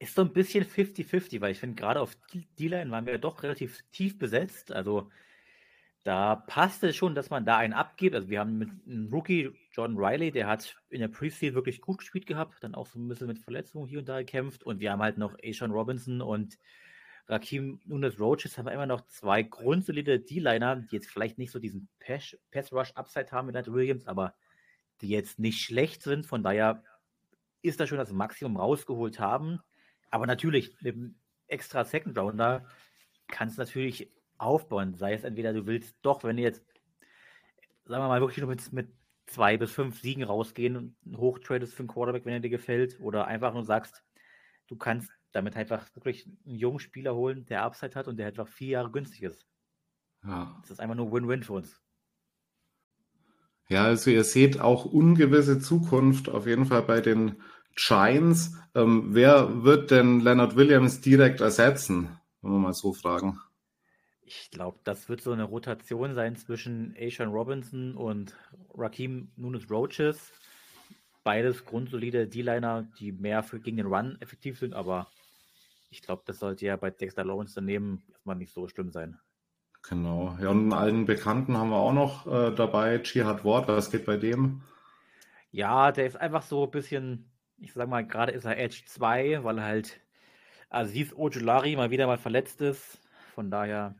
Ist 0.00 0.16
so 0.16 0.22
ein 0.22 0.32
bisschen 0.32 0.64
50-50, 0.64 1.40
weil 1.40 1.52
ich 1.52 1.60
finde, 1.60 1.76
gerade 1.76 2.00
auf 2.00 2.16
D-Line 2.58 2.90
waren 2.90 3.06
wir 3.06 3.18
doch 3.18 3.44
relativ 3.44 3.84
tief 3.92 4.18
besetzt. 4.18 4.72
Also 4.72 5.08
da 6.04 6.34
passt 6.34 6.82
es 6.82 6.96
schon, 6.96 7.14
dass 7.14 7.30
man 7.30 7.44
da 7.44 7.58
einen 7.58 7.72
abgibt. 7.72 8.14
Also 8.14 8.28
wir 8.28 8.40
haben 8.40 8.58
mit 8.58 8.70
einem 8.86 9.08
Rookie, 9.12 9.52
John 9.70 9.96
Riley, 9.96 10.32
der 10.32 10.48
hat 10.48 10.76
in 10.90 11.00
der 11.00 11.08
Preseason 11.08 11.54
wirklich 11.54 11.80
gut 11.80 11.98
gespielt 11.98 12.26
gehabt, 12.26 12.56
dann 12.60 12.74
auch 12.74 12.86
so 12.86 12.98
ein 12.98 13.08
bisschen 13.08 13.28
mit 13.28 13.38
Verletzungen 13.38 13.86
hier 13.86 14.00
und 14.00 14.08
da 14.08 14.18
gekämpft. 14.18 14.64
Und 14.64 14.80
wir 14.80 14.90
haben 14.90 15.02
halt 15.02 15.18
noch 15.18 15.36
Ashawn 15.44 15.70
Robinson 15.70 16.20
und 16.20 16.58
Rakim 17.28 17.80
Nunes 17.84 18.18
Roaches 18.18 18.58
haben 18.58 18.66
wir 18.66 18.72
immer 18.72 18.86
noch 18.86 19.06
zwei 19.06 19.42
grundsolide 19.44 20.18
D-Liner, 20.18 20.76
die 20.76 20.96
jetzt 20.96 21.08
vielleicht 21.08 21.38
nicht 21.38 21.52
so 21.52 21.60
diesen 21.60 21.88
Pass-Rush-Upside 22.00 23.30
haben 23.30 23.46
mit 23.46 23.54
Leonard 23.54 23.72
Williams, 23.72 24.06
aber 24.06 24.34
die 25.00 25.08
jetzt 25.08 25.38
nicht 25.38 25.60
schlecht 25.60 26.02
sind. 26.02 26.26
Von 26.26 26.42
daher 26.42 26.82
ist 27.62 27.78
da 27.78 27.86
schon 27.86 27.98
das 27.98 28.12
Maximum 28.12 28.56
rausgeholt 28.56 29.20
haben. 29.20 29.60
Aber 30.10 30.26
natürlich, 30.26 30.74
mit 30.80 30.94
dem 30.94 31.14
extra 31.46 31.84
Second 31.84 32.18
Rounder 32.18 32.66
kann 33.28 33.48
es 33.48 33.56
natürlich 33.56 34.10
aufbauen. 34.42 34.94
Sei 34.94 35.14
es 35.14 35.24
entweder 35.24 35.52
du 35.52 35.66
willst 35.66 35.96
doch, 36.02 36.24
wenn 36.24 36.36
du 36.36 36.42
jetzt, 36.42 36.62
sagen 37.84 38.02
wir 38.02 38.08
mal, 38.08 38.20
wirklich 38.20 38.38
nur 38.38 38.48
mit, 38.48 38.72
mit 38.72 38.88
zwei 39.26 39.56
bis 39.56 39.72
fünf 39.72 40.00
Siegen 40.00 40.24
rausgehen 40.24 40.76
und 40.76 41.16
hochtradest 41.16 41.74
für 41.74 41.80
einen 41.80 41.88
Quarterback, 41.88 42.24
wenn 42.24 42.34
er 42.34 42.40
dir 42.40 42.50
gefällt, 42.50 43.00
oder 43.00 43.26
einfach 43.26 43.54
nur 43.54 43.64
sagst, 43.64 44.02
du 44.66 44.76
kannst 44.76 45.10
damit 45.32 45.56
einfach 45.56 45.86
wirklich 45.94 46.26
einen 46.26 46.56
jungen 46.56 46.78
Spieler 46.78 47.14
holen, 47.14 47.46
der 47.46 47.62
Upside 47.62 47.94
hat 47.94 48.08
und 48.08 48.16
der 48.18 48.26
einfach 48.26 48.48
vier 48.48 48.68
Jahre 48.68 48.90
günstig 48.90 49.22
ist. 49.22 49.46
Ja. 50.24 50.58
Das 50.62 50.72
ist 50.72 50.80
einfach 50.80 50.94
nur 50.94 51.10
Win-Win 51.12 51.42
für 51.42 51.54
uns. 51.54 51.80
Ja, 53.68 53.84
also 53.84 54.10
ihr 54.10 54.24
seht 54.24 54.60
auch 54.60 54.84
ungewisse 54.84 55.58
Zukunft 55.58 56.28
auf 56.28 56.46
jeden 56.46 56.66
Fall 56.66 56.82
bei 56.82 57.00
den 57.00 57.40
Giants. 57.74 58.54
Ähm, 58.74 59.14
wer 59.14 59.64
wird 59.64 59.90
denn 59.90 60.20
Leonard 60.20 60.56
Williams 60.56 61.00
direkt 61.00 61.40
ersetzen, 61.40 62.18
wenn 62.42 62.52
wir 62.52 62.58
mal 62.58 62.74
so 62.74 62.92
fragen? 62.92 63.38
Ich 64.40 64.50
glaube, 64.50 64.78
das 64.84 65.10
wird 65.10 65.20
so 65.20 65.32
eine 65.32 65.44
Rotation 65.44 66.14
sein 66.14 66.36
zwischen 66.36 66.96
Ashawn 66.98 67.28
Robinson 67.28 67.94
und 67.94 68.34
Raheem 68.74 69.30
Nunes 69.36 69.70
Roaches. 69.70 70.32
Beides 71.22 71.66
grundsolide 71.66 72.26
D-Liner, 72.26 72.88
die 72.98 73.12
mehr 73.12 73.42
für 73.42 73.60
gegen 73.60 73.76
den 73.76 73.86
Run 73.86 74.16
effektiv 74.20 74.58
sind, 74.58 74.72
aber 74.72 75.06
ich 75.90 76.00
glaube, 76.00 76.22
das 76.24 76.38
sollte 76.38 76.64
ja 76.64 76.76
bei 76.76 76.90
Dexter 76.90 77.24
Lawrence 77.24 77.54
daneben 77.54 78.02
erstmal 78.10 78.36
nicht 78.36 78.52
so 78.52 78.66
schlimm 78.68 78.90
sein. 78.90 79.18
Genau. 79.82 80.36
Ja, 80.40 80.48
und 80.48 80.72
allen 80.72 81.04
Bekannten 81.04 81.58
haben 81.58 81.68
wir 81.68 81.76
auch 81.76 81.92
noch 81.92 82.26
äh, 82.26 82.54
dabei. 82.54 83.02
Jihad 83.04 83.44
Ward, 83.44 83.68
was 83.68 83.90
geht 83.90 84.06
bei 84.06 84.16
dem? 84.16 84.62
Ja, 85.50 85.92
der 85.92 86.06
ist 86.06 86.16
einfach 86.16 86.42
so 86.42 86.64
ein 86.64 86.70
bisschen, 86.70 87.30
ich 87.58 87.74
sag 87.74 87.88
mal, 87.88 88.06
gerade 88.06 88.32
ist 88.32 88.46
er 88.46 88.58
Edge 88.58 88.82
2, 88.86 89.44
weil 89.44 89.62
halt 89.62 90.00
Aziz 90.70 91.12
Ojulari 91.12 91.76
mal 91.76 91.90
wieder 91.90 92.06
mal 92.06 92.16
verletzt 92.16 92.62
ist. 92.62 92.98
Von 93.34 93.50
daher 93.50 93.94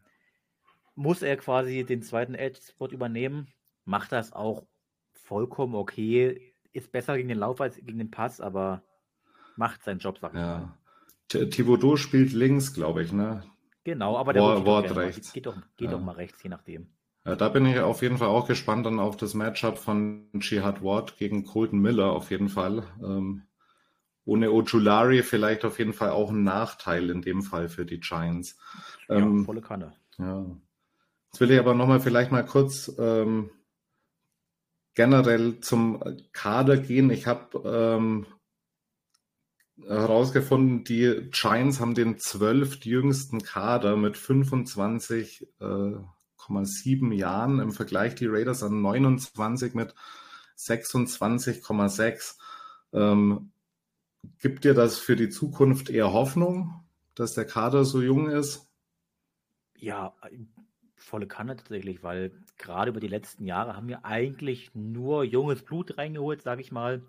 muss 0.94 1.22
er 1.22 1.36
quasi 1.36 1.84
den 1.84 2.02
zweiten 2.02 2.34
Edge-Spot 2.34 2.88
übernehmen. 2.88 3.48
Macht 3.84 4.12
das 4.12 4.32
auch 4.32 4.66
vollkommen 5.12 5.74
okay. 5.74 6.54
Ist 6.72 6.92
besser 6.92 7.16
gegen 7.16 7.28
den 7.28 7.38
Lauf 7.38 7.60
als 7.60 7.76
gegen 7.76 7.98
den 7.98 8.10
Pass, 8.10 8.40
aber 8.40 8.82
macht 9.56 9.82
seinen 9.82 9.98
Job, 9.98 10.18
sag 10.18 10.32
ich 10.34 10.40
ja. 10.40 10.58
mal. 10.58 10.78
Thibodeau 11.48 11.96
spielt 11.96 12.32
links, 12.32 12.74
glaube 12.74 13.02
ich, 13.02 13.12
ne? 13.12 13.42
Genau, 13.84 14.16
aber 14.16 14.32
der 14.32 14.42
Wort, 14.42 14.66
Wort 14.66 14.96
rechts. 14.96 15.32
Geht 15.32 15.46
doch, 15.46 15.56
geht 15.76 15.90
ja. 15.90 15.96
doch 15.96 16.00
mal 16.00 16.12
rechts, 16.12 16.42
je 16.42 16.50
nachdem. 16.50 16.88
Ja, 17.24 17.36
da 17.36 17.48
bin 17.48 17.66
ich 17.66 17.78
auf 17.78 18.02
jeden 18.02 18.18
Fall 18.18 18.28
auch 18.28 18.46
gespannt 18.46 18.86
dann 18.86 18.98
auf 18.98 19.16
das 19.16 19.34
Matchup 19.34 19.78
von 19.78 20.28
Jihad 20.34 20.82
Ward 20.82 21.16
gegen 21.18 21.44
Colton 21.44 21.80
Miller 21.80 22.12
auf 22.12 22.30
jeden 22.30 22.48
Fall. 22.48 22.84
Ähm, 23.02 23.42
ohne 24.24 24.50
Ojulari 24.50 25.22
vielleicht 25.22 25.64
auf 25.64 25.78
jeden 25.78 25.92
Fall 25.92 26.10
auch 26.10 26.30
ein 26.30 26.42
Nachteil 26.42 27.10
in 27.10 27.22
dem 27.22 27.42
Fall 27.42 27.68
für 27.68 27.86
die 27.86 28.00
Giants. 28.00 28.58
Ähm, 29.08 29.38
ja, 29.38 29.44
volle 29.44 29.60
Kanne. 29.60 29.92
Ja. 30.18 30.44
Jetzt 31.32 31.40
will 31.40 31.50
ich 31.50 31.58
aber 31.58 31.72
nochmal 31.72 32.00
vielleicht 32.00 32.30
mal 32.30 32.44
kurz 32.44 32.92
ähm, 32.98 33.50
generell 34.94 35.60
zum 35.60 36.02
Kader 36.32 36.76
gehen. 36.76 37.08
Ich 37.08 37.26
habe 37.26 37.62
ähm, 37.64 38.26
herausgefunden, 39.86 40.84
die 40.84 41.30
Giants 41.30 41.80
haben 41.80 41.94
den 41.94 42.18
zwölf 42.18 42.84
jüngsten 42.84 43.42
Kader 43.42 43.96
mit 43.96 44.16
25,7 44.16 47.12
äh, 47.12 47.16
Jahren 47.16 47.60
im 47.60 47.72
Vergleich 47.72 48.14
die 48.14 48.26
Raiders 48.26 48.62
an 48.62 48.82
29 48.82 49.72
mit 49.72 49.94
26,6. 50.58 52.36
Ähm, 52.92 53.52
gibt 54.38 54.64
dir 54.64 54.74
das 54.74 54.98
für 54.98 55.16
die 55.16 55.30
Zukunft 55.30 55.88
eher 55.88 56.12
Hoffnung, 56.12 56.84
dass 57.14 57.32
der 57.32 57.46
Kader 57.46 57.86
so 57.86 58.02
jung 58.02 58.28
ist? 58.28 58.68
Ja, 59.78 60.14
volle 61.02 61.26
Kanne 61.26 61.56
tatsächlich, 61.56 62.02
weil 62.02 62.32
gerade 62.58 62.90
über 62.90 63.00
die 63.00 63.08
letzten 63.08 63.44
Jahre 63.44 63.76
haben 63.76 63.88
wir 63.88 64.04
eigentlich 64.04 64.74
nur 64.74 65.24
junges 65.24 65.62
Blut 65.62 65.98
reingeholt, 65.98 66.42
sage 66.42 66.60
ich 66.60 66.72
mal. 66.72 67.02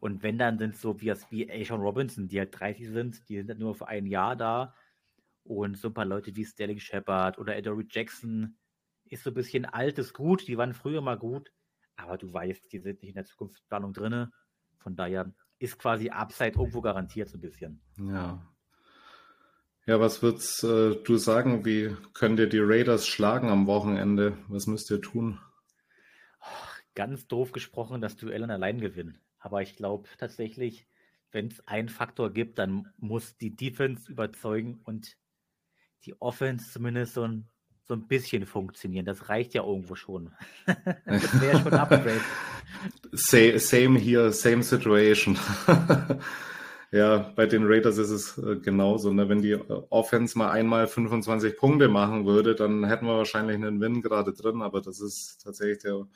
Und 0.00 0.22
wenn 0.22 0.38
dann 0.38 0.58
sind 0.58 0.76
so 0.76 1.00
wie, 1.00 1.12
wie 1.30 1.50
Ashawn 1.50 1.80
Robinson, 1.80 2.28
die 2.28 2.38
halt 2.38 2.58
30 2.58 2.88
sind, 2.88 3.28
die 3.28 3.38
sind 3.38 3.48
halt 3.48 3.58
nur 3.58 3.74
für 3.74 3.88
ein 3.88 4.06
Jahr 4.06 4.36
da. 4.36 4.74
Und 5.44 5.78
so 5.78 5.88
ein 5.88 5.94
paar 5.94 6.04
Leute 6.04 6.34
wie 6.36 6.44
Sterling 6.44 6.78
Shepard 6.78 7.38
oder 7.38 7.56
Edory 7.56 7.86
Jackson 7.90 8.56
ist 9.04 9.24
so 9.24 9.30
ein 9.30 9.34
bisschen 9.34 9.64
altes 9.64 10.14
Gut. 10.14 10.48
Die 10.48 10.56
waren 10.56 10.74
früher 10.74 11.00
mal 11.00 11.18
gut, 11.18 11.52
aber 11.96 12.18
du 12.18 12.32
weißt, 12.32 12.72
die 12.72 12.78
sind 12.78 13.02
nicht 13.02 13.10
in 13.10 13.14
der 13.14 13.24
Zukunftsplanung 13.24 13.92
drin. 13.92 14.28
Von 14.78 14.96
daher 14.96 15.32
ist 15.58 15.78
quasi 15.78 16.10
Upside 16.10 16.58
irgendwo 16.58 16.80
garantiert 16.80 17.28
so 17.28 17.38
ein 17.38 17.42
bisschen. 17.42 17.80
Ja, 17.98 18.53
ja, 19.86 20.00
was 20.00 20.22
würdest 20.22 20.64
äh, 20.64 20.96
du 20.96 21.16
sagen? 21.16 21.64
Wie 21.64 21.94
könnt 22.14 22.38
ihr 22.38 22.48
die 22.48 22.60
Raiders 22.60 23.06
schlagen 23.06 23.50
am 23.50 23.66
Wochenende? 23.66 24.38
Was 24.48 24.66
müsst 24.66 24.90
ihr 24.90 25.00
tun? 25.00 25.38
Ganz 26.94 27.26
doof 27.26 27.52
gesprochen, 27.52 28.00
das 28.00 28.16
Duell 28.16 28.50
allein 28.50 28.80
gewinnen. 28.80 29.18
Aber 29.38 29.60
ich 29.60 29.76
glaube 29.76 30.08
tatsächlich, 30.18 30.86
wenn 31.32 31.48
es 31.48 31.66
einen 31.66 31.88
Faktor 31.90 32.32
gibt, 32.32 32.58
dann 32.58 32.88
muss 32.96 33.36
die 33.36 33.54
Defense 33.54 34.10
überzeugen 34.10 34.80
und 34.84 35.16
die 36.06 36.20
Offense 36.20 36.70
zumindest 36.72 37.14
so 37.14 37.24
ein, 37.24 37.48
so 37.86 37.94
ein 37.94 38.06
bisschen 38.06 38.46
funktionieren. 38.46 39.04
Das 39.04 39.28
reicht 39.28 39.52
ja 39.52 39.64
irgendwo 39.64 39.96
schon. 39.96 40.32
das 41.04 41.40
wäre 41.40 41.60
schon 41.60 41.72
ein 41.72 41.78
Upgrade. 41.80 42.20
Same, 43.12 43.58
same 43.58 43.98
here, 43.98 44.32
same 44.32 44.62
situation. 44.62 45.36
Ja, 46.90 47.32
bei 47.34 47.46
den 47.46 47.66
Raiders 47.66 47.98
ist 47.98 48.10
es 48.10 48.38
äh, 48.38 48.56
genauso. 48.56 49.12
Ne? 49.12 49.28
Wenn 49.28 49.42
die 49.42 49.52
äh, 49.52 49.82
Offense 49.90 50.38
mal 50.38 50.50
einmal 50.50 50.86
25 50.86 51.56
Punkte 51.56 51.88
machen 51.88 52.26
würde, 52.26 52.54
dann 52.54 52.84
hätten 52.84 53.06
wir 53.06 53.16
wahrscheinlich 53.16 53.56
einen 53.56 53.80
Win 53.80 54.02
gerade 54.02 54.32
drin, 54.32 54.62
aber 54.62 54.80
das 54.80 55.00
ist 55.00 55.42
tatsächlich 55.42 55.78
der 55.78 56.06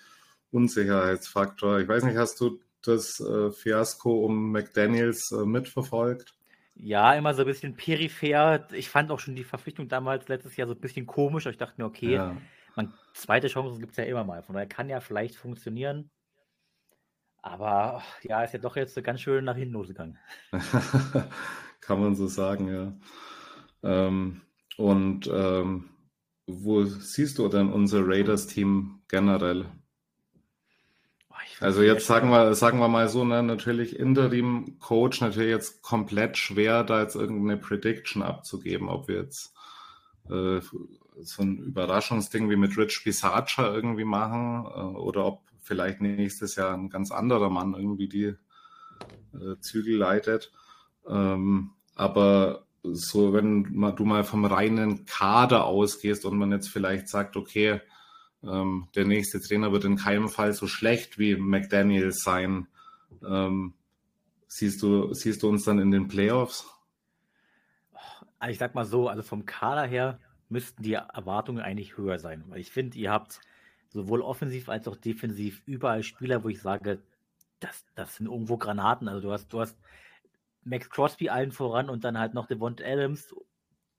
Unsicherheitsfaktor. 0.50 1.80
Ich 1.80 1.88
weiß 1.88 2.04
nicht, 2.04 2.16
hast 2.16 2.40
du 2.40 2.60
das 2.82 3.20
äh, 3.20 3.50
Fiasko 3.50 4.24
um 4.24 4.52
McDaniels 4.52 5.32
äh, 5.32 5.44
mitverfolgt? 5.44 6.34
Ja, 6.74 7.14
immer 7.14 7.34
so 7.34 7.42
ein 7.42 7.46
bisschen 7.48 7.74
peripher. 7.74 8.68
Ich 8.72 8.88
fand 8.88 9.10
auch 9.10 9.18
schon 9.18 9.34
die 9.34 9.44
Verpflichtung 9.44 9.88
damals 9.88 10.28
letztes 10.28 10.56
Jahr 10.56 10.68
so 10.68 10.74
ein 10.74 10.80
bisschen 10.80 11.06
komisch. 11.06 11.46
Ich 11.46 11.56
dachte 11.56 11.74
mir, 11.80 11.86
okay, 11.86 12.14
ja. 12.14 12.36
man, 12.76 12.94
zweite 13.14 13.48
Chancen 13.48 13.80
gibt 13.80 13.92
es 13.92 13.96
ja 13.96 14.04
immer 14.04 14.22
mal. 14.22 14.42
Von 14.44 14.54
daher 14.54 14.68
kann 14.68 14.88
ja 14.88 15.00
vielleicht 15.00 15.34
funktionieren. 15.34 16.10
Aber 17.42 18.02
ja, 18.22 18.42
ist 18.42 18.52
ja 18.52 18.58
doch 18.58 18.76
jetzt 18.76 19.02
ganz 19.04 19.20
schön 19.20 19.44
nach 19.44 19.56
hinten 19.56 19.74
losgegangen. 19.74 20.18
Kann 21.80 22.00
man 22.00 22.16
so 22.16 22.26
sagen, 22.26 22.68
ja. 22.68 22.92
Ähm, 23.82 24.42
und 24.76 25.30
ähm, 25.32 25.90
wo 26.46 26.84
siehst 26.84 27.38
du 27.38 27.48
denn 27.48 27.72
unser 27.72 28.06
Raiders-Team 28.06 29.02
generell? 29.08 29.66
Also 31.60 31.82
jetzt 31.82 32.06
sagen 32.06 32.30
wir, 32.30 32.54
sagen 32.54 32.78
wir 32.78 32.88
mal 32.88 33.08
so, 33.08 33.24
ne, 33.24 33.42
natürlich 33.42 33.98
Interim-Coach 33.98 35.20
natürlich 35.20 35.50
jetzt 35.50 35.82
komplett 35.82 36.36
schwer, 36.36 36.84
da 36.84 37.02
jetzt 37.02 37.16
irgendeine 37.16 37.56
Prediction 37.56 38.22
abzugeben, 38.22 38.88
ob 38.88 39.08
wir 39.08 39.16
jetzt 39.16 39.54
äh, 40.30 40.60
so 41.20 41.42
ein 41.42 41.58
Überraschungsding 41.58 42.48
wie 42.48 42.56
mit 42.56 42.76
Rich 42.76 43.02
Bisaccia 43.04 43.74
irgendwie 43.74 44.04
machen 44.04 44.66
äh, 44.66 44.98
oder 44.98 45.26
ob 45.26 45.47
vielleicht 45.68 46.00
nächstes 46.00 46.56
Jahr 46.56 46.74
ein 46.74 46.90
ganz 46.90 47.12
anderer 47.12 47.50
Mann 47.50 47.74
irgendwie 47.74 48.08
die 48.08 48.34
äh, 49.34 49.60
Zügel 49.60 49.96
leitet. 49.96 50.50
Ähm, 51.06 51.70
aber 51.94 52.64
so, 52.82 53.32
wenn 53.32 53.68
man, 53.72 53.94
du 53.94 54.04
mal 54.04 54.24
vom 54.24 54.44
reinen 54.44 55.04
Kader 55.06 55.66
ausgehst 55.66 56.24
und 56.24 56.38
man 56.38 56.52
jetzt 56.52 56.68
vielleicht 56.68 57.08
sagt, 57.08 57.36
okay, 57.36 57.80
ähm, 58.42 58.88
der 58.94 59.04
nächste 59.04 59.40
Trainer 59.40 59.72
wird 59.72 59.84
in 59.84 59.96
keinem 59.96 60.28
Fall 60.28 60.52
so 60.52 60.66
schlecht 60.66 61.18
wie 61.18 61.36
McDaniel 61.36 62.12
sein, 62.12 62.68
ähm, 63.26 63.74
siehst, 64.46 64.82
du, 64.82 65.12
siehst 65.12 65.42
du 65.42 65.48
uns 65.48 65.64
dann 65.64 65.78
in 65.78 65.90
den 65.90 66.08
Playoffs? 66.08 66.66
Also 68.38 68.52
ich 68.52 68.58
sag 68.58 68.74
mal 68.74 68.84
so, 68.84 69.08
also 69.08 69.22
vom 69.22 69.44
Kader 69.44 69.86
her 69.86 70.20
müssten 70.48 70.82
die 70.82 70.94
Erwartungen 70.94 71.62
eigentlich 71.62 71.96
höher 71.96 72.18
sein. 72.18 72.44
Weil 72.48 72.60
ich 72.60 72.70
finde, 72.70 72.96
ihr 72.96 73.10
habt 73.10 73.40
sowohl 73.90 74.22
offensiv 74.22 74.68
als 74.68 74.86
auch 74.88 74.96
defensiv 74.96 75.62
überall 75.66 76.02
Spieler, 76.02 76.44
wo 76.44 76.48
ich 76.48 76.60
sage, 76.60 77.02
das, 77.60 77.84
das 77.94 78.16
sind 78.16 78.26
irgendwo 78.26 78.56
Granaten. 78.56 79.08
Also 79.08 79.20
du 79.28 79.32
hast, 79.32 79.52
du 79.52 79.60
hast 79.60 79.78
Max 80.64 80.90
Crosby 80.90 81.28
allen 81.28 81.52
voran 81.52 81.88
und 81.88 82.04
dann 82.04 82.18
halt 82.18 82.34
noch 82.34 82.46
Devont 82.46 82.82
Adams, 82.82 83.34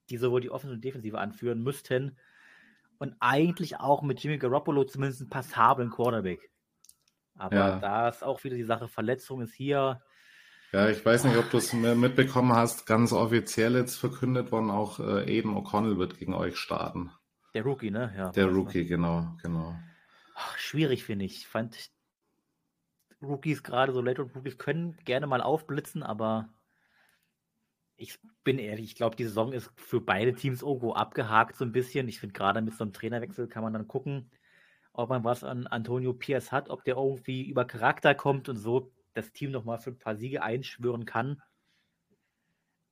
die 0.10 0.18
sowohl 0.18 0.42
die 0.42 0.52
Offensive 0.52 0.76
und 0.76 0.84
Defensive 0.84 1.18
anführen 1.18 1.62
müssten. 1.62 2.18
Und 2.98 3.16
eigentlich 3.20 3.78
auch 3.78 4.02
mit 4.02 4.22
Jimmy 4.22 4.38
Garoppolo 4.38 4.84
zumindest 4.84 5.22
einen 5.22 5.30
passablen 5.30 5.90
Quarterback. 5.90 6.52
Aber 7.36 7.56
ja. 7.56 7.80
da 7.80 8.10
ist 8.10 8.24
auch 8.24 8.44
wieder 8.44 8.58
die 8.58 8.64
Sache, 8.64 8.90
Verletzung 8.90 9.42
ist 9.42 9.54
hier. 9.54 10.02
Ja, 10.74 10.90
ich 10.90 11.04
weiß 11.04 11.24
nicht, 11.24 11.38
ob 11.38 11.50
du 11.50 11.58
es 11.58 11.74
mitbekommen 11.74 12.54
hast, 12.54 12.86
ganz 12.86 13.14
offiziell 13.14 13.76
jetzt 13.76 13.96
verkündet 13.96 14.52
worden, 14.52 14.70
auch 14.70 15.00
äh, 15.00 15.24
Aiden 15.24 15.56
O'Connell 15.56 15.98
wird 15.98 16.20
gegen 16.20 16.34
euch 16.34 16.58
starten. 16.58 17.12
Der 17.54 17.64
Rookie, 17.64 17.92
ne? 17.92 18.14
Ja, 18.16 18.32
der 18.32 18.48
Rookie, 18.48 18.86
genau, 18.86 19.36
genau. 19.42 19.76
Ach, 20.36 20.58
schwierig, 20.58 21.04
finde 21.04 21.26
ich. 21.26 21.38
Ich 21.38 21.48
fand 21.48 21.92
Rookies, 23.22 23.64
gerade 23.64 23.92
so 23.92 24.02
Late 24.02 24.22
Rookies, 24.22 24.58
können 24.58 24.96
gerne 25.04 25.28
mal 25.28 25.42
aufblitzen, 25.42 26.04
aber 26.04 26.50
ich 27.98 28.18
bin 28.46 28.60
ehrlich, 28.60 28.86
ich 28.86 28.96
glaube, 28.96 29.18
die 29.18 29.26
Saison 29.26 29.52
ist 29.52 29.72
für 29.76 30.00
beide 30.00 30.34
Teams 30.34 30.62
irgendwo 30.62 30.94
abgehakt 30.94 31.58
so 31.58 31.66
ein 31.66 31.74
bisschen. 31.74 32.08
Ich 32.08 32.20
finde, 32.20 32.34
gerade 32.34 32.62
mit 32.62 32.74
so 32.74 32.84
einem 32.84 32.94
Trainerwechsel 32.94 33.48
kann 33.48 33.64
man 33.64 33.74
dann 33.74 33.88
gucken, 33.88 34.32
ob 34.94 35.10
man 35.10 35.24
was 35.26 35.44
an 35.44 35.68
Antonio 35.68 36.14
Pierce 36.14 36.52
hat, 36.52 36.70
ob 36.70 36.86
der 36.86 36.96
irgendwie 36.96 37.48
über 37.50 37.66
Charakter 37.66 38.16
kommt 38.16 38.48
und 38.48 38.56
so 38.58 38.92
das 39.14 39.34
Team 39.34 39.52
nochmal 39.52 39.80
für 39.80 39.92
ein 39.92 40.00
paar 40.00 40.16
Siege 40.16 40.44
einschwören 40.44 41.06
kann. 41.06 41.42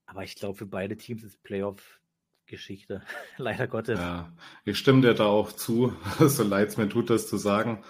Aber 0.05 0.23
ich 0.23 0.35
glaube, 0.35 0.57
für 0.57 0.65
beide 0.65 0.97
Teams 0.97 1.23
ist 1.23 1.41
Playoff 1.43 2.01
Geschichte, 2.47 3.01
leider 3.37 3.67
Gottes. 3.67 3.99
Ja, 3.99 4.33
ich 4.65 4.77
stimme 4.77 5.01
dir 5.01 5.13
da 5.13 5.25
auch 5.25 5.51
zu, 5.51 5.93
so 6.19 6.43
leid 6.43 6.69
es 6.69 6.77
mir 6.77 6.89
tut, 6.89 7.09
das 7.09 7.27
zu 7.27 7.37
sagen. 7.37 7.83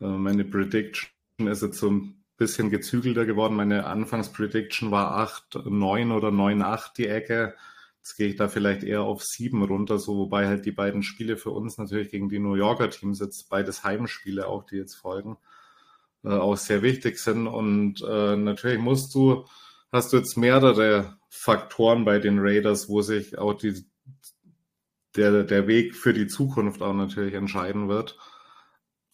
Äh, 0.00 0.06
meine 0.06 0.44
Prediction 0.44 1.10
ist 1.38 1.62
jetzt 1.62 1.78
so 1.78 1.90
ein 1.90 2.24
bisschen 2.36 2.70
gezügelter 2.70 3.26
geworden. 3.26 3.56
Meine 3.56 3.86
Anfangsprediction 3.86 4.90
war 4.90 5.16
8, 5.18 5.66
9 5.66 6.12
oder 6.12 6.30
9, 6.30 6.62
8 6.62 6.98
die 6.98 7.08
Ecke. 7.08 7.54
Jetzt 7.98 8.16
gehe 8.16 8.28
ich 8.28 8.36
da 8.36 8.48
vielleicht 8.48 8.82
eher 8.82 9.02
auf 9.02 9.22
7 9.22 9.62
runter, 9.62 9.98
so 9.98 10.16
wobei 10.16 10.46
halt 10.46 10.66
die 10.66 10.72
beiden 10.72 11.02
Spiele 11.02 11.36
für 11.36 11.50
uns 11.50 11.78
natürlich 11.78 12.10
gegen 12.10 12.28
die 12.28 12.38
New 12.38 12.54
Yorker 12.54 12.90
Teams 12.90 13.20
jetzt 13.20 13.48
beides 13.48 13.84
Heimspiele 13.84 14.46
auch, 14.46 14.64
die 14.64 14.76
jetzt 14.76 14.94
folgen, 14.94 15.38
äh, 16.22 16.28
auch 16.28 16.56
sehr 16.56 16.82
wichtig 16.82 17.18
sind. 17.18 17.46
Und 17.46 18.02
äh, 18.02 18.36
natürlich 18.36 18.78
musst 18.78 19.14
du, 19.14 19.46
hast 19.90 20.12
du 20.12 20.18
jetzt 20.18 20.36
mehrere 20.36 21.16
Faktoren 21.30 22.04
bei 22.04 22.18
den 22.18 22.38
Raiders, 22.40 22.88
wo 22.88 23.00
sich 23.00 23.38
auch 23.38 23.54
die 23.54 23.86
der, 25.16 25.44
der 25.44 25.66
Weg 25.66 25.94
für 25.94 26.12
die 26.12 26.26
Zukunft 26.26 26.82
auch 26.82 26.94
natürlich 26.94 27.34
entscheiden 27.34 27.88
wird. 27.88 28.18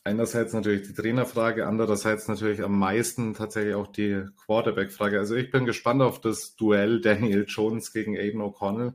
Einerseits 0.02 0.54
natürlich 0.54 0.86
die 0.86 0.94
Trainerfrage, 0.94 1.66
andererseits 1.66 2.26
natürlich 2.26 2.62
am 2.62 2.78
meisten 2.78 3.34
tatsächlich 3.34 3.74
auch 3.74 3.86
die 3.86 4.24
Quarterback-Frage. 4.46 5.18
Also 5.18 5.34
ich 5.34 5.50
bin 5.50 5.66
gespannt 5.66 6.00
auf 6.00 6.20
das 6.20 6.56
Duell 6.56 7.02
Daniel 7.02 7.44
Jones 7.46 7.92
gegen 7.92 8.16
Aiden 8.16 8.40
O'Connell. 8.40 8.94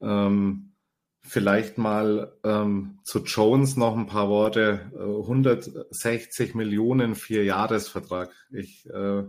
Ähm, 0.00 0.72
vielleicht 1.20 1.76
mal 1.76 2.32
ähm, 2.42 3.00
zu 3.04 3.22
Jones 3.22 3.76
noch 3.76 3.96
ein 3.96 4.06
paar 4.06 4.30
Worte. 4.30 4.90
160 4.94 6.54
Millionen 6.54 7.14
Vierjahresvertrag. 7.14 8.30
Ich 8.50 8.88
äh, 8.88 9.24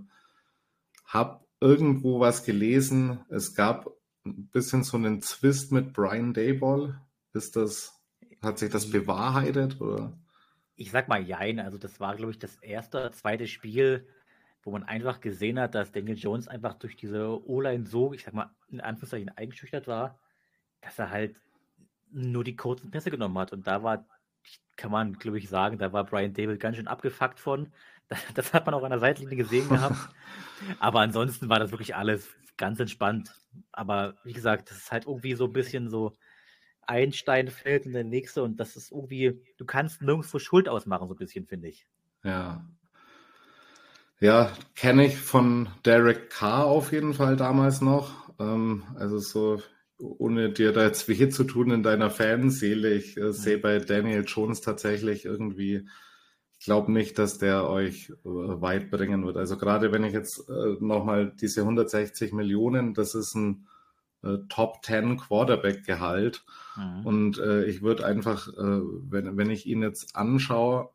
habe 1.05 1.39
irgendwo 1.59 2.21
was 2.21 2.45
gelesen. 2.45 3.19
Es 3.30 3.53
gab 3.53 3.91
ein 4.30 4.49
bisschen 4.51 4.84
so 4.84 4.97
einen 4.97 5.21
Zwist 5.21 5.71
mit 5.71 5.93
Brian 5.93 6.34
Dayball. 6.34 6.99
Ist 7.34 7.55
das, 7.55 7.99
hat 8.41 8.59
sich 8.59 8.71
das 8.71 8.89
bewahrheitet 8.89 9.80
oder? 9.82 10.17
Ich 10.75 10.91
sag 10.91 11.07
mal 11.07 11.21
jein. 11.21 11.59
Also 11.59 11.77
das 11.77 11.99
war, 11.99 12.15
glaube 12.15 12.32
ich, 12.32 12.39
das 12.39 12.55
erste, 12.57 13.11
zweite 13.11 13.47
Spiel, 13.47 14.07
wo 14.63 14.71
man 14.71 14.84
einfach 14.84 15.19
gesehen 15.21 15.59
hat, 15.59 15.75
dass 15.75 15.91
Daniel 15.91 16.17
Jones 16.17 16.47
einfach 16.47 16.73
durch 16.73 16.95
diese 16.95 17.47
O-Line 17.47 17.86
so, 17.86 18.13
ich 18.13 18.23
sag 18.23 18.34
mal, 18.34 18.49
in 18.69 18.82
Anführungszeichen 18.82 19.30
eingeschüchtert 19.30 19.88
war, 19.88 20.19
dass 20.82 20.97
er 20.99 21.09
halt 21.09 21.36
nur 22.11 22.43
die 22.43 22.55
kurzen 22.55 22.91
Pässe 22.91 23.11
genommen 23.11 23.38
hat. 23.38 23.53
Und 23.53 23.67
da 23.67 23.84
war, 23.84 24.05
kann 24.75 24.91
man, 24.91 25.13
glaube 25.13 25.38
ich, 25.38 25.49
sagen, 25.49 25.77
da 25.77 25.93
war 25.93 26.05
Brian 26.05 26.34
Dable 26.34 26.57
ganz 26.57 26.77
schön 26.77 26.88
abgefuckt 26.88 27.39
von. 27.39 27.71
Das, 28.09 28.19
das 28.34 28.53
hat 28.55 28.65
man 28.65 28.73
auch 28.73 28.82
an 28.82 28.89
der 28.89 28.97
Seitlinie 28.97 29.36
gesehen 29.36 29.69
gehabt. 29.69 29.95
Aber 30.80 31.01
ansonsten 31.01 31.47
war 31.47 31.59
das 31.59 31.69
wirklich 31.69 31.95
alles 31.95 32.27
ganz 32.57 32.80
entspannt. 32.80 33.32
Aber 33.71 34.15
wie 34.23 34.33
gesagt, 34.33 34.69
das 34.69 34.77
ist 34.77 34.91
halt 34.91 35.05
irgendwie 35.05 35.35
so 35.35 35.45
ein 35.45 35.53
bisschen 35.53 35.89
so 35.89 36.17
ein 36.81 37.13
Stein 37.13 37.49
fällt 37.49 37.85
in 37.85 37.93
der 37.93 38.03
nächste 38.03 38.43
und 38.43 38.59
das 38.59 38.75
ist 38.75 38.91
irgendwie, 38.91 39.41
du 39.57 39.65
kannst 39.65 40.01
nirgendwo 40.01 40.39
Schuld 40.39 40.67
ausmachen, 40.67 41.07
so 41.07 41.13
ein 41.13 41.19
bisschen, 41.19 41.45
finde 41.45 41.67
ich. 41.67 41.85
Ja. 42.23 42.65
Ja, 44.19 44.51
kenne 44.75 45.05
ich 45.05 45.17
von 45.17 45.69
Derek 45.85 46.29
Carr 46.29 46.65
auf 46.65 46.91
jeden 46.91 47.13
Fall 47.13 47.37
damals 47.37 47.79
noch. 47.79 48.33
Ähm, 48.39 48.83
also 48.95 49.19
so, 49.19 49.61
ohne 49.97 50.51
dir 50.51 50.73
da 50.73 50.83
jetzt 50.83 51.07
weh 51.07 51.29
zu 51.29 51.43
tun 51.43 51.71
in 51.71 51.83
deiner 51.83 52.09
Fanseele, 52.09 52.93
ich 52.93 53.17
äh, 53.17 53.31
sehe 53.31 53.59
bei 53.59 53.79
Daniel 53.79 54.25
Jones 54.25 54.61
tatsächlich 54.61 55.25
irgendwie 55.25 55.87
ich 56.60 56.66
glaube 56.66 56.91
nicht, 56.91 57.18
dass 57.18 57.38
der 57.38 57.70
euch 57.70 58.10
äh, 58.10 58.16
weit 58.26 58.91
bringen 58.91 59.26
wird. 59.26 59.38
Also 59.38 59.57
gerade 59.57 59.93
wenn 59.93 60.03
ich 60.03 60.12
jetzt 60.14 60.49
äh, 60.49 60.76
nochmal 60.82 61.34
diese 61.39 61.62
160 61.62 62.34
Millionen, 62.34 62.93
das 62.93 63.16
ist 63.16 63.34
ein 63.34 63.68
äh, 64.24 64.39
Top 64.49 64.84
10 64.84 65.18
Quarterback-Gehalt. 65.18 66.43
Mhm. 66.76 67.05
Und 67.05 67.39
äh, 67.39 67.64
ich 67.64 67.82
würde 67.82 68.05
einfach, 68.05 68.49
äh, 68.49 68.51
wenn, 68.57 69.38
wenn 69.38 69.49
ich 69.49 69.68
ihn 69.68 69.82
jetzt 69.82 70.18
anschaue, 70.18 70.89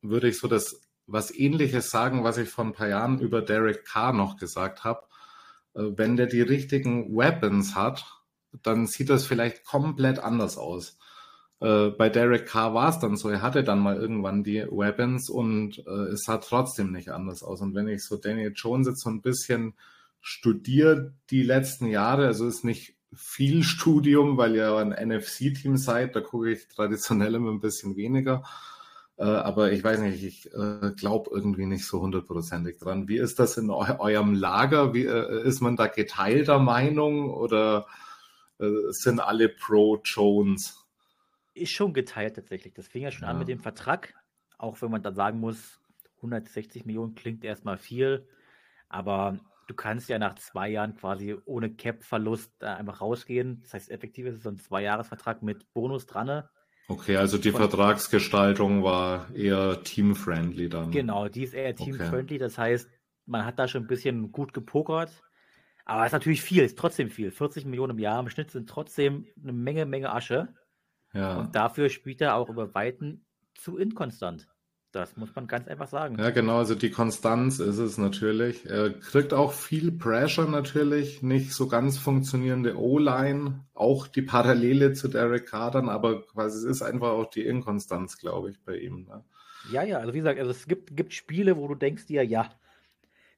würde 0.00 0.28
ich 0.28 0.38
so 0.38 0.48
das 0.48 0.80
was 1.06 1.34
ähnliches 1.34 1.90
sagen, 1.90 2.24
was 2.24 2.38
ich 2.38 2.48
vor 2.48 2.64
ein 2.64 2.72
paar 2.72 2.88
Jahren 2.88 3.18
über 3.18 3.42
Derek 3.42 3.84
Carr 3.84 4.14
noch 4.14 4.38
gesagt 4.38 4.84
habe. 4.84 5.02
Äh, 5.74 5.82
wenn 5.96 6.16
der 6.16 6.26
die 6.26 6.40
richtigen 6.40 7.14
Weapons 7.14 7.74
hat, 7.74 8.06
dann 8.62 8.86
sieht 8.86 9.10
das 9.10 9.26
vielleicht 9.26 9.64
komplett 9.64 10.20
anders 10.20 10.56
aus. 10.56 10.98
Äh, 11.60 11.90
bei 11.90 12.08
Derek 12.08 12.46
Carr 12.46 12.74
war 12.74 12.88
es 12.88 12.98
dann 12.98 13.16
so, 13.16 13.28
er 13.28 13.42
hatte 13.42 13.62
dann 13.62 13.80
mal 13.80 13.96
irgendwann 13.96 14.42
die 14.42 14.66
Weapons 14.70 15.28
und 15.28 15.78
äh, 15.86 16.12
es 16.12 16.24
sah 16.24 16.38
trotzdem 16.38 16.90
nicht 16.90 17.10
anders 17.10 17.42
aus. 17.42 17.60
Und 17.60 17.74
wenn 17.74 17.88
ich 17.88 18.02
so 18.02 18.16
Daniel 18.16 18.52
Jones 18.54 18.88
jetzt 18.88 19.02
so 19.02 19.10
ein 19.10 19.20
bisschen 19.20 19.74
studiere 20.22 21.12
die 21.30 21.42
letzten 21.42 21.86
Jahre, 21.86 22.26
also 22.26 22.46
ist 22.48 22.64
nicht 22.64 22.94
viel 23.14 23.62
Studium, 23.62 24.38
weil 24.38 24.56
ihr 24.56 24.74
ein 24.76 24.90
NFC-Team 25.08 25.76
seid, 25.76 26.16
da 26.16 26.20
gucke 26.20 26.50
ich 26.50 26.66
traditionell 26.68 27.34
immer 27.34 27.50
ein 27.50 27.60
bisschen 27.60 27.94
weniger. 27.94 28.42
Äh, 29.18 29.24
aber 29.24 29.70
ich 29.72 29.84
weiß 29.84 30.00
nicht, 30.00 30.24
ich 30.24 30.46
äh, 30.54 30.92
glaube 30.96 31.30
irgendwie 31.30 31.66
nicht 31.66 31.84
so 31.84 32.00
hundertprozentig 32.00 32.78
dran. 32.78 33.06
Wie 33.06 33.18
ist 33.18 33.38
das 33.38 33.58
in 33.58 33.68
eu 33.68 33.84
eurem 33.98 34.32
Lager? 34.32 34.94
Wie, 34.94 35.04
äh, 35.04 35.46
ist 35.46 35.60
man 35.60 35.76
da 35.76 35.88
geteilter 35.88 36.58
Meinung 36.58 37.30
oder 37.30 37.86
sind 38.90 39.20
alle 39.20 39.48
pro 39.48 40.02
Jones? 40.04 40.79
Ist 41.60 41.70
schon 41.70 41.92
geteilt 41.92 42.36
tatsächlich. 42.36 42.74
Das 42.74 42.88
fing 42.88 43.02
ja 43.02 43.10
schon 43.10 43.24
ja. 43.24 43.28
an 43.28 43.38
mit 43.38 43.48
dem 43.48 43.60
Vertrag, 43.60 44.14
auch 44.58 44.80
wenn 44.82 44.90
man 44.90 45.02
dann 45.02 45.14
sagen 45.14 45.40
muss, 45.40 45.80
160 46.16 46.84
Millionen 46.84 47.14
klingt 47.14 47.44
erstmal 47.44 47.78
viel, 47.78 48.28
aber 48.88 49.38
du 49.68 49.74
kannst 49.74 50.08
ja 50.08 50.18
nach 50.18 50.34
zwei 50.34 50.68
Jahren 50.68 50.96
quasi 50.96 51.36
ohne 51.44 51.70
Cap-Verlust 51.70 52.62
einfach 52.62 53.00
rausgehen. 53.00 53.60
Das 53.62 53.74
heißt, 53.74 53.90
effektiv 53.90 54.26
ist 54.26 54.36
es 54.36 54.42
so 54.42 54.50
ein 54.50 54.58
Zwei-Jahres-Vertrag 54.58 55.42
mit 55.42 55.72
Bonus 55.72 56.06
dran. 56.06 56.26
Ne? 56.26 56.48
Okay, 56.88 57.16
also 57.16 57.38
die 57.38 57.52
Von, 57.52 57.60
Vertragsgestaltung 57.60 58.82
war 58.82 59.32
eher 59.34 59.82
team-friendly 59.84 60.68
dann. 60.68 60.90
Genau, 60.90 61.28
die 61.28 61.44
ist 61.44 61.54
eher 61.54 61.74
team-friendly. 61.74 62.34
Okay. 62.34 62.38
Das 62.38 62.58
heißt, 62.58 62.90
man 63.26 63.44
hat 63.44 63.60
da 63.60 63.68
schon 63.68 63.84
ein 63.84 63.86
bisschen 63.86 64.32
gut 64.32 64.52
gepokert. 64.52 65.22
Aber 65.84 66.02
es 66.02 66.08
ist 66.08 66.12
natürlich 66.12 66.42
viel, 66.42 66.64
ist 66.64 66.78
trotzdem 66.78 67.08
viel. 67.08 67.30
40 67.30 67.64
Millionen 67.64 67.92
im 67.92 67.98
Jahr 67.98 68.20
im 68.20 68.28
Schnitt 68.28 68.50
sind 68.50 68.68
trotzdem 68.68 69.26
eine 69.42 69.52
Menge, 69.52 69.86
Menge 69.86 70.12
Asche. 70.12 70.48
Ja. 71.12 71.38
Und 71.38 71.54
dafür 71.54 71.88
spielt 71.88 72.20
er 72.20 72.36
auch 72.36 72.48
über 72.48 72.74
Weiten 72.74 73.24
zu 73.54 73.76
inkonstant. 73.76 74.48
Das 74.92 75.16
muss 75.16 75.32
man 75.36 75.46
ganz 75.46 75.68
einfach 75.68 75.86
sagen. 75.86 76.18
Ja, 76.18 76.30
genau, 76.30 76.58
also 76.58 76.74
die 76.74 76.90
Konstanz 76.90 77.60
ist 77.60 77.78
es 77.78 77.96
natürlich. 77.96 78.66
Er 78.66 78.90
kriegt 78.90 79.32
auch 79.32 79.52
viel 79.52 79.92
Pressure 79.92 80.48
natürlich, 80.48 81.22
nicht 81.22 81.52
so 81.52 81.68
ganz 81.68 81.96
funktionierende 81.96 82.76
O-Line, 82.76 83.64
auch 83.72 84.08
die 84.08 84.22
Parallele 84.22 84.92
zu 84.92 85.06
Derek 85.06 85.46
Carter, 85.46 85.84
aber 85.88 86.26
quasi 86.26 86.58
es 86.58 86.64
ist 86.64 86.82
einfach 86.82 87.10
auch 87.10 87.30
die 87.30 87.46
Inkonstanz, 87.46 88.18
glaube 88.18 88.50
ich, 88.50 88.60
bei 88.64 88.78
ihm. 88.78 89.04
Ne? 89.04 89.24
Ja, 89.70 89.84
ja, 89.84 89.98
also 89.98 90.12
wie 90.12 90.18
gesagt, 90.18 90.40
also 90.40 90.50
es 90.50 90.66
gibt, 90.66 90.96
gibt 90.96 91.12
Spiele, 91.12 91.56
wo 91.56 91.68
du 91.68 91.76
denkst 91.76 92.06
dir, 92.06 92.24
ja, 92.24 92.50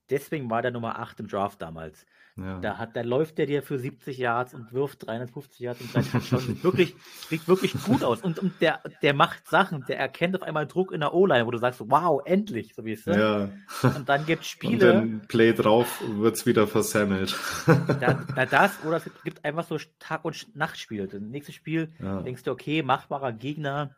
deswegen 0.08 0.48
war 0.48 0.62
der 0.62 0.70
Nummer 0.70 1.00
8 1.00 1.20
im 1.20 1.28
Draft 1.28 1.60
damals. 1.60 2.06
Ja. 2.36 2.60
Da, 2.60 2.78
hat, 2.78 2.96
da 2.96 3.02
läuft 3.02 3.36
der 3.36 3.46
dir 3.46 3.62
für 3.62 3.78
70 3.78 4.16
Yards 4.16 4.54
und 4.54 4.72
wirft 4.72 5.06
350 5.06 5.60
Yards 5.60 5.80
und 5.82 5.94
drei 5.94 6.00
Touchdowns. 6.00 6.46
Sieht 6.46 6.64
wirklich, 6.64 6.94
sieht 7.28 7.46
wirklich 7.46 7.74
gut 7.84 8.02
aus. 8.02 8.22
Und, 8.22 8.38
und 8.38 8.60
der, 8.60 8.80
der 9.02 9.12
macht 9.12 9.46
Sachen, 9.48 9.84
der 9.86 9.98
erkennt 9.98 10.34
auf 10.36 10.42
einmal 10.42 10.66
Druck 10.66 10.92
in 10.92 11.00
der 11.00 11.12
O-Line, 11.12 11.46
wo 11.46 11.50
du 11.50 11.58
sagst, 11.58 11.80
wow, 11.88 12.22
endlich, 12.24 12.74
so 12.74 12.84
wie 12.86 12.92
es 12.92 13.04
ja. 13.04 13.50
Und 13.82 14.08
dann 14.08 14.24
gibt 14.24 14.44
es 14.44 14.48
Und 14.52 14.64
Spiele, 14.64 14.92
dann 14.94 15.22
Play 15.28 15.52
drauf 15.52 16.02
wird's 16.06 16.46
wieder 16.46 16.66
versemmelt. 16.66 17.36
da, 17.66 18.24
da 18.34 18.46
das 18.46 18.82
oder 18.84 18.96
es 18.96 19.10
gibt 19.24 19.44
einfach 19.44 19.64
so 19.64 19.76
Tag- 19.98 20.24
und 20.24 20.56
Nachtspiele. 20.56 21.08
Das 21.08 21.20
nächste 21.20 21.52
Spiel 21.52 21.92
Ja. 22.00 22.22
denkst 22.22 22.44
du, 22.44 22.50
okay, 22.50 22.82
machbarer 22.82 23.32
Gegner. 23.32 23.94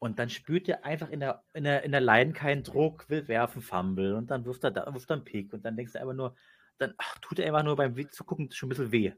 Und 0.00 0.20
dann 0.20 0.30
spürt 0.30 0.68
er 0.68 0.84
einfach 0.84 1.10
in 1.10 1.20
der, 1.20 1.42
in 1.54 1.64
der, 1.64 1.82
in 1.82 1.90
der 1.90 2.00
Line 2.00 2.32
keinen 2.32 2.62
Druck, 2.62 3.08
will 3.08 3.26
werfen, 3.26 3.62
Fumble 3.62 4.14
und 4.14 4.30
dann 4.30 4.44
wirft 4.44 4.62
er 4.62 4.70
da, 4.70 4.92
wirft 4.94 5.10
er 5.10 5.16
einen 5.16 5.24
Pick 5.24 5.52
und 5.52 5.64
dann 5.64 5.76
denkst 5.76 5.92
du 5.92 6.00
einfach 6.00 6.14
nur, 6.14 6.36
dann 6.78 6.94
ach, 6.98 7.18
tut 7.18 7.38
er 7.38 7.46
einfach 7.46 7.64
nur 7.64 7.76
beim 7.76 7.94
Zugucken 8.10 8.50
schon 8.52 8.68
ein 8.68 8.70
bisschen 8.70 8.92
weh. 8.92 9.12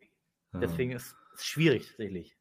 Ja. 0.52 0.60
Deswegen 0.60 0.92
ist 0.92 1.14
es 1.34 1.44
schwierig 1.44 1.88
tatsächlich. 1.88 2.36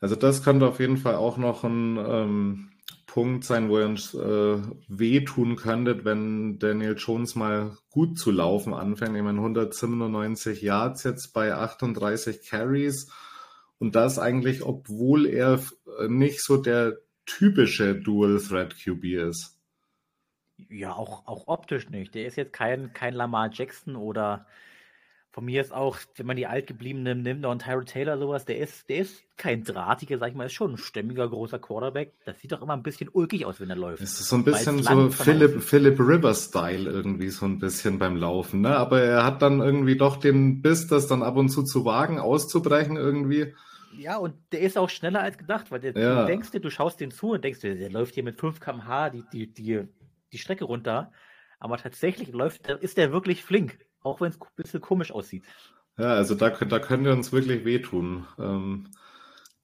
Also 0.00 0.16
das 0.16 0.42
könnte 0.42 0.66
auf 0.66 0.80
jeden 0.80 0.96
Fall 0.96 1.14
auch 1.14 1.36
noch 1.36 1.62
ein 1.62 1.98
ähm, 1.98 2.70
Punkt 3.06 3.44
sein, 3.44 3.68
wo 3.68 3.78
ihr 3.78 3.86
uns 3.86 4.14
äh, 4.14 4.62
wehtun 4.88 5.56
könntet, 5.56 6.04
wenn 6.04 6.58
Daniel 6.58 6.96
Jones 6.96 7.34
mal 7.34 7.76
gut 7.90 8.18
zu 8.18 8.30
laufen 8.30 8.72
anfängt. 8.72 9.16
Ich 9.16 9.22
meine, 9.22 9.38
197 9.38 10.62
Yards 10.62 11.04
jetzt 11.04 11.32
bei 11.34 11.54
38 11.54 12.48
Carries. 12.48 13.10
Und 13.78 13.94
das 13.94 14.18
eigentlich, 14.18 14.62
obwohl 14.62 15.26
er 15.26 15.60
äh, 15.98 16.08
nicht 16.08 16.42
so 16.42 16.56
der 16.56 16.98
typische 17.26 17.94
Dual-Threat-QB 17.94 19.04
ist. 19.28 19.59
Ja, 20.68 20.92
auch, 20.92 21.26
auch 21.26 21.48
optisch 21.48 21.88
nicht. 21.90 22.14
Der 22.14 22.26
ist 22.26 22.36
jetzt 22.36 22.52
kein, 22.52 22.92
kein 22.92 23.14
Lamar 23.14 23.50
Jackson 23.52 23.96
oder 23.96 24.46
von 25.32 25.44
mir 25.44 25.60
ist 25.60 25.72
auch, 25.72 25.96
wenn 26.16 26.26
man 26.26 26.36
die 26.36 26.48
altgebliebenen 26.48 27.22
nimmt, 27.22 27.46
und 27.46 27.62
Tyrod 27.62 27.86
Taylor 27.86 28.18
sowas, 28.18 28.46
der 28.46 28.58
ist, 28.58 28.88
der 28.88 28.98
ist 28.98 29.22
kein 29.36 29.62
drahtiger, 29.62 30.18
sag 30.18 30.30
ich 30.30 30.34
mal, 30.34 30.46
ist 30.46 30.54
schon 30.54 30.72
ein 30.72 30.76
stämmiger, 30.76 31.28
großer 31.28 31.60
Quarterback. 31.60 32.12
Das 32.24 32.40
sieht 32.40 32.50
doch 32.50 32.60
immer 32.62 32.72
ein 32.72 32.82
bisschen 32.82 33.08
ulkig 33.12 33.46
aus, 33.46 33.60
wenn 33.60 33.70
er 33.70 33.76
läuft. 33.76 34.02
Es 34.02 34.18
ist 34.18 34.28
so 34.28 34.34
ein 34.34 34.42
bisschen 34.42 34.82
so 34.82 34.92
langt 34.92 35.14
von 35.14 35.24
Philip, 35.24 35.50
außen. 35.50 35.60
Philip 35.60 36.00
Rivers-Style 36.00 36.90
irgendwie 36.90 37.28
so 37.28 37.46
ein 37.46 37.60
bisschen 37.60 38.00
beim 38.00 38.16
Laufen, 38.16 38.60
ne? 38.60 38.76
Aber 38.76 39.00
er 39.02 39.24
hat 39.24 39.40
dann 39.40 39.60
irgendwie 39.60 39.96
doch 39.96 40.16
den 40.16 40.62
Biss, 40.62 40.88
das 40.88 41.06
dann 41.06 41.22
ab 41.22 41.36
und 41.36 41.48
zu 41.48 41.62
zu 41.62 41.84
wagen, 41.84 42.18
auszubrechen 42.18 42.96
irgendwie. 42.96 43.54
Ja, 43.96 44.16
und 44.16 44.34
der 44.50 44.60
ist 44.60 44.76
auch 44.78 44.90
schneller 44.90 45.20
als 45.20 45.38
gedacht, 45.38 45.70
weil 45.70 45.78
der, 45.80 45.96
Ja. 45.96 46.22
du 46.22 46.26
denkst 46.26 46.50
dir, 46.50 46.60
du 46.60 46.70
schaust 46.70 47.00
den 47.00 47.12
zu 47.12 47.30
und 47.30 47.44
denkst 47.44 47.60
dir, 47.60 47.76
der 47.76 47.90
läuft 47.90 48.14
hier 48.14 48.24
mit 48.24 48.38
5 48.40 48.58
km/h 48.58 49.10
die, 49.10 49.22
die, 49.32 49.46
die, 49.46 49.80
die 50.32 50.38
Strecke 50.38 50.64
runter. 50.64 51.12
Aber 51.58 51.76
tatsächlich 51.76 52.32
läuft, 52.32 52.68
ist 52.68 52.96
der 52.96 53.12
wirklich 53.12 53.44
flink, 53.44 53.78
auch 54.00 54.20
wenn 54.20 54.30
es 54.30 54.40
ein 54.40 54.46
bisschen 54.56 54.80
komisch 54.80 55.12
aussieht. 55.12 55.44
Ja, 55.98 56.14
also 56.14 56.34
da, 56.34 56.50
da 56.50 56.78
können 56.78 57.04
wir 57.04 57.12
uns 57.12 57.32
wirklich 57.32 57.64
wehtun. 57.64 58.26
Ähm, 58.38 58.88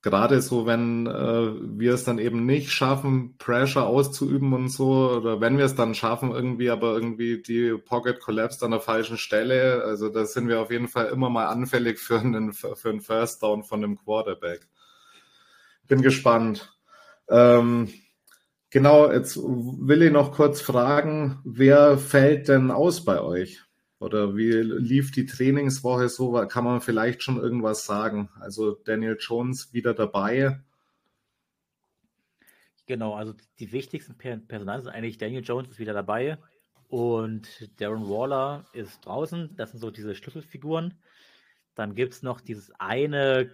gerade 0.03 0.41
so, 0.41 0.67
wenn 0.67 1.07
äh, 1.07 1.79
wir 1.79 1.95
es 1.95 2.05
dann 2.05 2.19
eben 2.19 2.47
nicht 2.47 2.71
schaffen, 2.71 3.37
Pressure 3.39 3.87
auszuüben 3.87 4.53
und 4.53 4.69
so, 4.69 5.11
oder 5.11 5.41
wenn 5.41 5.59
wir 5.59 5.65
es 5.65 5.75
dann 5.75 5.95
schaffen, 5.95 6.31
irgendwie, 6.31 6.71
aber 6.71 6.95
irgendwie 6.95 7.43
die 7.43 7.77
Pocket 7.77 8.21
collapsed 8.21 8.63
an 8.63 8.73
der 8.73 8.81
falschen 8.81 9.17
Stelle, 9.17 9.83
also 9.85 10.09
da 10.09 10.25
sind 10.27 10.49
wir 10.49 10.61
auf 10.61 10.71
jeden 10.71 10.89
Fall 10.89 11.07
immer 11.07 11.31
mal 11.31 11.47
anfällig 11.47 11.99
für 11.99 12.21
einen, 12.21 12.53
für 12.53 12.89
einen 12.89 13.01
First 13.01 13.43
Down 13.43 13.65
von 13.65 13.81
dem 13.81 13.97
Quarterback. 13.97 14.69
Bin 15.89 16.03
gespannt. 16.03 16.73
Ähm, 17.29 17.89
genau, 18.77 19.11
jetzt 19.11 19.39
will 19.39 20.03
ich 20.03 20.13
noch 20.13 20.33
kurz 20.33 20.61
fragen, 20.61 21.41
wer 21.45 21.97
fällt 21.97 22.49
denn 22.49 22.71
aus 22.71 23.07
bei 23.07 23.23
euch? 23.23 23.63
Oder 24.01 24.37
wie 24.37 24.53
lief 24.53 25.13
die 25.13 25.25
Trainingswoche 25.25 26.11
so? 26.11 26.33
Kann 26.47 26.65
man 26.65 26.83
vielleicht 26.83 27.23
schon 27.23 27.39
irgendwas 27.39 27.87
sagen? 27.87 28.29
Also 28.39 28.73
Daniel 28.73 29.17
Jones 29.19 29.73
wieder 29.73 29.95
dabei. 29.95 30.61
Genau, 32.85 33.15
also 33.15 33.33
die 33.59 33.73
wichtigsten 33.73 34.19
per 34.19 34.37
Personal 34.37 34.83
sind 34.83 34.93
eigentlich 34.93 35.17
Daniel 35.17 35.43
Jones 35.43 35.71
ist 35.71 35.79
wieder 35.79 35.95
dabei 35.95 36.37
und 36.89 37.49
Darren 37.81 38.11
Waller 38.11 38.67
ist 38.75 39.07
draußen. 39.07 39.57
Das 39.57 39.71
sind 39.71 39.81
so 39.81 39.91
diese 39.91 40.15
Schlüsselfiguren. 40.15 40.99
Dann 41.75 41.95
gibt 41.95 42.13
es 42.13 42.23
noch 42.23 42.43
dieses 42.43 42.71
eine 42.79 43.51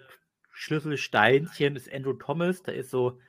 Schlüsselsteinchen, 0.51 1.77
ist 1.77 1.93
Andrew 1.93 2.15
Thomas. 2.15 2.65
Da 2.65 2.73
ist 2.73 2.91
so, 2.91 3.21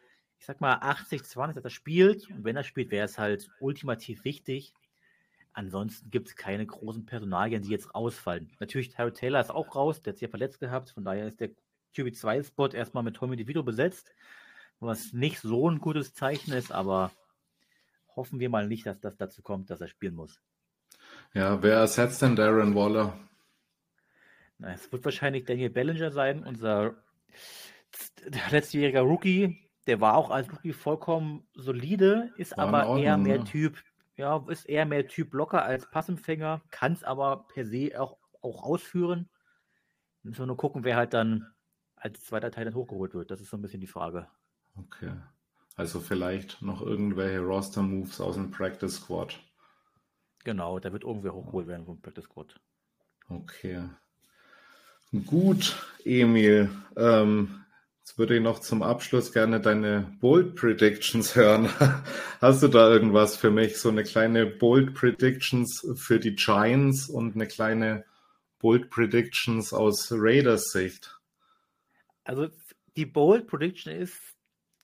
ich 0.43 0.47
sag 0.47 0.59
mal, 0.59 0.75
80-20, 0.75 1.53
dass 1.53 1.63
er 1.63 1.69
spielt. 1.69 2.29
Und 2.29 2.43
wenn 2.43 2.57
er 2.57 2.65
spielt, 2.65 2.91
wäre 2.91 3.05
es 3.05 3.17
halt 3.17 3.49
ultimativ 3.61 4.25
wichtig. 4.25 4.73
Ansonsten 5.53 6.09
gibt 6.09 6.27
es 6.27 6.35
keine 6.35 6.65
großen 6.65 7.05
Personalien, 7.05 7.61
die 7.61 7.69
jetzt 7.69 7.95
ausfallen. 7.95 8.51
Natürlich, 8.59 8.89
Tyrod 8.89 9.15
Taylor 9.15 9.39
ist 9.39 9.51
auch 9.51 9.73
raus, 9.75 10.01
der 10.01 10.11
hat 10.11 10.17
sich 10.17 10.23
ja 10.23 10.29
verletzt 10.29 10.59
gehabt. 10.59 10.89
Von 10.89 11.05
daher 11.05 11.27
ist 11.27 11.39
der 11.39 11.51
QB2-Spot 11.95 12.67
erstmal 12.67 13.03
mit 13.03 13.15
Tommy 13.15 13.37
DeVito 13.37 13.63
besetzt 13.63 14.13
was 14.83 15.13
nicht 15.13 15.39
so 15.39 15.69
ein 15.69 15.79
gutes 15.79 16.13
Zeichen 16.13 16.53
ist, 16.53 16.71
aber 16.71 17.11
hoffen 18.15 18.39
wir 18.39 18.49
mal 18.49 18.67
nicht, 18.67 18.85
dass 18.85 18.99
das 18.99 19.15
dazu 19.17 19.41
kommt, 19.41 19.69
dass 19.69 19.81
er 19.81 19.87
spielen 19.87 20.15
muss. 20.15 20.39
Ja, 21.33 21.61
wer 21.63 21.77
ersetzt 21.77 22.21
denn 22.21 22.35
Darren 22.35 22.75
Waller? 22.75 23.17
Na, 24.59 24.73
Es 24.73 24.91
wird 24.91 25.03
wahrscheinlich 25.05 25.45
Daniel 25.45 25.69
Bellinger 25.69 26.11
sein, 26.11 26.43
unser 26.43 26.95
letztjähriger 28.51 29.01
Rookie. 29.01 29.62
Der 29.87 29.99
war 29.99 30.15
auch 30.15 30.29
als 30.29 30.51
Rookie 30.51 30.73
vollkommen 30.73 31.45
solide, 31.53 32.31
ist 32.37 32.55
War 32.57 32.67
aber 32.67 32.83
eher 32.99 33.13
Ordnung, 33.13 33.23
mehr 33.23 33.37
ne? 33.39 33.43
Typ, 33.43 33.83
ja, 34.15 34.43
ist 34.47 34.65
eher 34.65 34.85
mehr 34.85 35.07
Typ 35.07 35.33
locker 35.33 35.63
als 35.63 35.89
Passempfänger, 35.89 36.61
kann 36.69 36.93
es 36.93 37.03
aber 37.03 37.47
per 37.47 37.65
se 37.65 37.99
auch, 37.99 38.17
auch 38.41 38.63
ausführen. 38.63 39.29
Müssen 40.21 40.39
wir 40.39 40.45
nur 40.47 40.57
gucken, 40.57 40.83
wer 40.83 40.95
halt 40.95 41.13
dann 41.13 41.53
als 41.95 42.23
zweiter 42.23 42.51
Teil 42.51 42.65
dann 42.65 42.75
hochgeholt 42.75 43.13
wird. 43.13 43.31
Das 43.31 43.41
ist 43.41 43.49
so 43.49 43.57
ein 43.57 43.61
bisschen 43.61 43.81
die 43.81 43.87
Frage. 43.87 44.27
Okay. 44.77 45.11
Also 45.75 45.99
vielleicht 45.99 46.61
noch 46.61 46.81
irgendwelche 46.81 47.39
Roster-Moves 47.39 48.21
aus 48.21 48.35
dem 48.35 48.51
Practice 48.51 48.95
Squad. 48.95 49.39
Genau, 50.43 50.79
da 50.79 50.91
wird 50.91 51.03
irgendwer 51.03 51.33
hochgeholt 51.33 51.67
werden 51.67 51.85
vom 51.85 52.01
Practice 52.01 52.25
Squad. 52.25 52.59
Okay. 53.29 53.89
Gut, 55.25 55.75
Emil. 56.03 56.69
Ähm, 56.95 57.62
jetzt 58.03 58.17
würde 58.17 58.35
ich 58.35 58.41
noch 58.41 58.59
zum 58.59 58.83
Abschluss 58.83 59.31
gerne 59.31 59.61
deine 59.61 60.13
Bold 60.19 60.55
Predictions 60.55 61.35
hören. 61.35 61.69
Hast 62.41 62.61
du 62.61 62.67
da 62.67 62.89
irgendwas 62.89 63.37
für 63.37 63.49
mich? 63.49 63.77
So 63.77 63.87
eine 63.87 64.03
kleine 64.03 64.45
Bold 64.45 64.93
Predictions 64.93 65.87
für 65.95 66.19
die 66.19 66.35
Giants 66.35 67.07
und 67.07 67.35
eine 67.35 67.47
kleine 67.47 68.03
Bold 68.59 68.89
Predictions 68.89 69.71
aus 69.71 70.09
Raiders 70.11 70.71
Sicht. 70.71 71.17
Also 72.25 72.49
die 72.97 73.05
Bold 73.05 73.47
Prediction 73.47 73.93
ist, 73.93 74.17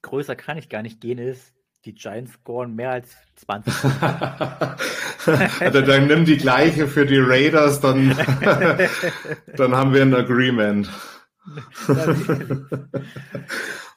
größer 0.02 0.38
kann 0.38 0.58
ich 0.58 0.70
gar 0.70 0.82
nicht 0.82 1.02
gehen, 1.02 1.18
ist, 1.18 1.54
die 1.84 1.96
Giants 1.96 2.32
scoren 2.34 2.74
mehr 2.74 2.92
als 2.92 3.18
20. 3.36 3.74
also 5.60 5.82
dann 5.82 6.08
nimm 6.08 6.24
die 6.24 6.38
gleiche 6.38 6.88
für 6.88 7.06
die 7.06 7.20
Raiders, 7.20 7.82
dann, 7.82 8.18
dann 9.58 9.76
haben 9.76 9.94
wir 9.94 10.04
ein 10.04 10.16
Agreement. 10.16 10.90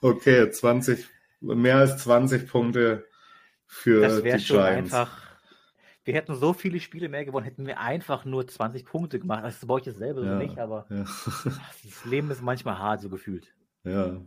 okay, 0.00 0.50
20, 0.50 1.06
mehr 1.40 1.78
als 1.78 1.98
20 1.98 2.48
Punkte 2.48 3.06
für 3.66 4.02
das 4.02 4.18
die 4.18 4.24
wäre 4.24 4.40
schon 4.40 4.56
Giants. 4.58 4.92
einfach. 4.92 5.22
Wir 6.04 6.14
hätten 6.14 6.34
so 6.34 6.52
viele 6.52 6.80
Spiele 6.80 7.08
mehr 7.08 7.24
gewonnen, 7.24 7.44
hätten 7.44 7.66
wir 7.66 7.78
einfach 7.78 8.24
nur 8.24 8.46
20 8.46 8.84
Punkte 8.84 9.20
gemacht. 9.20 9.44
Das 9.44 9.64
brauche 9.64 9.80
ich 9.80 9.86
jetzt 9.86 9.98
selber 9.98 10.24
Ja, 10.24 10.32
so 10.32 10.38
nicht, 10.44 10.58
aber 10.58 10.86
ja. 10.90 11.04
das 11.84 12.04
Leben 12.04 12.30
ist 12.30 12.42
manchmal 12.42 12.78
hart, 12.78 13.00
so 13.00 13.08
gefühlt. 13.08 13.54
Ja. 13.84 14.20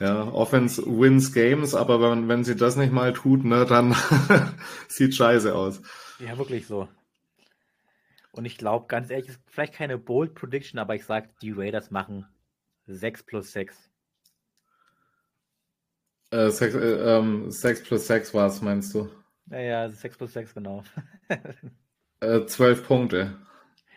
Ja, 0.00 0.28
Offense 0.28 0.82
wins 0.86 1.32
Games, 1.32 1.74
aber 1.74 2.00
wenn, 2.00 2.28
wenn 2.28 2.44
sie 2.44 2.54
das 2.54 2.76
nicht 2.76 2.92
mal 2.92 3.12
tut, 3.12 3.44
ne, 3.44 3.66
dann 3.66 3.96
sieht 4.88 5.14
scheiße 5.14 5.54
aus. 5.54 5.82
Ja, 6.20 6.38
wirklich 6.38 6.66
so. 6.66 6.88
Und 8.38 8.44
ich 8.44 8.56
glaube, 8.56 8.86
ganz 8.86 9.10
ehrlich, 9.10 9.30
ist 9.30 9.40
vielleicht 9.48 9.74
keine 9.74 9.98
Bold 9.98 10.36
Prediction, 10.36 10.78
aber 10.78 10.94
ich 10.94 11.04
sage, 11.04 11.28
die 11.42 11.50
Raiders 11.50 11.90
machen 11.90 12.24
6 12.86 13.24
plus 13.24 13.50
6. 13.50 13.90
Äh, 16.30 16.48
6, 16.48 16.74
äh, 16.76 16.78
ähm, 17.18 17.50
6 17.50 17.82
plus 17.82 18.06
6 18.06 18.34
war 18.34 18.46
es, 18.46 18.62
meinst 18.62 18.94
du? 18.94 19.10
Naja, 19.46 19.88
6 19.90 20.18
plus 20.18 20.32
6, 20.34 20.54
genau. 20.54 20.84
Äh, 22.20 22.46
12 22.46 22.86
Punkte. 22.86 23.36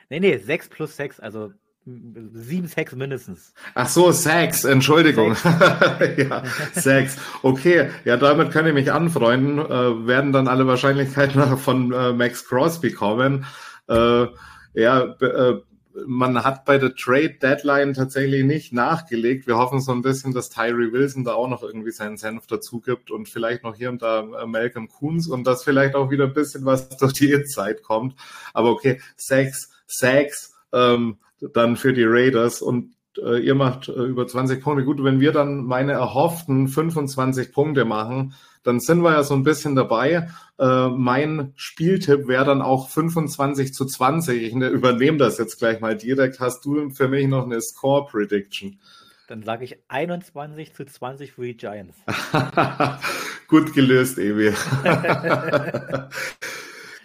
nee, 0.10 0.20
nee, 0.20 0.38
6 0.38 0.70
plus 0.70 0.96
6, 0.96 1.20
also 1.20 1.54
7 1.86 2.68
6 2.68 2.96
mindestens. 2.96 3.54
Ach 3.76 3.90
so, 3.90 4.12
Sex, 4.12 4.64
Entschuldigung. 4.64 5.36
ja, 6.18 6.44
Sex. 6.74 7.18
Okay, 7.44 7.92
ja, 8.06 8.18
damit 8.18 8.52
kann 8.52 8.66
ich 8.66 8.74
mich 8.74 8.92
anfreunden. 8.92 9.60
Äh, 9.60 10.08
werden 10.08 10.32
dann 10.32 10.48
alle 10.48 10.66
Wahrscheinlichkeiten 10.66 11.58
von 11.58 11.92
äh, 11.92 12.14
Max 12.14 12.48
Crosby 12.48 12.92
kommen. 12.92 13.46
Äh, 13.92 14.28
ja, 14.74 15.04
äh, 15.20 15.62
man 16.06 16.44
hat 16.44 16.64
bei 16.66 16.78
der 16.78 16.96
Trade 16.96 17.38
Deadline 17.42 17.94
tatsächlich 17.94 18.46
nicht 18.46 18.72
nachgelegt. 18.72 19.48
Wir 19.48 19.58
hoffen 19.58 19.82
so 19.82 19.92
ein 19.92 20.02
bisschen, 20.02 20.34
dass 20.34 20.50
Tyree 20.50 20.92
Wilson 20.92 21.26
da 21.26 21.34
auch 21.34 21.50
noch 21.50 21.64
irgendwie 21.64 21.92
seinen 21.92 22.18
Senf 22.18 22.48
dazu 22.48 22.80
gibt 22.80 23.12
und 23.12 23.28
vielleicht 23.28 23.64
noch 23.64 23.76
hier 23.76 23.90
und 23.90 24.02
da 24.02 24.22
äh, 24.22 24.46
Malcolm 24.46 24.88
Coons 24.88 25.28
und 25.28 25.46
dass 25.46 25.64
vielleicht 25.64 25.96
auch 25.96 26.10
wieder 26.10 26.26
ein 26.26 26.34
bisschen 26.34 26.66
was 26.66 26.90
durch 26.98 27.14
die 27.14 27.32
Inside 27.32 27.82
kommt. 27.84 28.16
Aber 28.54 28.72
okay, 28.72 29.02
sechs, 29.18 29.70
sechs, 29.88 30.54
ähm, 30.72 31.18
dann 31.54 31.76
für 31.76 31.92
die 31.92 32.06
Raiders 32.06 32.62
und 32.62 32.94
äh, 33.18 33.40
ihr 33.40 33.56
macht 33.56 33.90
äh, 33.90 33.92
über 33.92 34.28
20 34.28 34.64
Punkte. 34.64 34.86
Gut, 34.86 35.04
wenn 35.04 35.20
wir 35.20 35.32
dann 35.32 35.66
meine 35.66 35.94
erhofften 35.94 36.68
25 36.68 37.52
Punkte 37.52 37.84
machen, 37.84 38.34
dann 38.64 38.80
sind 38.80 39.02
wir 39.02 39.12
ja 39.14 39.24
so 39.24 39.34
ein 39.34 39.44
bisschen 39.44 39.76
dabei. 39.76 40.30
Äh, 40.60 40.90
mein 40.90 41.54
Spieltipp 41.56 42.28
wäre 42.28 42.46
dann 42.46 42.62
auch 42.62 42.90
25 42.90 43.74
zu 43.74 43.86
20. 43.86 44.42
Ich 44.42 44.54
ne, 44.54 44.68
übernehme 44.70 45.18
das 45.18 45.38
jetzt 45.38 45.58
gleich 45.60 45.80
mal 45.80 45.98
direkt. 45.98 46.40
Hast 46.40 46.66
du 46.66 46.90
für 46.90 47.08
mich 47.08 47.28
noch 47.28 47.46
eine 47.46 47.62
Score 47.62 48.06
Prediction? 48.10 48.80
Dann 49.28 49.44
sage 49.44 49.64
ich 49.64 49.78
21 49.88 50.74
zu 50.74 50.86
20 50.86 51.32
für 51.32 51.44
die 51.44 51.56
Giants. 51.56 51.98
Gut 53.48 53.74
gelöst, 53.74 54.18
Evi. 54.18 54.52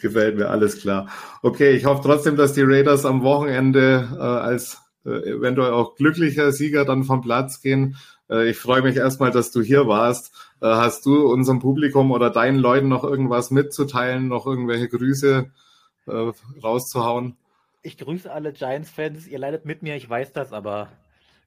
Gefällt 0.03 0.37
mir, 0.37 0.51
alles 0.51 0.81
klar. 0.81 1.09
Okay, 1.43 1.71
ich 1.71 1.85
hoffe 1.85 2.03
trotzdem, 2.03 2.37
dass 2.37 2.53
die 2.53 2.63
Raiders 2.63 3.05
am 3.05 3.23
Wochenende 3.23 4.09
äh, 4.13 4.21
als 4.21 4.79
äh, 5.05 5.11
eventuell 5.31 5.73
auch 5.73 5.95
glücklicher 5.95 6.53
Sieger 6.53 6.85
dann 6.85 7.05
vom 7.05 7.23
Platz 7.23 7.61
gehen. 7.61 7.97
Äh, 8.31 8.51
ich 8.51 8.57
freue 8.59 8.83
mich 8.83 8.97
erstmal, 8.97 9.31
dass 9.31 9.51
du 9.51 9.63
hier 9.63 9.87
warst. 9.87 10.33
Äh, 10.61 10.67
hast 10.67 11.07
du 11.07 11.27
unserem 11.27 11.61
Publikum 11.61 12.11
oder 12.13 12.31
deinen 12.31 12.59
Leuten 12.59 12.89
noch 12.89 13.05
irgendwas 13.05 13.51
mitzuteilen, 13.51 14.29
noch 14.29 14.47
irgendwelche 14.47 14.89
Grüße 14.89 15.51
äh, 16.07 16.33
rauszuhauen? 16.63 17.37
Ich 17.83 17.99
grüße 17.99 18.33
alle 18.33 18.53
Giants-Fans. 18.53 19.29
Ihr 19.29 19.39
leidet 19.39 19.65
mit 19.65 19.83
mir, 19.83 19.97
ich 19.97 20.09
weiß 20.09 20.33
das, 20.33 20.53
aber 20.53 20.89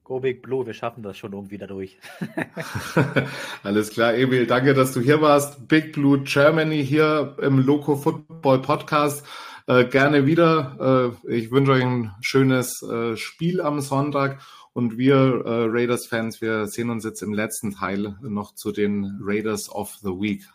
Go 0.10 0.20
Big 0.20 0.42
Blue, 0.42 0.66
wir 0.66 0.74
schaffen 0.74 1.04
das 1.04 1.18
schon 1.18 1.34
irgendwie 1.34 1.60
dadurch. 1.60 2.00
Alles 3.64 3.92
klar, 3.92 4.16
Emil, 4.16 4.48
danke, 4.48 4.74
dass 4.74 4.92
du 4.92 5.02
hier 5.02 5.22
warst. 5.22 5.68
Big 5.68 5.94
Blue 5.94 6.20
Germany 6.22 6.84
hier 6.84 7.36
im 7.42 7.60
Loco 7.60 7.96
Football 7.96 8.64
Podcast. 8.64 9.24
Äh, 9.68 9.86
gerne 9.86 10.26
wieder. 10.26 11.14
Äh, 11.28 11.36
ich 11.36 11.52
wünsche 11.52 11.74
euch 11.74 11.84
ein 11.84 12.12
schönes 12.22 12.82
äh, 12.82 13.18
Spiel 13.18 13.62
am 13.62 13.82
Sonntag. 13.82 14.40
Und 14.80 14.98
wir 14.98 15.44
äh, 15.46 15.66
Raiders-Fans, 15.68 16.40
wir 16.40 16.66
sehen 16.68 16.90
uns 16.90 17.04
jetzt 17.04 17.22
im 17.22 17.34
letzten 17.34 17.76
Teil 17.76 18.16
noch 18.22 18.56
zu 18.56 18.72
den 18.72 19.20
Raiders 19.22 19.68
of 19.68 19.98
the 20.02 20.08
Week. 20.08 20.48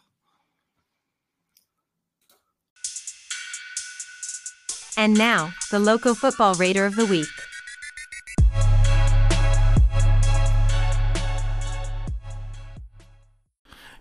And 4.97 5.18
now, 5.18 5.53
the 5.68 5.77
Loco 5.77 6.14
Football 6.14 6.55
Raider 6.55 6.87
of 6.87 6.95
the 6.95 7.11
Week. 7.11 7.29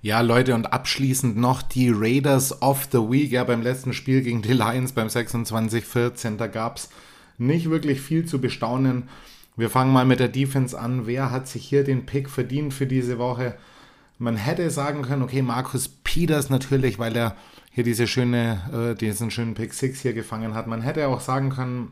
Ja, 0.02 0.22
Leute, 0.22 0.56
und 0.56 0.72
abschließend 0.72 1.36
noch 1.36 1.62
die 1.62 1.90
Raiders 1.90 2.62
of 2.62 2.88
the 2.94 3.00
Week. 3.00 3.30
Ja, 3.30 3.44
beim 3.44 3.62
letzten 3.62 3.92
Spiel 3.92 4.22
gegen 4.22 4.42
die 4.42 4.54
Lions 4.54 4.94
beim 4.94 5.08
26-14, 5.08 6.38
da 6.38 6.48
gab 6.48 6.78
es 6.78 6.88
nicht 7.38 7.70
wirklich 7.70 8.00
viel 8.00 8.24
zu 8.26 8.40
bestaunen. 8.40 9.10
Wir 9.56 9.70
fangen 9.70 9.94
mal 9.94 10.06
mit 10.06 10.20
der 10.20 10.30
Defense 10.30 10.78
an. 10.80 11.06
Wer 11.06 11.32
hat 11.32 11.48
sich 11.48 11.66
hier 11.66 11.84
den 11.84 12.06
Pick 12.06 12.30
verdient 12.30 12.74
für 12.74 12.88
diese 12.88 13.20
Woche? 13.20 13.56
Man 14.18 14.36
hätte 14.36 14.70
sagen 14.70 15.04
können, 15.04 15.22
okay, 15.22 15.42
Markus 15.42 15.88
Peters 15.90 16.50
natürlich, 16.50 16.98
weil 16.98 17.16
er 17.16 17.36
hier 17.72 17.84
diese 17.84 18.08
schöne, 18.08 18.94
äh, 18.94 18.96
diesen 18.96 19.32
schönen 19.32 19.54
Pick 19.54 19.74
6 19.74 20.02
hier 20.02 20.14
gefangen 20.14 20.54
hat. 20.54 20.68
Man 20.68 20.82
hätte 20.82 21.08
auch 21.08 21.20
sagen 21.20 21.50
können, 21.50 21.92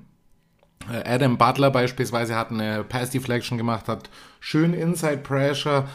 äh, 0.92 1.08
Adam 1.08 1.38
Butler 1.38 1.72
beispielsweise 1.72 2.36
hat 2.36 2.52
eine 2.52 2.84
Pass 2.84 3.10
Deflection 3.10 3.58
gemacht, 3.58 3.88
hat 3.88 4.10
schön 4.40 4.74
Inside 4.74 5.18
Pressure 5.18 5.88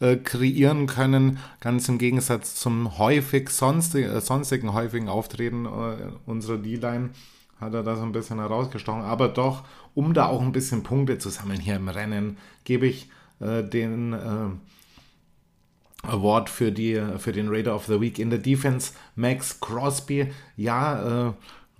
äh, 0.00 0.16
kreieren 0.16 0.86
können, 0.86 1.38
ganz 1.60 1.88
im 1.88 1.98
Gegensatz 1.98 2.54
zum 2.54 2.98
häufig 2.98 3.50
sonstig, 3.50 4.06
äh, 4.06 4.20
sonstigen 4.20 4.72
häufigen 4.72 5.08
Auftreten 5.08 5.66
äh, 5.66 6.12
unserer 6.26 6.58
D-Line 6.58 7.10
hat 7.60 7.74
er 7.74 7.82
da 7.82 7.96
so 7.96 8.02
ein 8.02 8.12
bisschen 8.12 8.38
herausgestochen. 8.38 9.02
Aber 9.02 9.28
doch, 9.28 9.64
um 9.94 10.14
da 10.14 10.26
auch 10.26 10.42
ein 10.42 10.52
bisschen 10.52 10.82
Punkte 10.82 11.18
zu 11.18 11.30
sammeln 11.30 11.60
hier 11.60 11.76
im 11.76 11.88
Rennen, 11.88 12.36
gebe 12.64 12.86
ich 12.86 13.10
äh, 13.40 13.62
den 13.62 14.12
äh, 14.12 14.50
Award 16.06 16.50
für, 16.50 16.72
die, 16.72 17.00
für 17.18 17.32
den 17.32 17.48
Raider 17.48 17.74
of 17.74 17.86
the 17.86 18.00
Week 18.00 18.18
in 18.18 18.30
der 18.30 18.38
Defense. 18.38 18.92
Max 19.16 19.60
Crosby, 19.60 20.32
ja, 20.56 21.28
äh, 21.28 21.32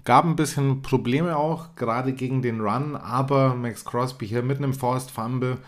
gab 0.05 0.25
ein 0.25 0.37
bisschen 0.37 0.83
Probleme 0.83 1.37
auch, 1.37 1.75
gerade 1.77 2.13
gegen 2.13 2.43
den 2.43 2.61
Run, 2.61 2.97
aber 2.97 3.55
Max 3.55 3.85
Crosby 3.85 4.29
hier 4.29 4.43
mit 4.43 4.59
einem 4.59 4.75
Forced 4.75 5.11
Fumble 5.11 5.59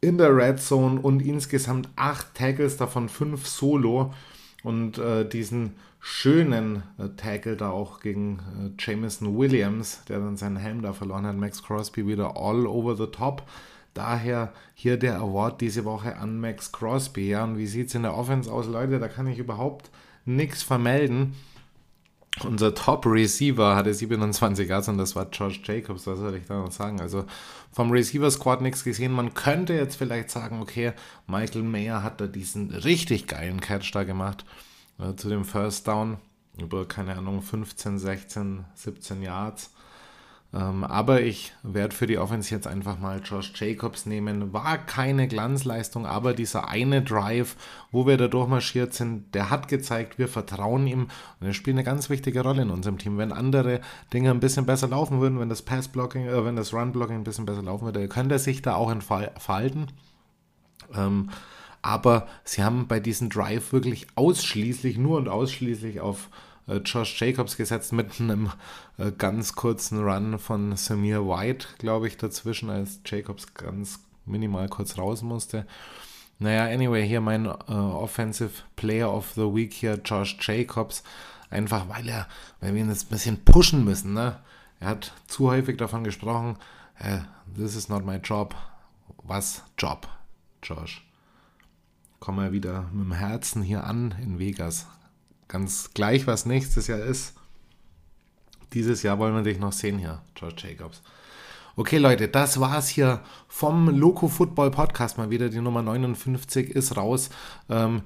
in 0.00 0.18
der 0.18 0.36
Red 0.36 0.60
Zone 0.60 1.00
und 1.00 1.20
insgesamt 1.20 1.88
acht 1.96 2.34
Tackles, 2.34 2.76
davon 2.76 3.08
fünf 3.08 3.46
Solo 3.46 4.12
und 4.62 4.98
äh, 4.98 5.28
diesen 5.28 5.74
schönen 6.08 6.84
äh, 6.98 7.08
Tackle 7.16 7.56
da 7.56 7.70
auch 7.70 7.98
gegen 7.98 8.38
äh, 8.38 8.70
Jameson 8.78 9.36
Williams, 9.36 10.04
der 10.08 10.20
dann 10.20 10.36
seinen 10.36 10.56
Helm 10.56 10.80
da 10.80 10.92
verloren 10.92 11.26
hat. 11.26 11.36
Max 11.36 11.64
Crosby 11.64 12.06
wieder 12.06 12.36
all 12.36 12.68
over 12.68 12.94
the 12.94 13.08
top. 13.08 13.42
Daher 13.92 14.52
hier 14.74 14.98
der 14.98 15.16
Award 15.16 15.60
diese 15.60 15.84
Woche 15.84 16.16
an 16.16 16.38
Max 16.38 16.70
Crosby. 16.70 17.30
Ja, 17.30 17.42
und 17.42 17.58
wie 17.58 17.66
sieht 17.66 17.88
es 17.88 17.96
in 17.96 18.04
der 18.04 18.16
Offense 18.16 18.52
aus, 18.52 18.68
Leute? 18.68 19.00
Da 19.00 19.08
kann 19.08 19.26
ich 19.26 19.40
überhaupt 19.40 19.90
nichts 20.24 20.62
vermelden. 20.62 21.34
Unser 22.44 22.72
Top 22.74 23.04
Receiver 23.04 23.74
hatte 23.74 23.92
27 23.92 24.68
Yards 24.68 24.88
und 24.88 24.98
das 24.98 25.16
war 25.16 25.28
Josh 25.32 25.60
Jacobs, 25.64 26.06
was 26.06 26.18
soll 26.20 26.36
ich 26.36 26.46
da 26.46 26.60
noch 26.60 26.70
sagen? 26.70 27.00
Also 27.00 27.24
vom 27.72 27.90
Receiver 27.90 28.30
Squad 28.30 28.60
nichts 28.60 28.84
gesehen. 28.84 29.10
Man 29.10 29.34
könnte 29.34 29.72
jetzt 29.72 29.96
vielleicht 29.96 30.30
sagen, 30.30 30.60
okay, 30.60 30.92
Michael 31.26 31.62
Mayer 31.62 32.04
hat 32.04 32.20
da 32.20 32.28
diesen 32.28 32.70
richtig 32.70 33.26
geilen 33.26 33.60
Catch 33.60 33.90
da 33.92 34.04
gemacht 34.04 34.44
zu 35.16 35.28
dem 35.28 35.44
First 35.44 35.86
Down 35.88 36.18
über, 36.60 36.86
keine 36.86 37.16
Ahnung, 37.16 37.42
15, 37.42 37.98
16, 37.98 38.64
17 38.74 39.22
Yards. 39.22 39.70
Ähm, 40.54 40.84
aber 40.84 41.22
ich 41.22 41.52
werde 41.62 41.94
für 41.94 42.06
die 42.06 42.18
Offense 42.18 42.54
jetzt 42.54 42.66
einfach 42.66 42.98
mal 42.98 43.20
Josh 43.22 43.52
Jacobs 43.56 44.06
nehmen. 44.06 44.52
War 44.52 44.78
keine 44.78 45.28
Glanzleistung, 45.28 46.06
aber 46.06 46.34
dieser 46.34 46.68
eine 46.68 47.02
Drive, 47.02 47.56
wo 47.90 48.06
wir 48.06 48.16
da 48.16 48.28
durchmarschiert 48.28 48.94
sind, 48.94 49.34
der 49.34 49.50
hat 49.50 49.68
gezeigt, 49.68 50.18
wir 50.18 50.28
vertrauen 50.28 50.86
ihm 50.86 51.08
und 51.40 51.46
er 51.46 51.52
spielt 51.52 51.74
eine 51.74 51.84
ganz 51.84 52.08
wichtige 52.08 52.42
Rolle 52.42 52.62
in 52.62 52.70
unserem 52.70 52.96
Team. 52.96 53.18
Wenn 53.18 53.32
andere 53.32 53.80
Dinge 54.12 54.30
ein 54.30 54.40
bisschen 54.40 54.66
besser 54.66 54.88
laufen 54.88 55.20
würden, 55.20 55.40
wenn 55.40 55.48
das 55.48 55.62
Pass-Blocking, 55.62 56.26
äh, 56.26 56.44
wenn 56.44 56.56
das 56.56 56.72
Run-Blocking 56.72 57.16
ein 57.16 57.24
bisschen 57.24 57.46
besser 57.46 57.62
laufen 57.62 57.84
würde, 57.84 58.08
könnte 58.08 58.36
er 58.36 58.38
sich 58.38 58.62
da 58.62 58.76
auch 58.76 58.90
entfalten. 58.90 59.88
Ähm, 60.94 61.30
aber 61.86 62.26
sie 62.42 62.64
haben 62.64 62.88
bei 62.88 62.98
diesem 62.98 63.30
Drive 63.30 63.72
wirklich 63.72 64.08
ausschließlich, 64.16 64.98
nur 64.98 65.18
und 65.18 65.28
ausschließlich 65.28 66.00
auf 66.00 66.30
äh, 66.66 66.78
Josh 66.78 67.20
Jacobs 67.20 67.56
gesetzt 67.56 67.92
mit 67.92 68.20
einem 68.20 68.50
äh, 68.98 69.12
ganz 69.12 69.54
kurzen 69.54 70.02
Run 70.02 70.40
von 70.40 70.74
Samir 70.74 71.28
White, 71.28 71.68
glaube 71.78 72.08
ich, 72.08 72.16
dazwischen, 72.16 72.70
als 72.70 73.00
Jacobs 73.06 73.54
ganz 73.54 74.00
minimal 74.24 74.68
kurz 74.68 74.98
raus 74.98 75.22
musste. 75.22 75.64
Naja, 76.40 76.64
anyway, 76.64 77.06
hier 77.06 77.20
mein 77.20 77.46
äh, 77.46 77.50
Offensive 77.72 78.64
Player 78.74 79.12
of 79.12 79.30
the 79.36 79.42
Week 79.42 79.72
hier, 79.72 80.00
Josh 80.04 80.36
Jacobs. 80.40 81.04
Einfach 81.50 81.88
weil 81.88 82.08
er, 82.08 82.26
weil 82.60 82.74
wir 82.74 82.80
ihn 82.80 82.88
jetzt 82.88 83.06
ein 83.06 83.14
bisschen 83.14 83.44
pushen 83.44 83.84
müssen. 83.84 84.12
Ne? 84.12 84.36
Er 84.80 84.88
hat 84.88 85.12
zu 85.28 85.48
häufig 85.48 85.76
davon 85.76 86.02
gesprochen, 86.02 86.56
äh, 86.98 87.18
this 87.54 87.76
is 87.76 87.88
not 87.88 88.04
my 88.04 88.16
job. 88.16 88.56
Was 89.22 89.62
Job, 89.78 90.08
Josh? 90.64 91.06
Komm 92.20 92.36
mal 92.36 92.52
wieder 92.52 92.88
mit 92.92 93.04
dem 93.04 93.12
Herzen 93.12 93.62
hier 93.62 93.84
an 93.84 94.14
in 94.22 94.38
Vegas. 94.38 94.86
Ganz 95.48 95.90
gleich, 95.94 96.26
was 96.26 96.46
nächstes 96.46 96.86
Jahr 96.86 97.00
ist. 97.00 97.34
Dieses 98.72 99.02
Jahr 99.02 99.18
wollen 99.18 99.34
wir 99.34 99.42
dich 99.42 99.58
noch 99.58 99.72
sehen 99.72 99.98
hier, 99.98 100.22
George 100.34 100.68
Jacobs. 100.68 101.02
Okay, 101.76 101.98
Leute, 101.98 102.28
das 102.28 102.58
war's 102.58 102.88
hier 102.88 103.20
vom 103.48 103.88
Loco 103.90 104.28
Football 104.28 104.70
Podcast. 104.70 105.18
Mal 105.18 105.30
wieder 105.30 105.50
die 105.50 105.60
Nummer 105.60 105.82
59 105.82 106.70
ist 106.70 106.96
raus. 106.96 107.28
Ähm, 107.68 108.02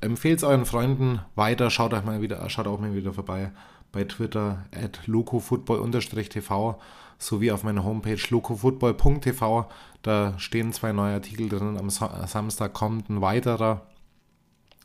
Empfehlt 0.00 0.38
es 0.38 0.44
euren 0.44 0.66
Freunden 0.66 1.20
weiter. 1.34 1.70
Schaut 1.70 1.94
euch 1.94 2.04
mal 2.04 2.20
wieder, 2.20 2.48
schaut 2.50 2.66
auch 2.66 2.80
mal 2.80 2.94
wieder 2.94 3.12
vorbei 3.12 3.52
bei 3.92 4.04
Twitter 4.04 4.64
at 4.72 5.06
locofootball-tv 5.06 6.80
sowie 7.18 7.50
auf 7.50 7.64
meiner 7.64 7.84
Homepage 7.84 8.20
locofootball.tv. 8.30 9.68
Da 10.02 10.38
stehen 10.38 10.72
zwei 10.72 10.92
neue 10.92 11.14
Artikel 11.14 11.48
drin. 11.48 11.76
Am 11.76 11.90
Samstag 11.90 12.72
kommt 12.72 13.10
ein 13.10 13.20
weiterer. 13.20 13.86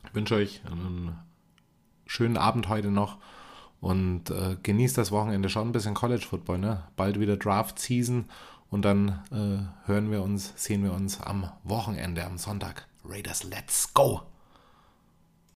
Ich 0.06 0.14
wünsche 0.14 0.34
euch 0.34 0.60
einen 0.70 1.18
schönen 2.06 2.36
Abend 2.36 2.68
heute 2.68 2.90
noch 2.90 3.18
und 3.80 4.30
äh, 4.30 4.56
genießt 4.62 4.98
das 4.98 5.12
Wochenende. 5.12 5.48
Schaut 5.48 5.66
ein 5.66 5.72
bisschen 5.72 5.94
College 5.94 6.26
Football, 6.28 6.58
ne? 6.58 6.84
Bald 6.96 7.20
wieder 7.20 7.36
Draft 7.36 7.78
Season 7.78 8.26
und 8.70 8.84
dann 8.84 9.20
äh, 9.30 9.86
hören 9.86 10.10
wir 10.10 10.22
uns, 10.22 10.52
sehen 10.56 10.82
wir 10.82 10.92
uns 10.92 11.20
am 11.20 11.50
Wochenende, 11.62 12.24
am 12.24 12.38
Sonntag. 12.38 12.86
Raiders, 13.04 13.44
let's 13.44 13.92
go! 13.94 14.33